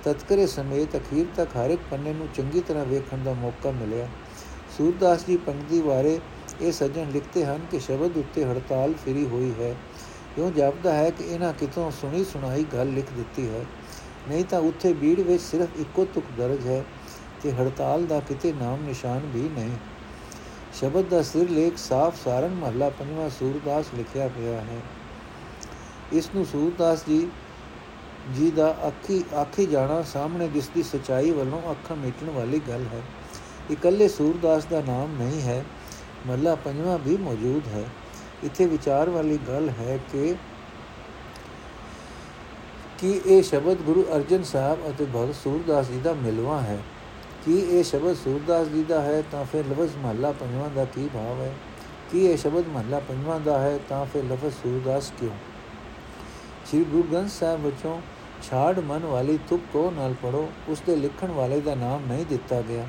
ਤਤਕਰੇ 0.03 0.47
ਸਮੇਤ 0.47 0.95
ਅਖੀਰ 0.95 1.25
ਤੱਕ 1.35 1.55
ਹਰ 1.57 1.69
ਇੱਕ 1.69 1.81
ਪੰਨੇ 1.91 2.13
ਨੂੰ 2.13 2.27
ਚੰਗੀ 2.35 2.61
ਤਰ੍ਹਾਂ 2.61 2.85
ਵੇਖਣ 2.85 3.17
ਦਾ 3.17 3.33
ਮੌਕਾ 3.33 3.71
ਮਿਲਿਆ। 3.71 4.07
ਸੂਰਦਾਸ 4.77 5.25
ਜੀ 5.25 5.37
ਪੰਕਤੀ 5.37 5.81
ਬਾਰੇ 5.81 6.19
ਇਹ 6.61 6.71
ਸੱਜਣ 6.71 7.11
ਲਿਖਤੇ 7.11 7.45
ਹਨ 7.45 7.65
ਕਿ 7.71 7.79
ਸ਼ਬਦ 7.79 8.17
ਉੱਤੇ 8.17 8.45
ਹੜਤਾਲ 8.45 8.93
ਫਿਰੀ 9.05 9.25
ਹੋਈ 9.25 9.53
ਹੈ। 9.59 9.75
ਕਿਉਂ 10.35 10.51
ਜਾਪਦਾ 10.51 10.93
ਹੈ 10.93 11.09
ਕਿ 11.09 11.23
ਇਹਨਾਂ 11.23 11.53
ਕਿਤੋਂ 11.53 11.91
ਸੁਣੀ 11.91 12.23
ਸੁਣਾਈ 12.23 12.63
ਗੱਲ 12.63 12.93
ਲਿਖ 12.93 13.05
ਦਿੱਤੀ 13.17 13.47
ਹੈ। 13.49 13.65
ਨਹੀਂ 14.29 14.45
ਤਾਂ 14.45 14.59
ਉੱਥੇ 14.59 14.93
ਭੀੜ 14.93 15.19
ਵਿੱਚ 15.19 15.43
ਸਿਰਫ 15.43 15.79
ਇੱਕੋ 15.79 16.05
ਤੁਕ 16.05 16.23
ਦਰਜ 16.37 16.67
ਹੈ 16.67 16.85
ਤੇ 17.43 17.51
ਹੜਤਾਲ 17.51 18.05
ਦਾ 18.05 18.19
ਕਿਤੇ 18.19 18.53
ਨਾਮ 18.53 18.83
ਨਿਸ਼ਾਨ 18.83 19.19
ਵੀ 19.19 19.41
ਨਹੀਂ। 19.41 19.77
ਸ਼ਬਦ 20.73 21.05
ਦਾ 21.09 21.21
ਸਿਰ 21.21 21.49
ਲੇਖ 21.49 21.77
ਸਾਫ਼ 21.77 22.23
ਸਾਰਨ 22.23 22.53
ਮਹੱਲਾ 22.53 22.89
ਪੰਜਵਾਂ 22.89 23.29
ਸੂਰਦਾਸ 23.29 23.85
ਲਿਖਿਆ 23.97 24.27
ਪਿਆ 24.27 24.61
ਹੈ। 24.61 24.81
ਇਸ 26.13 26.29
ਨੂੰ 26.35 26.45
ਸੂਰਦਾਸ 26.45 27.05
ਜੀ 27.07 27.27
ਜੀ 28.35 28.51
ਦਾ 28.51 28.75
ਅੱਖੀ 28.87 29.23
ਆਖੀ 29.35 29.65
ਜਾਣਾ 29.65 30.01
ਸਾਹਮਣੇ 30.01 30.47
ਦਿਸਦੀ 30.47 30.83
ਸਚਾਈ 30.83 31.31
ਵੱਲੋਂ 31.31 31.71
ਅੱਖਾਂ 31.71 31.95
ਮੀਟਣ 31.95 32.29
ਵਾਲੀ 32.29 32.61
ਗੱਲ 32.67 32.85
ਹੈ। 32.93 33.01
ਇਕੱਲੇ 33.71 34.07
ਸੂਰਦਾਸ 34.07 34.65
ਦਾ 34.65 34.81
ਨਾਮ 34.81 35.23
ਨਹੀਂ 35.23 35.41
ਹੈ 35.41 35.65
ਮਹੱਲਾ 36.27 36.55
ਪੰਜਵਾਂ 36.55 36.97
ਵੀ 36.97 37.17
ਮੌਜੂਦ 37.17 37.67
ਹੈ। 37.67 37.83
ਇੱਥੇ 38.43 38.65
ਵਿਚਾਰ 38.65 39.09
ਵਾਲੀ 39.09 39.39
ਗੱਲ 39.47 39.69
ਹੈ 39.69 39.99
ਕਿ 40.11 40.35
ਕਿ 42.97 43.21
ਇਹ 43.25 43.43
ਸ਼ਬਦ 43.43 43.77
ਗੁਰੂ 43.77 44.05
ਅਰਜਨ 44.15 44.43
ਸਾਹਿਬ 44.43 44.89
ਅਤੇ 44.89 45.05
ਭਗਤ 45.05 45.35
ਸੂਰਦਾਸ 45.35 45.87
ਜੀ 45.87 45.99
ਦਾ 45.99 46.13
ਮਿਲਵਾ 46.13 46.61
ਹੈ? 46.61 46.79
ਕੀ 47.45 47.59
ਇਹ 47.59 47.83
ਸ਼ਬਦ 47.83 48.15
ਸੂਰਦਾਸ 48.15 48.67
ਜੀ 48.67 48.83
ਦਾ 48.83 49.01
ਹੈ 49.01 49.23
ਤਾਂ 49.31 49.45
ਫਿਰ 49.45 49.65
ਲਫ਼ਜ਼ 49.65 49.97
ਮਹੱਲਾ 49.97 50.31
ਪੰਜਵਾਂ 50.31 50.69
ਦਾ 50.69 50.85
ਕੀ 50.85 51.09
ਭਾਵ 51.13 51.41
ਹੈ? 51.41 51.53
ਕੀ 52.11 52.25
ਇਹ 52.25 52.37
ਸ਼ਬਦ 52.37 52.67
ਮਹੱਲਾ 52.67 52.99
ਪੰਜਵਾਂ 52.99 53.39
ਦਾ 53.39 53.59
ਹੈ 53.59 53.79
ਤਾਂ 53.89 54.05
ਫਿਰ 54.05 54.23
ਲਫ਼ਜ਼ 54.23 54.53
ਸੂਰਦਾਸ 54.53 55.13
ਕਿਉਂ? 55.19 55.31
ਸ੍ਰੀ 56.65 56.83
ਗੁਰੂ 56.83 57.03
ਗ੍ਰੰਥ 57.03 57.29
ਸਾਹਿਬ 57.29 57.65
ਵਿੱਚੋਂ 57.65 58.01
ਛਾੜ 58.43 58.79
ਮਨ 58.79 59.05
ਵਾਲੀ 59.05 59.37
ਤੁਕ 59.49 59.61
ਕੋ 59.73 59.91
ਨਾਲ 59.91 60.13
ਪੜੋ 60.13 60.49
ਉਸ 60.67 60.81
ਦੇ 60.87 60.95
ਲਿਖਣ 60.95 61.31
ਵਾਲੇ 61.31 61.59
ਦਾ 61.61 61.75
ਨਾਮ 61.75 62.05
ਨਹੀਂ 62.07 62.25
ਦਿੱਤਾ 62.25 62.61
ਗਿਆ। 62.61 62.85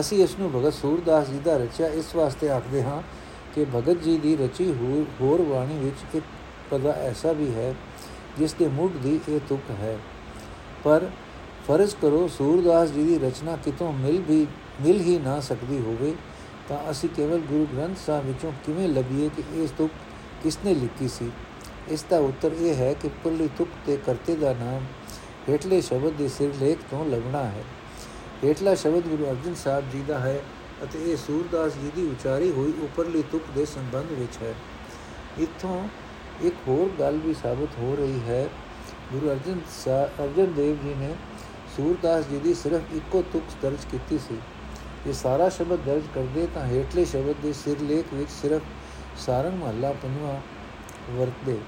ਅਸੀਂ 0.00 0.22
ਇਸ 0.24 0.38
ਨੂੰ 0.38 0.50
ਭਗਤ 0.52 0.74
ਸੂਰਦਾਸ 0.74 1.28
ਜੀ 1.28 1.38
ਦਾ 1.38 1.56
ਰਚਿਆ। 1.56 1.88
ਇਸ 1.88 2.14
ਵਾਸਤੇ 2.14 2.50
ਆਖਦੇ 2.50 2.82
ਹਾਂ 2.82 3.02
ਕਿ 3.54 3.64
ਭਗਤ 3.64 4.02
ਜੀ 4.02 4.16
ਦੀ 4.18 4.36
ਰਚੀ 4.36 4.72
ਹੋਰ 5.20 5.42
ਬਾਣੀ 5.42 5.78
ਵਿੱਚ 5.78 6.16
ਇੱਕ 6.16 6.24
ਪਦਾ 6.70 6.90
ਐਸਾ 6.90 7.32
ਵੀ 7.32 7.54
ਹੈ, 7.54 7.74
ਜਿਸ 8.38 8.54
ਦੇ 8.54 8.68
ਮੁੱਢ 8.68 8.92
ਦੀ 8.92 9.20
ਇਹ 9.28 9.40
ਤੁਕ 9.48 9.70
ਹੈ। 9.70 9.96
ਪਰ 10.84 11.08
ਫਰਜ਼ 11.68 11.94
ਕਰੋ, 12.02 12.28
ਸੂਰਦਾਸ 12.28 12.90
ਜੀ 12.90 13.04
ਦੀ 13.04 13.18
ਰਚਨਾ 13.18 13.56
ਕਿਤੋਂ 13.56 13.92
ਮਿਲ 13.92 14.20
ਵੀ 14.22 14.46
ਮਿਲ 14.82 15.00
ਹੀ 15.00 15.18
ਨਾ 15.18 15.40
ਸਕਦੀ 15.40 15.78
ਹੋਵੇ, 15.78 16.14
ਤਾਂ 16.68 16.90
ਅਸੀਂ 16.90 17.08
ਕੇਵਲ 17.08 17.38
ਗੁਰੂ 17.38 17.66
ਗ੍ਰੰਥ 17.74 17.96
ਸਾਹਿਬ 18.06 18.26
ਵਿੱਚੋਂ 18.26 18.52
ਕਿਵੇਂ 18.66 18.88
ਲੱਭੀਏ 18.88 19.28
ਕਿ 19.28 19.42
ਇਸ 19.54 19.70
ਤੁਕ 19.70 19.90
ਕਿਸਨੇ 20.42 20.74
ਲਿਖੀ 20.74 21.08
ਸੀ? 21.08 21.30
ਇਸ 21.88 22.04
ਦਾ 22.10 22.18
ਉੱਤਰ 22.18 22.52
ਇਹ 22.52 22.74
ਹੈ 22.74 22.92
ਕਿ 22.92 23.08
ਪੁੱਲੀ 23.24 23.48
ਤੁਕ 23.58 23.68
ਤੇ 23.86 23.96
ਕਰਤੇ 23.96 24.34
ਦਾ 24.36 24.52
ਨਾਮ 24.52 24.86
ਹੇਠਲੇ 25.48 25.80
ਸ਼ਬਦ 25.80 26.12
ਦੇ 26.12 26.28
ਸਿਰ 26.28 26.54
ਲੇਖ 26.60 26.78
ਤੋਂ 26.90 27.04
ਲੱਭਣਾ 27.06 27.42
ਹੈ। 27.44 27.64
ਹੇਠਲਾ 28.44 28.74
ਸ਼ਬਦ 28.74 29.06
ਗੁਰੂ 29.08 29.24
ਅਰਜਨ 29.24 29.54
ਸਾਹਿਬ 29.54 29.90
ਜੀ 29.90 30.02
ਦਾ 30.02 30.18
ਹੈ 30.18 30.40
ਅਤੇ 30.84 30.98
ਇਹ 31.12 31.16
ਸੂਰਦਾਸ 31.16 31.72
ਜੀ 31.72 31.90
ਦੀ 31.96 32.06
ਉਚਾਰੀ 32.06 32.50
ਹੋਈ 32.50 32.72
ਉੱਪਰਲੀ 32.82 33.22
ਤੁਕ 33.22 33.42
ਦੇ 33.54 33.64
ਸੰਬੰਧ 33.64 34.12
ਵਿੱਚ 34.12 34.38
ਹੈ। 34.42 34.54
ਇੱਥੋਂ 35.38 35.82
ਇੱਕ 36.42 36.54
ਹੋਰ 36.68 36.90
ਗੱਲ 37.00 37.18
ਵੀ 37.18 37.34
ਸਾਬਤ 37.34 37.78
ਹੋ 37.78 37.94
ਰਹੀ 37.96 38.20
ਹੈ। 38.28 38.48
ਗੁਰੂ 39.12 39.30
ਅਰਜਨ 39.30 39.60
ਅਰਜਨ 40.20 40.52
ਦੇਵ 40.52 40.76
ਜੀ 40.82 40.94
ਨੇ 40.94 41.14
ਸੂਰਦਾਸ 41.76 42.28
ਜੀ 42.28 42.38
ਦੀ 42.38 42.54
ਸਿਰਫ 42.54 42.94
ਇੱਕੋ 42.94 43.22
ਤੁਕ 43.32 43.42
ਦਰਜ 43.62 43.84
ਕੀਤੀ 43.90 44.18
ਸੀ। 44.18 44.38
ਇਹ 45.06 45.12
ਸਾਰਾ 45.12 45.48
ਸ਼ਬਦ 45.48 45.84
ਦਰਜ 45.86 46.02
ਕਰਦੇ 46.14 46.46
ਤਾਂ 46.54 46.66
ਹੇਠਲੇ 46.66 47.04
ਸ਼ਬਦ 47.04 47.42
ਦੇ 47.42 47.52
ਸਿਰ 47.52 47.80
ਲੇਖ 47.80 48.12
ਵਿੱਚ 48.14 48.30
ਸਿਰਫ 48.32 48.62
ਸਾਰੰਗ 49.18 49.62
ਮਹੱਲਾ 49.62 49.92
ਪੰਜਵਾਂ 49.92 50.40
ਵਰਤਦੇ। 51.10 51.58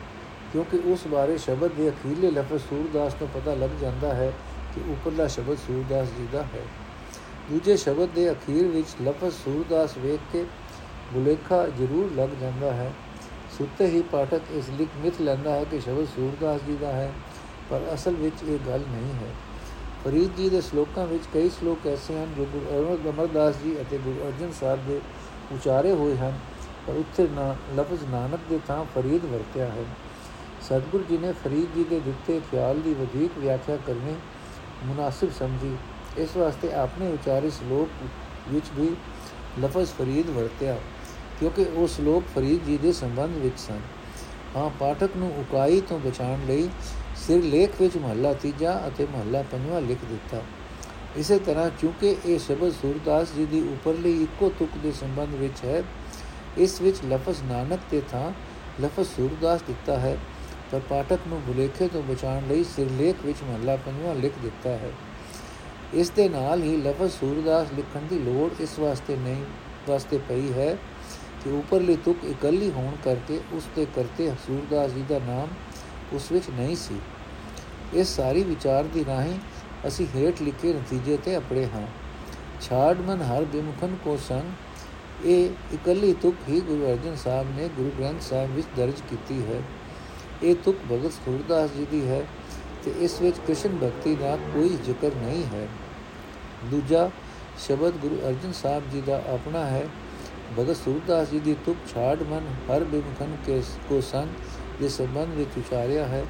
ਕਿਉਂਕਿ 0.52 0.78
ਉਸ 0.86 1.06
ਬਾਰੇ 1.06 1.36
ਸ਼ਬਦ 1.38 1.72
ਦੇ 1.72 1.88
ਅਖੀਰਲੇ 1.88 2.30
ਲਫ਼ਜ਼ 2.30 2.62
ਸੂਰਦਾਸ 2.62 3.14
ਤੋਂ 3.14 3.26
ਪਤਾ 3.34 3.54
ਲੱਗ 3.54 3.70
ਜਾਂਦਾ 3.80 4.14
ਹੈ 4.14 4.32
ਕਿ 4.74 4.80
ਉੱਪਰਲਾ 4.92 5.26
ਸ਼ਬਦ 5.26 5.58
ਸੂਰਦਾਸ 5.58 6.08
ਜੀ 6.08 6.26
ਦਾ 6.32 6.42
ਹੈ। 6.44 6.62
ਦੂਜੇ 7.50 7.76
ਸ਼ਬਦ 7.76 8.08
ਦੇ 8.14 8.30
ਅਖੀਰ 8.32 8.66
ਵਿੱਚ 8.66 8.94
ਲਫ਼ਜ਼ 9.02 9.34
ਸੂਰਦਾਸ 9.34 9.96
ਵੇਖ 9.98 10.20
ਕੇ 10.32 10.44
ਬੁਲੇਖਾ 11.12 11.66
ਜ਼ਰੂਰ 11.78 12.10
ਲੱਗ 12.16 12.28
ਜਾਂਦਾ 12.40 12.72
ਹੈ। 12.72 12.92
ਸੁੱਤੇ 13.58 13.86
ਹੀ 13.86 14.02
ਪਾਠਕ 14.02 14.50
ਇਸ 14.52 14.68
ਲਿਖ 14.78 14.88
ਮਿਥ 15.02 15.20
ਲੈਂਦਾ 15.20 15.50
ਹੈ 15.50 15.64
ਕਿ 15.64 15.80
ਸ਼ਬਦ 15.80 16.06
ਸੂਰਦਾਸ 16.06 16.60
ਜੀ 16.66 16.76
ਦਾ 16.76 16.92
ਹੈ, 16.92 17.12
ਪਰ 17.70 17.80
ਅਸਲ 17.94 18.14
ਵਿੱਚ 18.14 18.42
ਇਹ 18.42 18.58
ਗੱਲ 18.66 18.80
ਨਹੀਂ 18.88 19.12
ਹੈ। 19.14 19.32
ਫਰੀਦ 20.04 20.36
ਜੀ 20.36 20.48
ਦੇ 20.48 20.60
ਸ਼ਲੋਕਾਂ 20.60 21.06
ਵਿੱਚ 21.06 21.24
ਕਈ 21.34 21.48
ਸ਼ਲੋਕ 21.48 21.86
ਐਸੇ 21.86 22.14
ਹਨ 22.14 22.34
ਜੋ 22.36 22.44
ਗੁਰੂ 22.44 22.98
ਅਮਰਦਾਸ 23.10 23.54
ਜੀ 23.64 23.74
ਅਤੇ 23.80 23.98
ਗੁਰੂ 23.98 24.26
ਅਰਜਨ 24.26 24.52
ਸਾਹਿਬ 24.60 24.86
ਦੇ 24.86 25.00
ਉਚਾਰੇ 25.52 25.92
ਹੋਏ 25.92 26.16
ਹਨ, 26.16 26.38
ਪਰ 26.86 26.94
ਉੱਥੇ 26.94 27.26
ਨਾ 27.30 27.54
ਲਫ਼ਜ਼ 27.76 28.04
ਨਾਨਕ 28.10 28.40
ਦੇ 28.50 28.58
ਥਾਂ 28.68 28.84
ਫਰੀਦ 28.94 29.24
ਵਰਤਿਆ 29.24 29.66
ਹੈ। 29.66 29.84
ਸਤਿਗੁਰੂ 30.68 31.04
ਜੀ 31.08 31.16
ਨੇ 31.18 31.32
ਫਰੀਦ 31.34 31.74
ਜੀ 31.74 31.82
ਦੇ 31.90 31.98
ਦਿੱਤੇ 32.00 32.40
ਖਿਆਲ 32.50 32.80
ਦੀ 32.80 32.92
ਵਧੇਕ 32.94 33.38
ਵਿਆਖਿਆ 33.38 33.76
ਕਰਨੀ 33.86 34.14
ਮੁਨਾਸਿਬ 34.84 35.30
ਸਮਝੀ। 35.38 35.74
ਇਸ 36.18 36.36
ਵਾਸਤੇ 36.36 36.72
ਆਪਣੇ 36.72 37.08
ਉਚਾਰੇ 37.12 37.50
ਸ਼ਲੋਕ 37.50 37.88
ਵਿੱਚ 38.48 38.66
ਵੀ 38.76 38.88
ਲਫ਼ਜ਼ 39.60 39.92
ਫਰੀਦ 39.92 40.30
ਵਰਤਿਆ, 40.30 40.76
ਕਿਉਂਕਿ 41.40 41.64
ਉਹ 41.64 41.86
ਸ਼ਲੋਕ 41.88 42.24
ਫਰੀਦ 42.34 42.64
ਜੀ 42.64 42.76
ਦੇ 42.76 42.92
ਸੰਬੰਧ 42.92 43.36
ਵਿੱਚ 43.36 43.58
ਸਨ। 43.58 43.80
ਹਾਂ, 44.56 44.68
ਪਾਠਕ 44.80 45.16
ਨੂੰ 45.16 45.32
ਉਕਾਈ 45.40 45.80
ਤੋਂ 45.80 45.98
ਬਚਾਉਣ 46.00 46.46
ਲਈ 46.46 46.68
ਸਿਰ 47.16 47.42
ਲੇਖ 47.44 47.80
ਵਿੱਚ 47.80 47.96
ਮਹੱਲਾ 47.96 48.32
ਤੀਜਾ 48.34 48.80
ਅਤੇ 48.88 49.06
ਮਹੱਲਾ 49.12 49.42
ਪੰਜਵਾਂ 49.50 49.80
ਲਿਖ 49.80 50.04
ਦਿੱਤਾ। 50.10 50.42
ਇਸੇ 51.16 51.38
ਤਰ੍ਹਾਂ 51.38 51.68
ਕਿਉਂਕਿ 51.70 52.16
ਇਹ 52.24 52.38
ਸ਼ਬਦ 52.38 52.72
ਸੂਰਦਾਸ 52.72 53.34
ਜੀ 53.36 53.44
ਦੀ 53.46 53.60
ਉੱਪਰਲੀ 53.72 54.22
ਇੱਕੋ 54.22 54.48
ਤੁਕ 54.58 54.78
ਦੇ 54.82 54.92
ਸੰਬੰਧ 54.92 55.34
ਵਿੱਚ 55.34 55.64
ਹੈ, 55.64 55.82
ਇਸ 56.58 56.80
ਵਿੱਚ 56.80 57.04
ਲਫ਼ਜ਼ 57.04 57.42
ਨਾਨਕ 57.42 57.80
ਤੇ 57.90 58.02
ਥਾਂ 58.10 58.30
ਲਫ਼ਜ਼ 58.80 59.08
ਸੂਰਦਾਸ 59.08 59.62
ਦਿੱਤਾ 59.66 59.98
ਹੈ। 59.98 60.18
ਪਰ 60.72 60.80
ਪਾਠਕ 60.88 61.18
ਨੂੰ 61.28 61.40
ਬੁਲੇਖੇ 61.42 61.88
ਤੋਂ 61.88 62.02
ਬਚਾਉਣ 62.02 62.46
ਲਈ 62.48 62.64
ਸਿਰਲੇਖ 62.64 63.16
ਵਿੱਚ 63.24 63.42
ਮਹੱਲਾ 63.42 63.76
ਪੰਜਵਾਂ 63.76 64.14
ਲਿਖ 64.14 64.32
ਦਿੱਤਾ 64.42 64.70
ਹੈ। 64.70 64.90
ਇਸ 65.94 66.10
ਦੇ 66.10 66.28
ਨਾਲ 66.28 66.62
ਹੀ 66.62 66.76
ਲਫ਼ਜ਼ 66.76 67.12
ਸੂਰਦਾਸ 67.12 67.72
ਲਿਖਣ 67.76 68.00
ਦੀ 68.00 68.18
ਲੋੜ 68.18 68.50
ਇਸ 68.60 68.78
ਵਾਸਤੇ 68.78 69.16
ਨਹੀਂ, 69.16 69.44
ਵਾਸਤੇ 69.88 70.18
ਪਈ 70.18 70.52
ਹੈ 70.52 70.76
ਕਿ 71.44 71.50
ਉੱਪਰਲੀ 71.50 71.96
ਤੁਕ 71.96 72.24
ਇਕੱਲੀ 72.24 72.70
ਹੋਣ 72.70 72.96
ਕਰਕੇ 73.04 73.40
ਉਸ 73.52 73.68
ਦੇ 73.76 73.86
ਕਰਤੇ 73.96 74.30
ਸੂਰਦਾਸ 74.46 74.90
ਜੀ 74.90 75.04
ਦਾ 75.08 75.18
ਨਾਮ 75.18 75.48
ਉਸ 76.12 76.32
ਵਿੱਚ 76.32 76.50
ਨਹੀਂ 76.50 76.76
ਸੀ। 76.76 76.98
ਇਸ 77.94 78.16
ਸਾਰੀ 78.16 78.42
ਵਿਚਾਰ 78.42 78.84
ਦੀ 78.84 79.04
ਰਾਹੀਂ 79.04 79.38
ਅਸੀਂ 79.86 80.06
ਹੇਠ 80.16 80.42
ਲਿਖੇ 80.42 80.72
ਨਤੀਜੇ 80.72 81.16
ਤੇ 81.16 81.36
ਅਪੜੇ 81.36 81.66
ਹਾਂ। 81.66 81.86
ਛਾੜ 82.60 82.96
ਮਨ 82.96 83.22
ਹਰ 83.22 83.44
ਬਿਮੁਖਨ 83.44 83.96
ਕੋ 84.04 84.16
ਸੰਗ, 84.28 84.52
ਇਹ 85.24 85.50
ਇਕੱਲੀ 85.74 86.12
ਤੁਕ 86.12 86.34
ਹੀ 86.48 86.60
ਗੁਰੂ 86.60 86.86
ਅਰਜਨ 86.86 87.16
ਸਾਹਿਬ 87.16 87.56
ਨੇ 87.56 87.68
ਗੁਰੂ 87.68 87.90
ਗ੍ਰੰਥ 87.98 88.22
ਸਾਹਿਬ 88.22 88.50
ਵਿੱਚ 88.50 88.66
ਦਰਜ 88.76 89.00
ਕੀਤੀ 89.10 89.42
ਹੈ। 89.42 89.62
ਇਹ 90.42 90.54
ਤੁਕ 90.64 90.76
ਭਗਤ 90.92 91.12
ਸੂਰਦਾਸ 91.12 91.70
ਜੀ 91.70 91.86
ਦੀ 91.90 92.08
ਹੈ 92.08 92.26
ਤੇ 92.84 92.94
ਇਸ 92.98 93.20
ਵਿੱਚ 93.20 93.38
ਕ੍ਰਿਸ਼ਨ 93.38 93.76
ਭਗਤੀ 93.76 94.14
ਦਾ 94.14 94.36
ਕੋਈ 94.36 94.68
ਜ਼ਿਕਰ 94.68 95.10
ਨਹੀਂ 95.14 95.44
ਹੈ। 95.44 95.68
ਦੂਜਾ, 96.64 97.10
ਸ਼ਬਦ 97.58 97.96
ਗੁਰੂ 97.96 98.20
ਅਰਜਨ 98.28 98.52
ਸਾਹਿਬ 98.52 98.90
ਜੀ 98.90 99.00
ਦਾ 99.00 99.22
ਆਪਣਾ 99.28 99.66
ਹੈ। 99.66 99.88
ਭਗਤ 100.58 100.76
ਸੂਰਦਾਸ 100.76 101.30
ਜੀ 101.30 101.40
ਦੀ 101.40 101.56
ਤੁਕ 101.66 101.76
ਛਾੜ 101.94 102.22
ਮਨ 102.22 102.46
ਹਰ 102.70 102.84
ਬਿਮਖਨ 102.84 103.36
ਕੇ 103.46 103.62
ਕੋ 103.88 104.00
ਸੰਗ 104.00 104.28
ਦੇ 104.80 104.88
ਸੰਬੰਧ 104.88 105.34
ਵਿੱਚ 105.34 105.58
ਉਚਾਰਿਆ 105.58 106.06
ਹੈ। 106.06 106.24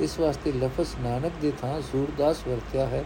ਇਸ 0.00 0.18
ਵਾਸਤੇ 0.20 0.52
ਲਫ਼ਜ਼ 0.52 0.88
ਨਾਨਕ 1.00 1.32
ਦੇ 1.42 1.52
ਥਾਂ 1.62 1.80
ਸੂਰਦਾਸ 1.80 2.46
ਵਰਤਿਆ 2.48 2.86
ਹੈ 2.86 3.04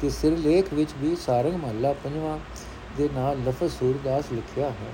ਕਿ 0.00 0.10
ਸਿਰਲੇਖ 0.10 0.72
ਵਿੱਚ 0.74 0.90
ਵੀ 0.98 1.16
ਸਾਰੰਗ 1.16 1.54
ਮਹੱਲਾ 1.54 1.92
ਪੰਜਵਾਂ 1.92 2.38
ਦੇ 2.96 3.08
ਨਾਲ 3.14 3.38
ਲਫ਼ਜ਼ 3.46 3.72
ਸੂਰਦਾਸ 3.72 4.24
ਲਿਖਿਆ 4.32 4.70
ਹੈ। 4.70 4.92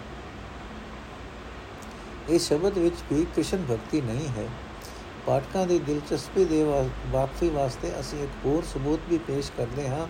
ਇਸ 2.28 2.48
ਸ਼ਬਦ 2.48 2.78
ਵਿੱਚ 2.78 2.96
ਵੀ 3.12 3.24
ਕ੍ਰਿਸ਼ਨ 3.24 3.64
ਭਗਤੀ 3.70 4.00
ਨਹੀਂ 4.00 4.28
ਹੈ। 4.28 4.48
ਪਾਠਕਾਂ 5.30 5.66
ਦੀ 5.66 5.78
ਦਿਲਚਸਪੀ 5.78 6.44
ਦੇ 6.44 6.62
ਵਾਕਫੀ 7.10 7.48
ਵਾਸਤੇ 7.48 7.90
ਅਸੀਂ 8.00 8.22
ਇੱਕ 8.22 8.46
ਹੋਰ 8.46 8.62
ਸਬੂਤ 8.64 9.00
ਵੀ 9.08 9.18
ਪੇਸ਼ 9.26 9.50
ਕਰਦੇ 9.56 9.88
ਹਾਂ, 9.88 10.06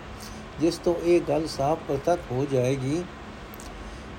ਜਿਸ 0.59 0.77
ਤੋਂ 0.77 0.93
ਇਹ 0.95 1.21
ਗੱਲ 1.21 1.45
ਸਾਫ਼ 1.47 1.79
ਪ੍ਰਤੱਖ 1.87 2.31
ਹੋ 2.31 2.45
ਜਾਏਗੀ 2.51 3.03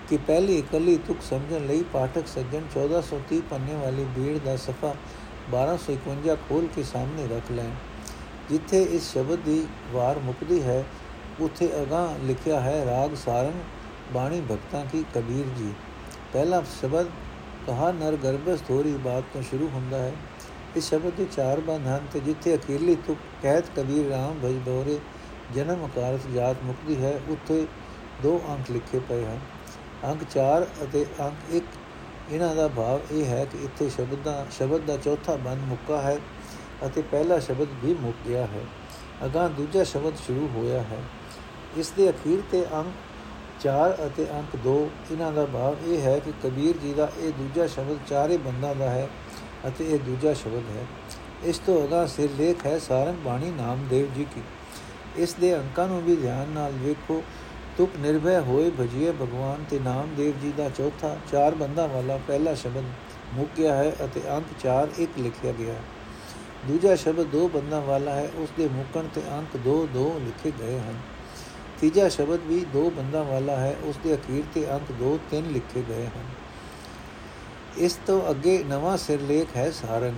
ਕਿ 0.08 0.16
ਪਹਿਲੀ 0.18 0.58
ਇਕੱਲੀ 0.58 0.96
ਤੁਕ 1.06 1.22
ਸਮਝਣ 1.30 1.66
ਲਈ 1.66 1.82
ਪਾਠਕ 1.92 2.26
ਸੱਜਣ 2.26 2.68
1430 2.68 3.40
ਪੰਨੇ 3.50 3.74
ਵਾਲੀ 3.76 4.04
ਬੀੜ 4.16 4.38
ਦਾ 4.38 4.56
ਸਫਾ 4.58 4.94
1251 5.50 6.36
ਖੋਲ 6.48 6.66
ਕੇ 6.74 6.82
ਸਾਹਮਣੇ 6.84 7.26
ਰੱਖ 7.28 7.50
ਲੈਣ, 7.52 7.70
ਜਿੱਥੇ 8.50 8.82
ਇਸ 8.82 9.12
ਸ਼ਬਦ 9.12 9.44
ਦੀ 9.44 9.60
ਵਾਰ 9.92 10.18
ਮੁਕਦੀ 10.20 10.62
ਹੈ, 10.62 10.84
ਉਥੇ 11.40 11.70
ਅਗਾ 11.82 12.08
ਲਿਖਿਆ 12.24 12.60
ਹੈ, 12.60 12.84
ਰਾਗ 12.86 13.14
ਸਾਰੰਗ, 13.24 13.60
ਬਾਣੀ 14.12 14.40
ਭਗਤਾਂ 14.50 14.84
ਕੀ 14.86 15.04
ਕਬੀਰ 15.14 15.54
ਜੀ। 15.58 15.72
ਪਹਿਲਾ 16.32 16.62
ਸ਼ਬਦ, 16.80 17.06
ਕਹਾ 17.66 17.92
ਨਰ 17.94 18.16
ਗਰਭਸ 18.24 18.60
ਥੋੜੀ 18.68 18.96
ਬਾਤ 19.04 19.24
ਤੋਂ 19.32 19.42
ਸ਼ੁਰੂ 19.42 19.68
ਹੁੰਦਾ 19.68 19.98
ਹੈ। 19.98 20.12
ਇਸ 20.76 20.88
ਸ਼ਬਦ 20.88 21.12
ਦੇ 21.16 21.26
ਚਾਰ 21.37 21.61
ਬੰਦ 21.61 21.87
ਹਨ 21.87 22.06
ਤੇ 22.12 22.20
ਜਿੱਥੇ 22.20 22.54
ਅਕੀਰਲੀ 22.54 22.94
ਤੁਕ 22.94 23.18
ਕਹਿਤ 23.42 23.64
ਕਬੀਰ 23.76 24.08
ਰਾਮ 24.11 24.38
ਭਜ 24.44 24.52
ਬੋਰੇ 24.52 24.98
ਜਨਮ 25.54 25.87
ਅਕਾਰਤ 25.87 26.26
ਜਾਤ 26.35 26.56
ਮੁਕਤੀ 26.64 26.96
ਹੈ, 27.04 27.20
ਉੱਥੇ 27.28 27.66
ਦੋ 28.22 28.40
ਅੰਕ 28.48 28.70
ਲਿਖੇ 28.70 28.98
ਪਏ 28.98 29.24
ਹਨ। 29.24 29.38
ਅੰਕ 30.04 30.22
4 30.30 30.66
ਅਤੇ 30.85 31.06
ਅੰਕ 31.20 31.54
1 31.54 31.62
ਇਹਨਾਂ 32.30 32.54
ਦਾ 32.54 32.68
ਭਾਵ 32.68 33.00
ਇਹ 33.11 33.24
ਹੈ 33.24 33.44
ਕਿ 33.44 33.58
ਇੱਥੇ 33.64 33.88
ਸ਼ਬਦ 33.88 34.22
ਦਾ 34.24 34.46
ਸ਼ਬਦ 34.50 34.87
ਦਾ 34.87 34.96
ਚੌਥਾ 34.96 35.37
ਬੰਦ 35.37 35.62
ਮੁੱਕਾ 35.62 36.00
ਹੈ 36.02 36.18
ਅਤੇ 36.87 37.02
ਪਹਿਲਾ 37.02 37.38
ਸ਼ਬਦ 37.38 37.68
ਵੀ 37.85 37.94
ਮੁੱਕ 37.94 38.16
ਗਿਆ 38.28 38.46
ਹੈ। 38.46 38.64
ਅਗਾਂ 39.24 39.48
ਦੂਜਾ 39.50 39.85
ਸ਼ਬਦ 39.85 40.16
ਸ਼ੁਰੂ 40.16 40.48
ਹੋਇਆ 40.54 40.82
ਹੈ। 40.82 41.02
ਇਸ 41.76 41.90
ਦੇ 41.90 42.11
ਅਖੀਰ 42.11 42.42
ਤੇ 42.52 42.64
ਅੰਕ 42.74 42.92
4 43.61 44.06
ਅਤੇ 44.06 44.26
ਅੰਕ 44.32 44.56
2 44.66 44.76
ਇਹਨਾਂ 45.12 45.32
ਦਾ 45.32 45.44
ਭਾਵ 45.46 45.76
ਇਹ 45.87 46.00
ਹੈ 46.00 46.18
ਕਿ 46.18 46.32
ਕਬੀਰ 46.42 46.76
ਜੀ 46.76 46.92
ਦਾ 46.92 47.11
ਇਹ 47.20 47.32
ਦੂਜਾ 47.32 47.66
ਸ਼ਬਦ 47.66 47.98
ਚਾਰੇ 48.08 48.37
ਬੰਦਾਂ 48.37 48.74
ਦਾ 48.74 48.90
ਹੈ 48.90 49.08
ਅਤੇ 49.68 49.85
ਇਹ 49.90 49.98
ਦੂਜਾ 49.98 50.33
ਸ਼ਬਦ 50.33 50.77
ਹੈ। 50.77 50.87
ਇਸ 51.44 51.59
ਤੋਂ 51.59 51.87
ਅਗਾ 51.87 52.07
ਸਿਰ 52.07 52.31
ਲੇਖ 52.38 52.66
ਹੈ, 52.66 52.79
ਸਾਰੰਗ 52.79 53.16
ਬਾਣੀ 53.16 53.51
ਨਾਮਦੇਵ 53.51 54.12
ਜੀ 54.14 54.25
ਕੀ। 54.25 54.42
ਇਸ 55.16 55.35
ਦੇ 55.35 55.57
ਅੰਕਾਂ 55.57 55.88
ਨੂੰ 55.88 56.03
ਵੀ 56.03 56.16
ਧਿਆਨ 56.16 56.48
ਨਾਲ 56.48 56.72
ਵੇਖੋ। 56.72 57.22
ਤੁਕ 57.77 57.90
ਨਿਰਭੈ 58.01 58.40
ਹੋਏ 58.40 58.70
ਭਜੀਏ 58.81 59.12
ਭਗਵਾਨ 59.12 59.64
ਤੇ 59.70 59.79
ਨਾਮਦੇਵ 59.79 60.35
ਜੀ 60.42 60.53
ਦਾ 60.57 60.68
ਚੌਥਾ, 60.68 61.16
ਚਾਰ 61.33 61.55
ਬੰਦਾਂ 61.55 61.88
ਵਾਲਾ 61.88 62.18
ਪਹਿਲਾ 62.27 62.55
ਸ਼ਬਦ 62.55 62.85
ਮੁੱਕ 63.35 63.51
ਗਿਆ 63.57 63.75
ਹੈ 63.75 63.96
ਅਤੇ 64.05 64.22
ਅੰਕ 64.31 64.46
4 64.61 64.88
ਇੱਕ 64.98 65.11
ਲਿਖਿਆ 65.18 65.53
ਗਿਆ 65.53 65.75
ਹੈ। 65.75 65.83
ਦੂਜਾ 66.68 66.94
ਸ਼ਬਦ 66.96 67.27
ਦੋ 67.27 67.48
ਬੰਦਾਂ 67.48 67.81
ਵਾਲਾ 67.81 68.14
ਹੈ, 68.14 68.31
ਉਸ 68.37 68.48
ਦੇ 68.57 68.68
ਮੁੱਕਣ 68.68 69.09
ਤੇ 69.14 69.22
ਅੰਕ 69.33 69.57
2 69.57 69.87
2 69.87 70.12
ਲਿਖੇ 70.18 70.53
ਗਏ 70.59 70.79
ਹਨ। 70.79 71.01
ਤੀਜਾ 71.81 72.09
ਸ਼ਬਦ 72.09 72.40
ਵੀ 72.46 72.64
ਦੋ 72.72 72.90
ਬੰਦਾਂ 72.90 73.25
ਵਾਲਾ 73.25 73.57
ਹੈ, 73.57 73.77
ਉਸ 73.85 73.96
ਦੇ 74.05 74.14
ਅਖੀਰ 74.14 74.44
ਤੇ 74.55 74.70
ਅੰਕ 74.70 74.92
2 74.92 75.18
3 75.31 75.53
ਲਿਖੇ 75.53 75.83
ਗਏ 75.88 76.07
ਹਨ। 76.07 76.41
ਇਸ 77.78 77.98
ਤੋਂ 78.06 78.30
ਅੱਗੇ 78.30 78.64
ਨਵਾਂ 78.68 78.96
ਸਿਰਲੇਖ 78.96 79.56
ਹੈ 79.56 79.70
ਸਾਰਨ 79.70 80.14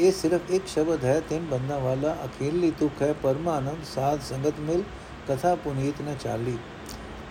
ਇਹ 0.00 0.12
ਸਿਰਫ 0.12 0.50
ਇੱਕ 0.50 0.66
ਸ਼ਬਦ 0.66 1.04
ਹੈ, 1.04 1.20
ਤਿੰਨ 1.20 1.44
ਬੰਦਾਂ 1.44 1.80
ਵਾਲਾ 1.80 2.16
ਅਖੀਰਲੀ 2.24 2.70
ਤੁਕ 2.70 3.02
ਹੈ, 3.02 3.12
ਪਰਮਾਨੰਦ, 3.12 3.84
ਸਾਧ, 3.94 4.20
ਸੰਗਤ, 4.20 4.60
ਮਿਲ, 4.60 4.82
ਕਥਾ, 5.28 5.54
ਪੁਨੀਤ, 5.54 6.02
ਨ 6.02 6.14
ਚਾਲੀ। 6.20 6.58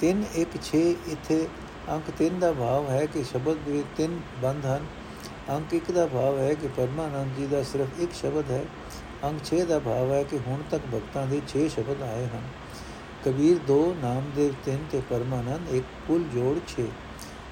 3 0.02 0.24
1 0.36 0.58
6 0.62 0.96
ਇੱਥੇ 1.08 1.48
ਅੰਕ 1.90 2.12
3 2.22 2.40
ਦਾ 2.40 2.52
ਭਾਵ 2.52 2.90
ਹੈ 2.90 3.06
ਕਿ 3.06 3.24
ਸ਼ਬਦ 3.24 3.58
ਦੇ 3.66 3.84
ਤਿੰਨ 3.98 4.20
ਬੰਦ 4.42 4.66
ਹਨ। 4.66 4.86
ਅੰਕ 5.50 5.74
1 5.74 5.92
ਦਾ 5.92 6.06
ਭਾਵ 6.06 6.40
ਹੈ 6.40 6.54
ਕਿ 6.54 6.68
ਪਰਮਾਨੰਦ 6.68 7.36
ਜੀ 7.36 7.46
ਦਾ 7.46 7.64
ਸਿਰਫ 7.64 8.00
ਇੱਕ 8.00 8.14
ਸ਼ਬਦ 8.14 8.52
ਹੈ। 8.52 8.66
ਅੰਕ 9.24 9.46
6 9.46 9.64
ਦਾ 9.66 9.80
ਭਾਵ 9.80 10.12
ਹੈ 10.12 10.24
ਕਿ 10.24 10.40
ਹੁਣ 10.48 10.64
ਤੱਕ 10.72 10.82
ਭਗਤਾਂ 10.94 11.28
ਦੇ 11.28 11.42
6 11.48 11.68
ਸ਼ਬਦ 11.70 12.02
ਆਏ 12.02 12.26
ਹਨ। 12.26 12.48
ਕਬੀਰ 13.26 13.60
2 13.68 13.82
ਨਾਮਦੇਵ 14.02 14.54
3 14.66 14.86
ਤੇ 14.92 15.02
ਪਰਮਾਨੰਦ 15.10 15.70
ਇੱਕ 15.70 15.86
ਕੁੱਲ 16.08 16.24
ਜੋੜ 16.34 16.60
6 16.68 16.88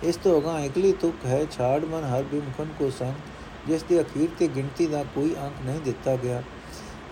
ਇਸ 0.04 0.16
ਤੋਂ 0.16 0.42
ਅਗਾ 0.42 0.60
ਇਕਲੀ 0.60 0.92
ਤੁਕ 0.92 1.26
ਹੈ, 1.26 1.46
ਛਾੜ 1.52 1.86
ਮਨ 1.86 2.04
ਹਰ 2.04 2.24
ਬਿਮਖਨ 2.24 2.66
ਕੋ 2.80 2.90
ਸੰਗ, 2.90 3.14
ਜਿਸ 3.68 3.84
ਦੇ 3.84 4.02
ਅਖੀਰ 4.02 4.30
ਤੇ 4.40 4.48
ਗਿਣਤੀ 4.48 4.88
ਦਾ 4.88 5.04
ਕੋਈ 5.04 5.36
ਅੰਕ 5.42 5.54
ਨਹੀਂ 5.66 5.82
ਦਿੱਤਾ 5.82 6.16
ਗਿਆ। 6.16 6.44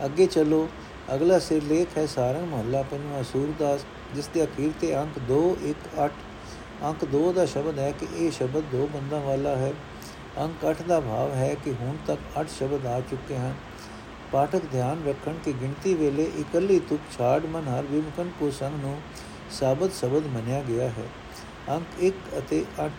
ਅੱਗੇ 0.05 0.25
ਚੱਲੋ, 0.25 0.67
ਅਗਲਾ 1.15 1.39
ਸਿਰ 1.39 1.63
ਲੇਖ 1.63 1.97
ਹੈ 1.97 2.05
ਸਾਰੰਗ 2.05 2.47
ਮਹੱਲਾ 2.47 2.81
ਪੰਜਵਾਂ 2.81 3.23
ਸੂਰਦਾਸ 3.23 3.85
ਜਿਸ 4.15 4.27
ਦੇ 4.27 4.43
ਅਖੀਰ 4.43 4.71
ਤੇ 4.81 4.95
ਅੰਕ 4.97 5.19
2 5.29 5.57
1 5.63 5.87
8 5.99 6.09
ਅੰਕ 6.83 7.05
2 7.05 7.31
ਦਾ 7.33 7.45
ਸ਼ਬਦ 7.45 7.79
ਹੈ 7.79 7.91
ਕਿ 7.91 8.07
ਇਹ 8.15 8.31
ਸ਼ਬਦ 8.31 8.63
ਦੋ 8.71 8.89
ਬੰਦਾਂ 8.93 9.19
ਵਾਲਾ 9.21 9.55
ਹੈ। 9.55 9.73
ਅੰਕ 10.37 10.65
8 10.65 10.83
ਦਾ 10.87 10.99
ਭਾਵ 10.99 11.33
ਹੈ 11.33 11.55
ਕਿ 11.63 11.73
ਹੁਣ 11.81 11.95
ਤੱਕ 12.07 12.19
8 12.37 12.47
ਸ਼ਬਦ 12.59 12.85
ਆ 12.85 12.99
ਚੁੱਕੇ 12.99 13.37
ਹਨ। 13.37 13.53
ਪਾਠਕ 14.31 14.61
ਧਿਆਨ 14.71 15.03
ਰੱਖਣ 15.05 15.33
ਕਿ 15.45 15.53
ਗਿਣਤੀ 15.61 15.93
ਵੇਲੇ 15.93 16.23
ਇਕੱਲੀ 16.23 16.79
ਤੁਕ 16.79 16.99
ਛਾੜ 17.17 17.45
ਮਨ 17.45 17.67
ਹਰ 17.67 17.83
ਵਿਮਕਨ 17.83 18.29
ਕੋ 18.39 18.51
ਸੰਗ 18.51 18.83
ਨੂੰ 18.83 19.01
ਸਾਬਤ 19.51 19.91
ਸ਼ਬਦ 19.93 20.27
ਮੰਨਿਆ 20.27 20.61
ਗਿਆ 20.61 20.87
ਹੈ। 20.89 21.05
ਅੰਕ 21.69 21.99
1 22.01 22.37
ਅਤੇ 22.37 22.63
8 22.79 22.89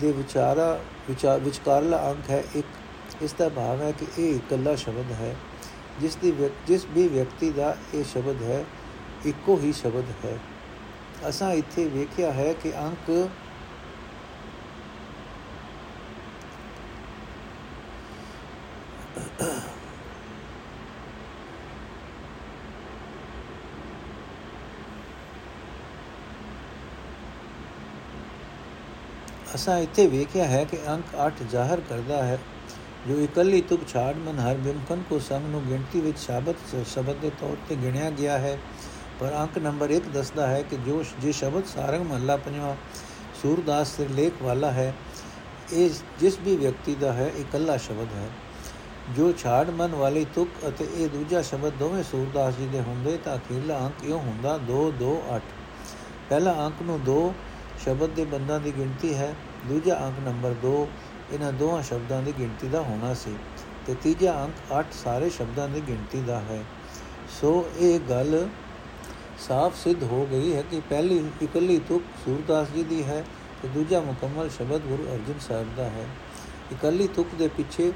ਦੇ 0.00 0.12
ਵਿਚਾਰਾ 0.12 0.72
ਵਿਚਾਰ 1.08 1.40
ਵਿਚਕਾਰਲਾ 1.40 1.98
ਅੰਕ 2.10 2.30
ਹੈ 2.30 2.42
ਇੱਕ। 2.54 3.22
ਇਸ 3.22 3.32
ਦਾ 3.32 3.48
ਭਾਵ 3.48 3.82
ਹੈ 3.82 3.90
ਕਿ 3.92 4.06
ਇਹ 4.18 4.34
ਇਕੱਲਾ 4.34 4.74
ਸ਼ਬਦ 4.76 5.12
ਹੈ, 5.12 5.34
ਜਿਸ 6.00 6.16
ਦੀ 6.16 6.32
ਜਿਸ 6.66 6.86
ਵੀ 6.86 7.06
ਵਿਅਕਤੀ 7.08 7.50
ਦਾ 7.50 7.76
ਇਹ 7.94 8.04
ਸ਼ਬਦ 8.04 8.42
ਹੈ, 8.42 8.64
ਇੱਕੋ 9.26 9.58
ਹੀ 9.58 9.72
ਸ਼ਬਦ 9.72 10.10
ਹੈ। 10.24 10.38
ਅਸਾਂ 11.28 11.52
ਇੱਥੇ 11.52 11.86
ਵੇਖਿਆ 11.88 12.32
ਹੈ 12.32 12.52
ਕਿ 12.52 12.72
ਅੰਕ 12.78 13.10
ਅਸਾਂ 29.54 29.78
ਇੱਥੇ 29.78 30.06
ਵੇਖਿਆ 30.06 30.44
ਹੈ 30.44 30.64
ਕਿ 30.64 30.78
ਅੰਕ 30.88 31.14
8 31.26 31.44
ਜ਼ਾਹਰ 31.50 31.80
ਕਰਦਾ 31.80 32.22
ਹੈ, 32.22 32.38
ਜੋ 33.08 33.18
ਇਕੱਲੀ 33.20 33.60
ਤੁਕ 33.60 33.86
ਛਾੜ 33.88 34.14
ਮਨ 34.16 34.38
ਹਰ 34.38 34.56
ਬਿਮਕਨ 34.56 35.02
ਕੋ 35.08 35.18
ਸੰਗ 35.18 35.46
ਨੂੰ 35.46 35.62
ਗਿਣਤੀ 35.68 36.00
ਵਿੱਚ 36.00 36.18
ਸ਼ਬਦ 36.18 36.54
ਸ਼ਬਦ 36.94 37.20
ਦੇ 37.20 37.30
ਤੌਰ 37.40 37.56
ਤੇ 37.68 37.76
ਗਿਣਿਆ 37.76 38.10
ਗਿਆ 38.10 38.38
ਹੈ। 38.38 38.58
ਪਰ 39.20 39.34
ਅੰਕ 39.34 39.58
ਨੰਬਰ 39.58 39.90
1 39.90 40.08
ਦੱਸਦਾ 40.14 40.46
ਹੈ 40.46 40.62
ਕਿ 40.62 40.76
ਜੋ 40.76 41.02
ਜੇ 41.20 41.32
ਸ਼ਬਦ 41.32 41.66
ਸਾਰੰਗ 41.66 42.06
ਮਹੱਲਾ 42.06 42.36
ਪੰਜਵਾਂ 42.36 42.74
ਸੂਰਦਾਸ 43.42 44.00
ਲੇਖ 44.10 44.42
ਵਾਲਾ 44.42 44.70
ਹੈ, 44.72 44.92
ਇਹ 45.72 45.90
ਜਿਸ 46.20 46.38
ਵੀ 46.40 46.56
ਵਿਅਕਤੀ 46.56 46.94
ਦਾ 46.94 47.12
ਹੈ 47.12 47.30
ਇਕੱਲਾ 47.38 47.76
ਸ਼ਬਦ 47.76 48.14
ਹੈ। 48.14 48.28
ਜੋ 49.16 49.32
ਛਾੜ 49.32 49.70
ਮਨ 49.70 49.94
ਵਾਲੀ 49.94 50.24
ਤੁਕ 50.34 50.48
ਅਤੇ 50.68 50.86
ਇਹ 50.96 51.08
ਦੂਜਾ 51.08 51.42
ਸ਼ਬਦ 51.42 51.72
ਦੋਵੇਂ 51.78 52.02
ਸੂਰਦਾਸ 52.02 52.56
ਜੀ 52.56 52.66
ਦੇ 52.66 52.80
ਹੁੰਦੇ 52.80 53.16
ਤਾਂ 53.24 53.36
ਅਖੀਰਲਾ 53.36 53.78
ਅੰਕ 53.78 54.04
ਇਹ 54.04 54.12
ਹੁੰਦਾ 54.12 54.58
2 54.68 54.80
2 55.00 55.12
8 55.34 55.40
ਪਹਿਲਾ 56.28 56.54
ਅੰਕ 56.66 56.82
ਨੂੰ 56.82 56.98
2 57.04 57.18
ਸ਼ਬਦ 57.84 58.10
ਦੇ 58.10 58.24
ਬੰਦਾਂ 58.24 58.60
ਦੀ 58.60 58.72
ਗਿਣਤੀ 58.78 59.14
ਹੈ। 59.14 59.34
ਦੂਜਾ 59.66 59.98
ਅੰਕ 60.06 60.14
ਨੰਬਰ 60.24 60.54
2 60.64 60.88
ਇਹਨਾਂ 61.32 61.52
ਦੋਹਾਂ 61.52 61.82
ਸ਼ਬਦਾਂ 61.82 62.22
ਦੀ 62.22 62.32
ਗਿਣਤੀ 62.38 62.68
ਦਾ 62.68 62.80
ਹੋਣਾ 62.80 63.14
ਸੀ 63.14 63.36
ਤੇ 63.86 63.94
ਤੀਜਾ 64.02 64.44
ਅੰਕ 64.44 64.72
8 64.72 64.84
ਸਾਰੇ 64.92 65.30
ਸ਼ਬਦਾਂ 65.30 65.68
ਦੀ 65.68 65.82
ਗਿਣਤੀ 65.88 66.20
ਦਾ 66.20 66.40
ਹੈ। 66.40 66.64
ਸੋ 67.40 67.70
ਇਹ 67.78 68.00
ਗੱਲ 68.00 68.48
ਸਾਫ਼ 69.48 69.76
ਸਿੱਧ 69.76 70.02
ਹੋ 70.02 70.26
ਗਈ 70.30 70.54
ਹੈ 70.54 70.62
ਕਿ 70.62 70.80
ਪਹਿਲੀ 70.88 71.30
ਇਕੱਲੀ 71.42 71.78
ਤੁਕ 71.78 72.02
ਸੂਰਦਾਸ 72.24 72.68
ਜੀ 72.68 72.82
ਦੀ 72.82 73.04
ਹੈ 73.04 73.24
ਤੇ 73.62 73.68
ਦੂਜਾ 73.68 74.00
ਮੁਕੰਮਲ 74.00 74.48
ਸ਼ਬਦ 74.48 74.80
ਗੁਰੂ 74.80 75.04
ਅਰਜਨ 75.04 75.38
ਸਾਹਿਬ 75.40 75.76
ਦਾ 75.76 75.84
ਹੈ। 75.84 76.06
ਇਕੱਲੀ 76.72 77.06
ਤੁਕ 77.06 77.34
ਦੇ 77.38 77.48
ਪਿੱਛੇ 77.48 77.92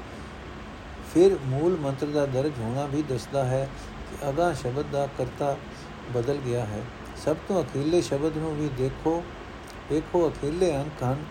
ਫਿਰ 1.13 1.37
ਮੂਲ 1.45 1.77
ਮੰਤਰ 1.77 2.07
ਦਾ 2.07 2.25
ਦਰਜ 2.25 2.51
ਹੋਣਾ 2.59 2.85
ਵੀ 2.85 3.01
ਦੱਸਦਾ 3.01 3.45
ਹੈ 3.45 3.69
ਕਿ 4.09 4.29
ਅਗਾ 4.29 4.53
ਸ਼ਬਦ 4.53 4.85
ਦਾ 4.91 5.07
ਕਰਤਾ 5.17 5.57
ਬਦਲ 6.13 6.37
ਗਿਆ 6.37 6.65
ਹੈ। 6.65 6.81
ਸਭ 7.25 7.35
ਤੋਂ 7.47 7.63
ਅਖੀਲੇ 7.63 8.01
ਸ਼ਬਦ 8.01 8.37
ਨੂੰ 8.37 8.55
ਵੀ 8.55 8.69
ਦੇਖੋ। 8.77 9.23
ਦੇਖੋ 9.91 10.27
ਅਖੀਲੇ 10.29 10.75
ਅੰਕ 10.77 11.03
ਹਨ 11.03 11.23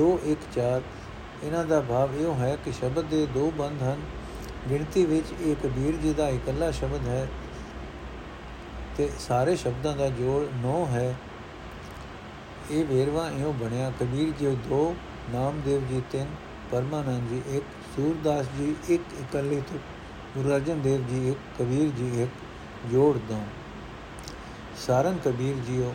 2 0.00 0.08
1 0.26 0.44
4 0.56 0.82
ਇਹਨਾਂ 1.42 1.64
ਦਾ 1.64 1.80
ਭਾਵ 1.80 2.14
ਇਹ 2.14 2.34
ਹੈ 2.34 2.56
ਕਿ 2.64 2.72
ਸ਼ਬਦ 2.72 3.04
ਦੇ 3.04 3.26
ਦੋ 3.26 3.50
ਬੰਦ 3.58 3.82
ਹਨ। 3.82 4.00
ਗਿਣਤੀ 4.70 5.04
ਵਿੱਚ 5.04 5.32
ਇਹ 5.40 5.56
ਕਬੀਰ 5.56 5.96
ਜੀ 5.96 6.12
ਦਾ 6.12 6.28
ਇਕੱਲਾ 6.28 6.70
ਸ਼ਬਦ 6.70 7.08
ਹੈ 7.08 7.26
ਤੇ 8.96 9.10
ਸਾਰੇ 9.18 9.56
ਸ਼ਬਦਾਂ 9.56 9.96
ਦਾ 9.96 10.08
ਜੋੜ 10.10 10.42
9 10.66 10.76
ਹੈ। 10.86 11.14
ਇਹ 12.70 12.84
ਵੇਰਵਾ 12.84 13.28
ਇਉਂ 13.30 13.52
ਬਣਿਆ, 13.52 13.92
ਕਬੀਰ 14.00 14.30
ਜੀ 14.38 14.56
2 14.70 14.84
ਨਾਮਦੇਵ 15.32 15.86
ਜੀ 15.86 16.02
3 16.12 16.30
ਪਰਮਾਨੰਦ 16.70 17.28
ਜੀ 17.28 17.42
1 17.56 17.74
ਸੂਰਦਾਸ 17.96 18.46
ਜੀ 18.58 18.74
1 18.90 19.12
ਇਕੱਲੇ 19.20 19.60
ਤੋਂ 19.60 19.78
ਗੁਰੂ 20.36 20.54
ਅਰਜਨ 20.54 20.80
ਦੇਵ 20.80 21.06
ਜੀ 21.06 21.30
1 21.30 21.44
ਕਬੀਰ 21.58 21.90
ਜੀ 21.90 22.22
1 22.22 22.42
ਜੋੜ 22.90 23.16
ਦੋ। 23.28 23.40
ਸਾਰੰਗ 24.86 25.18
ਕਬੀਰ 25.24 25.56
ਜੀਓ 25.66 25.94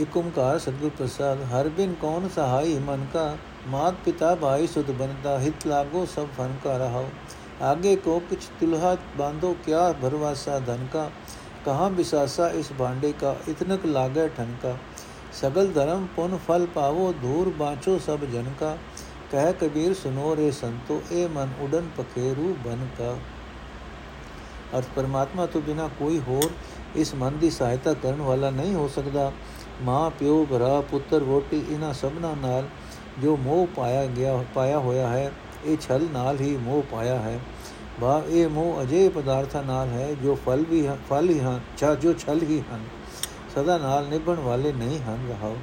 एक 0.00 0.16
ओंकार 0.16 0.58
सदगुरु 0.58 0.90
प्रसाद, 0.90 1.40
हर 1.52 1.68
बिन 1.68 1.94
कौन 1.94 2.28
सहाय 2.28 2.74
मन 2.74 3.08
का? 3.12 3.38
मात 3.68 3.98
पिता 4.04 4.34
भाई 4.34 4.66
सुध 4.66 4.90
बनता, 4.90 5.38
हित 5.40 5.66
लागो 5.66 6.06
सब 6.06 6.30
फन 6.32 6.58
का 6.64 6.76
रहाओ। 6.76 7.04
आगे 7.62 7.96
को 7.96 8.18
कुछ 8.20 8.48
तुल्हा 8.60 8.94
बांधो, 8.94 9.52
क्या 9.64 9.92
भरवासा 9.92 10.58
धन 10.58 10.88
का? 10.92 11.12
कहाँ 11.66 11.94
बिसासा 11.94 12.48
इस 12.48 12.72
भांडे 12.72 13.12
का? 13.12 13.40
इतनक 13.48 13.86
लागे 13.86 14.28
ठनका 14.28 14.78
सगल 15.40 15.72
धर्म 15.72 16.06
पुन 16.06 16.38
फल 16.38 16.66
पावो, 16.66 17.12
धूर 17.12 17.54
बाँचो 17.58 17.98
सब 17.98 18.30
जन 18.32 18.42
का। 18.42 18.74
कह 19.32 19.52
कबीर, 19.52 19.92
सुनो 19.92 20.34
रे 20.34 20.52
संतो, 20.52 21.02
ए 21.12 21.28
मन 21.28 21.54
उडन 21.62 21.92
पखेरू 21.98 22.48
बन 22.64 22.90
का। 23.00 23.12
अर्थ 24.78 24.94
परमात्मा 24.96 25.46
तो 25.46 25.60
बिना 25.60 25.88
कोई 25.88 26.18
और 26.18 26.50
इस 26.96 27.14
मन 27.14 27.38
की 27.40 27.50
सहायता 27.50 27.92
करने 27.94 28.24
वाला 28.24 28.50
नहीं 28.50 28.74
हो 28.74 28.88
सकता 28.88 29.32
ਮਾਂ, 29.82 30.10
ਪਿਓ, 30.10 30.44
ਭਰਾ, 30.50 30.80
ਪੁੱਤਰ 30.80 31.24
ਵੋਟੀ 31.24 31.62
ਇਹਨਾਂ 31.70 31.92
ਸਭਨਾਂ 31.94 32.34
ਨਾਲ 32.36 32.66
ਜੋ 33.18 33.36
ਮੋਹ 33.36 33.66
ਪਾਇਆ 33.76 34.06
ਗਿਆ, 34.06 34.42
ਪਾਇਆ 34.54 34.78
ਹੋਇਆ 34.78 35.08
ਹੈ, 35.08 35.32
ਇਹ 35.64 35.76
ਛਲ 35.80 36.06
ਨਾਲ 36.12 36.40
ਹੀ 36.40 36.56
ਮੋਹ 36.56 36.82
ਪਾਇਆ 36.92 37.18
ਹੈ। 37.18 37.38
ਬਾ, 38.00 38.22
ਇਹ 38.28 38.48
ਮੋਹ 38.48 38.82
ਅਜੇ 38.82 39.08
ਪਦਾਰਥਾਂ 39.08 39.62
ਨਾਲ 39.62 39.88
ਹੈ, 39.88 40.08
ਜੋ 40.14 40.34
ਫਲ 40.46 40.64
ਵੀ 40.70 40.86
ਫਲ 41.10 41.30
ਹੀ 41.30 41.38
ਹਨ 41.40 41.60
ਚਾ 41.76 41.94
ਜੋ 41.94 42.12
ਛਲ 42.12 42.42
ਹੀ 42.42 42.60
ਹਨ, 42.72 42.84
ਸਦਾ 43.54 43.78
ਨਾਲ 43.78 44.06
ਨਿਭਣ 44.08 44.40
ਵਾਲੇ 44.40 44.72
ਨਹੀਂ 44.72 44.98
ਹਨ, 45.00 45.26
ਰਹਾਓ। 45.30 45.56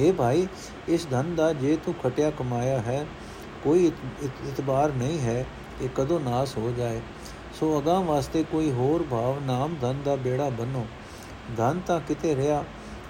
ਇਹ 0.00 0.12
ਭਾਈ, 0.12 0.46
ਇਸ 0.88 1.06
ਧਨ 1.06 1.34
ਦਾ 1.34 1.52
ਜੇ 1.52 1.76
ਤੂੰ 1.76 1.94
ਖਟਿਆ 1.94 2.30
ਕਮਾਇਆ 2.30 2.78
ਹੈ, 2.78 3.04
ਕੋਈ 3.64 3.90
ਇਤਬਾਰ 4.22 4.92
ਨਹੀਂ 4.92 5.18
ਹੈ 5.20 5.44
ਕਿ 5.80 5.88
ਕਦੋਂ 5.94 6.20
ਨਾਸ 6.20 6.56
ਹੋ 6.56 6.72
ਜਾਏ। 6.78 7.00
ਸੋ 7.60 7.78
ਅਗਾਹ 7.80 8.02
ਵਾਸਤੇ 8.02 8.44
ਕੋਈ 8.52 8.70
ਹੋਰ 8.70 9.04
ਭਾਵ 9.10 9.40
ਨਾਮ 9.44 9.74
ਧਨ 9.80 10.02
ਦਾ 10.04 10.16
ਬੇੜਾ 10.16 10.48
ਬੰਨੋ। 10.50 10.86
ਧਨ 11.56 11.80
ਤਾਂ 11.86 12.00
ਕਿਤੇ 12.00 12.34
ਰਿਹਾ 12.36 12.64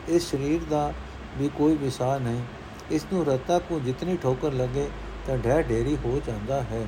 ਇਸ 0.08 0.30
ਸਰੀਰ 0.30 0.60
ਦਾ 0.70 0.92
ਵੀ 1.38 1.48
ਕੋਈ 1.48 1.76
ਵਿਸਾਹ 1.76 2.18
ਨਹੀਂ। 2.20 2.42
ਇਸ 2.90 3.06
ਨੂੰ 3.12 3.24
ਰਤਾ 3.26 3.58
ਕੋ 3.58 3.80
ਜਿਤਨੀ 3.80 4.16
ਠੋਕਰ 4.16 4.52
ਲੱਗੇ 4.52 4.88
ਤਾਂ 5.26 5.38
ਢਹਿ 5.38 5.62
ਢੇਰੀ 5.62 5.96
ਹੋ 6.04 6.20
ਜਾਂਦਾ 6.26 6.62
ਹੈ। 6.62 6.86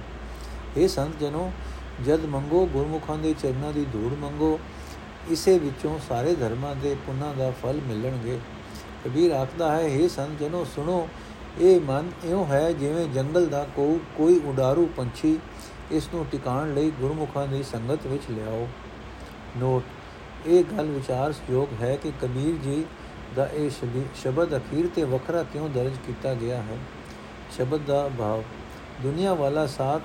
ਇਹ 0.77 0.89
ਸੰਤ 0.89 1.19
ਜਨੋ, 1.19 1.53
ਜਦ 2.07 2.25
ਮੰਗੋ 2.25 2.67
ਗੁਰਮੁਖਾਂ 2.67 3.19
ਦੇ 3.19 3.35
ਚਰਨਾਂ 3.43 3.73
ਦੀ 3.73 3.85
ਧੂੜ 3.93 4.12
ਮੰਗੋ, 4.15 4.59
ਇਸੇ 5.31 5.59
ਵਿੱਚੋਂ 5.59 5.99
ਸਾਰੇ 6.09 6.35
ਧਰਮਾਂ 6.35 6.75
ਦੇ 6.77 6.97
ਪੁੰਨਾਂ 7.07 7.35
ਦਾ 7.35 7.51
ਫਲ 7.62 7.81
ਮਿਲਣਗੇ। 7.87 8.39
ਕਬੀਰ 9.05 9.33
ਆਖਦਾ 9.33 9.77
ਹੈ 9.77 9.89
हे 9.89 10.09
ਸੰਤ 10.09 10.39
ਜਨੋ, 10.39 10.65
ਸੁਣੋ, 10.65 11.09
ਇਹ 11.61 11.81
ਮਨ 11.81 12.11
ਇਉਂ 12.25 12.47
ਹੈ 12.47 12.73
ਜਿਵੇਂ 12.73 13.07
ਜੰਗਲ 13.07 13.47
ਦਾ 13.47 13.67
ਕੋਈ 14.17 14.41
ਉਡਾਰੂ 14.45 14.89
ਪੰਛੀ 14.97 15.39
ਇਸ 15.91 16.09
ਨੂੰ 16.15 16.27
ਟਿਕਾਣ 16.27 16.75
ਲਈ 16.75 16.91
ਗੁਰਮੁਖਾਂ 16.91 17.47
ਦੀ 17.47 17.62
ਸੰਗਤ 17.62 18.07
ਵਿੱਚ 18.07 18.23
ਲਿਆਓ। 18.31 18.69
ਨੋਟ, 19.57 19.83
ਇਹ 20.47 20.65
ਗੱਲ 20.65 20.87
ਵਿਚਾਰਯੋਗ 20.87 21.83
ਹੈ 21.83 21.97
ਕਿ 21.97 22.12
ਕਬੀਰ 22.23 22.55
ਜੀ 22.65 22.85
ਦਾ 23.37 23.47
ਇਹ 23.49 23.70
ਸ਼ਬਦ 24.14 24.57
ਅਖੀਰ 24.57 24.89
ਤੇ 24.95 25.05
ਵੱਖਰਾ 25.05 25.43
ਕਿਉਂ 25.43 25.68
ਦਰਜ 25.68 25.97
ਕੀਤਾ 26.07 26.35
ਗਿਆ 26.35 26.57
ਹੈ? 26.57 26.78
ਸ਼ਬਦ 27.57 27.80
ਦਾ 27.87 28.09
ਭਾਵ, 28.18 28.43
ਦੁਨੀਆ 29.03 29.35
ਵਾਲਾ 29.35 29.66
ਸਾਥ 29.66 30.03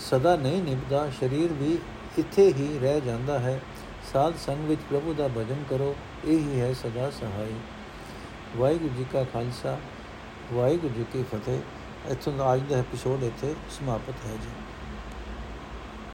ਸਦਾ 0.00 0.36
ਨਹੀਂ 0.36 0.62
ਨਿਭਦਾ, 0.62 1.10
ਸਰੀਰ 1.20 1.52
ਵੀ 1.52 1.78
ਇੱਥੇ 2.18 2.46
ਹੀ 2.52 2.78
ਰਹਿ 2.78 3.00
ਜਾਂਦਾ 3.00 3.38
ਹੈ। 3.38 3.60
ਸਾਧ 4.12 4.34
ਸੰਗ 4.36 4.64
ਵਿੱਚ 4.64 4.80
ਪ੍ਰਭੂ 4.90 5.14
ਦਾ 5.14 5.28
ਭਜਨ 5.28 5.64
ਕਰੋ, 5.70 5.94
ਇਹ 6.24 6.38
ਹੀ 6.38 6.60
ਹੈ 6.60 6.72
ਸਦਾ 6.72 7.10
ਸਹਾਈ। 7.10 7.54
ਵਾਹਿਗੁਰੂ 8.56 8.94
ਜੀ 8.96 9.04
ਕਾ 9.12 9.24
ਖਾਲਸਾ, 9.24 9.76
ਵਾਹਿਗੁਰੂ 10.52 10.94
ਜੀ 10.94 11.04
ਕੀ 11.12 11.22
ਫਤਿਹ। 11.32 12.10
ਇਥੋਂ 12.12 12.32
ਦਾ 12.32 12.54
ਅੱਜ 12.54 12.60
ਦਾ 12.70 12.76
ਐਪੀਸੋਡ 12.76 13.22
ਇੱਥੇ 13.22 13.54
ਸਮਾਪਤ 13.70 14.26
ਹੈ 14.26 14.32
ਜੀ। 14.32 14.50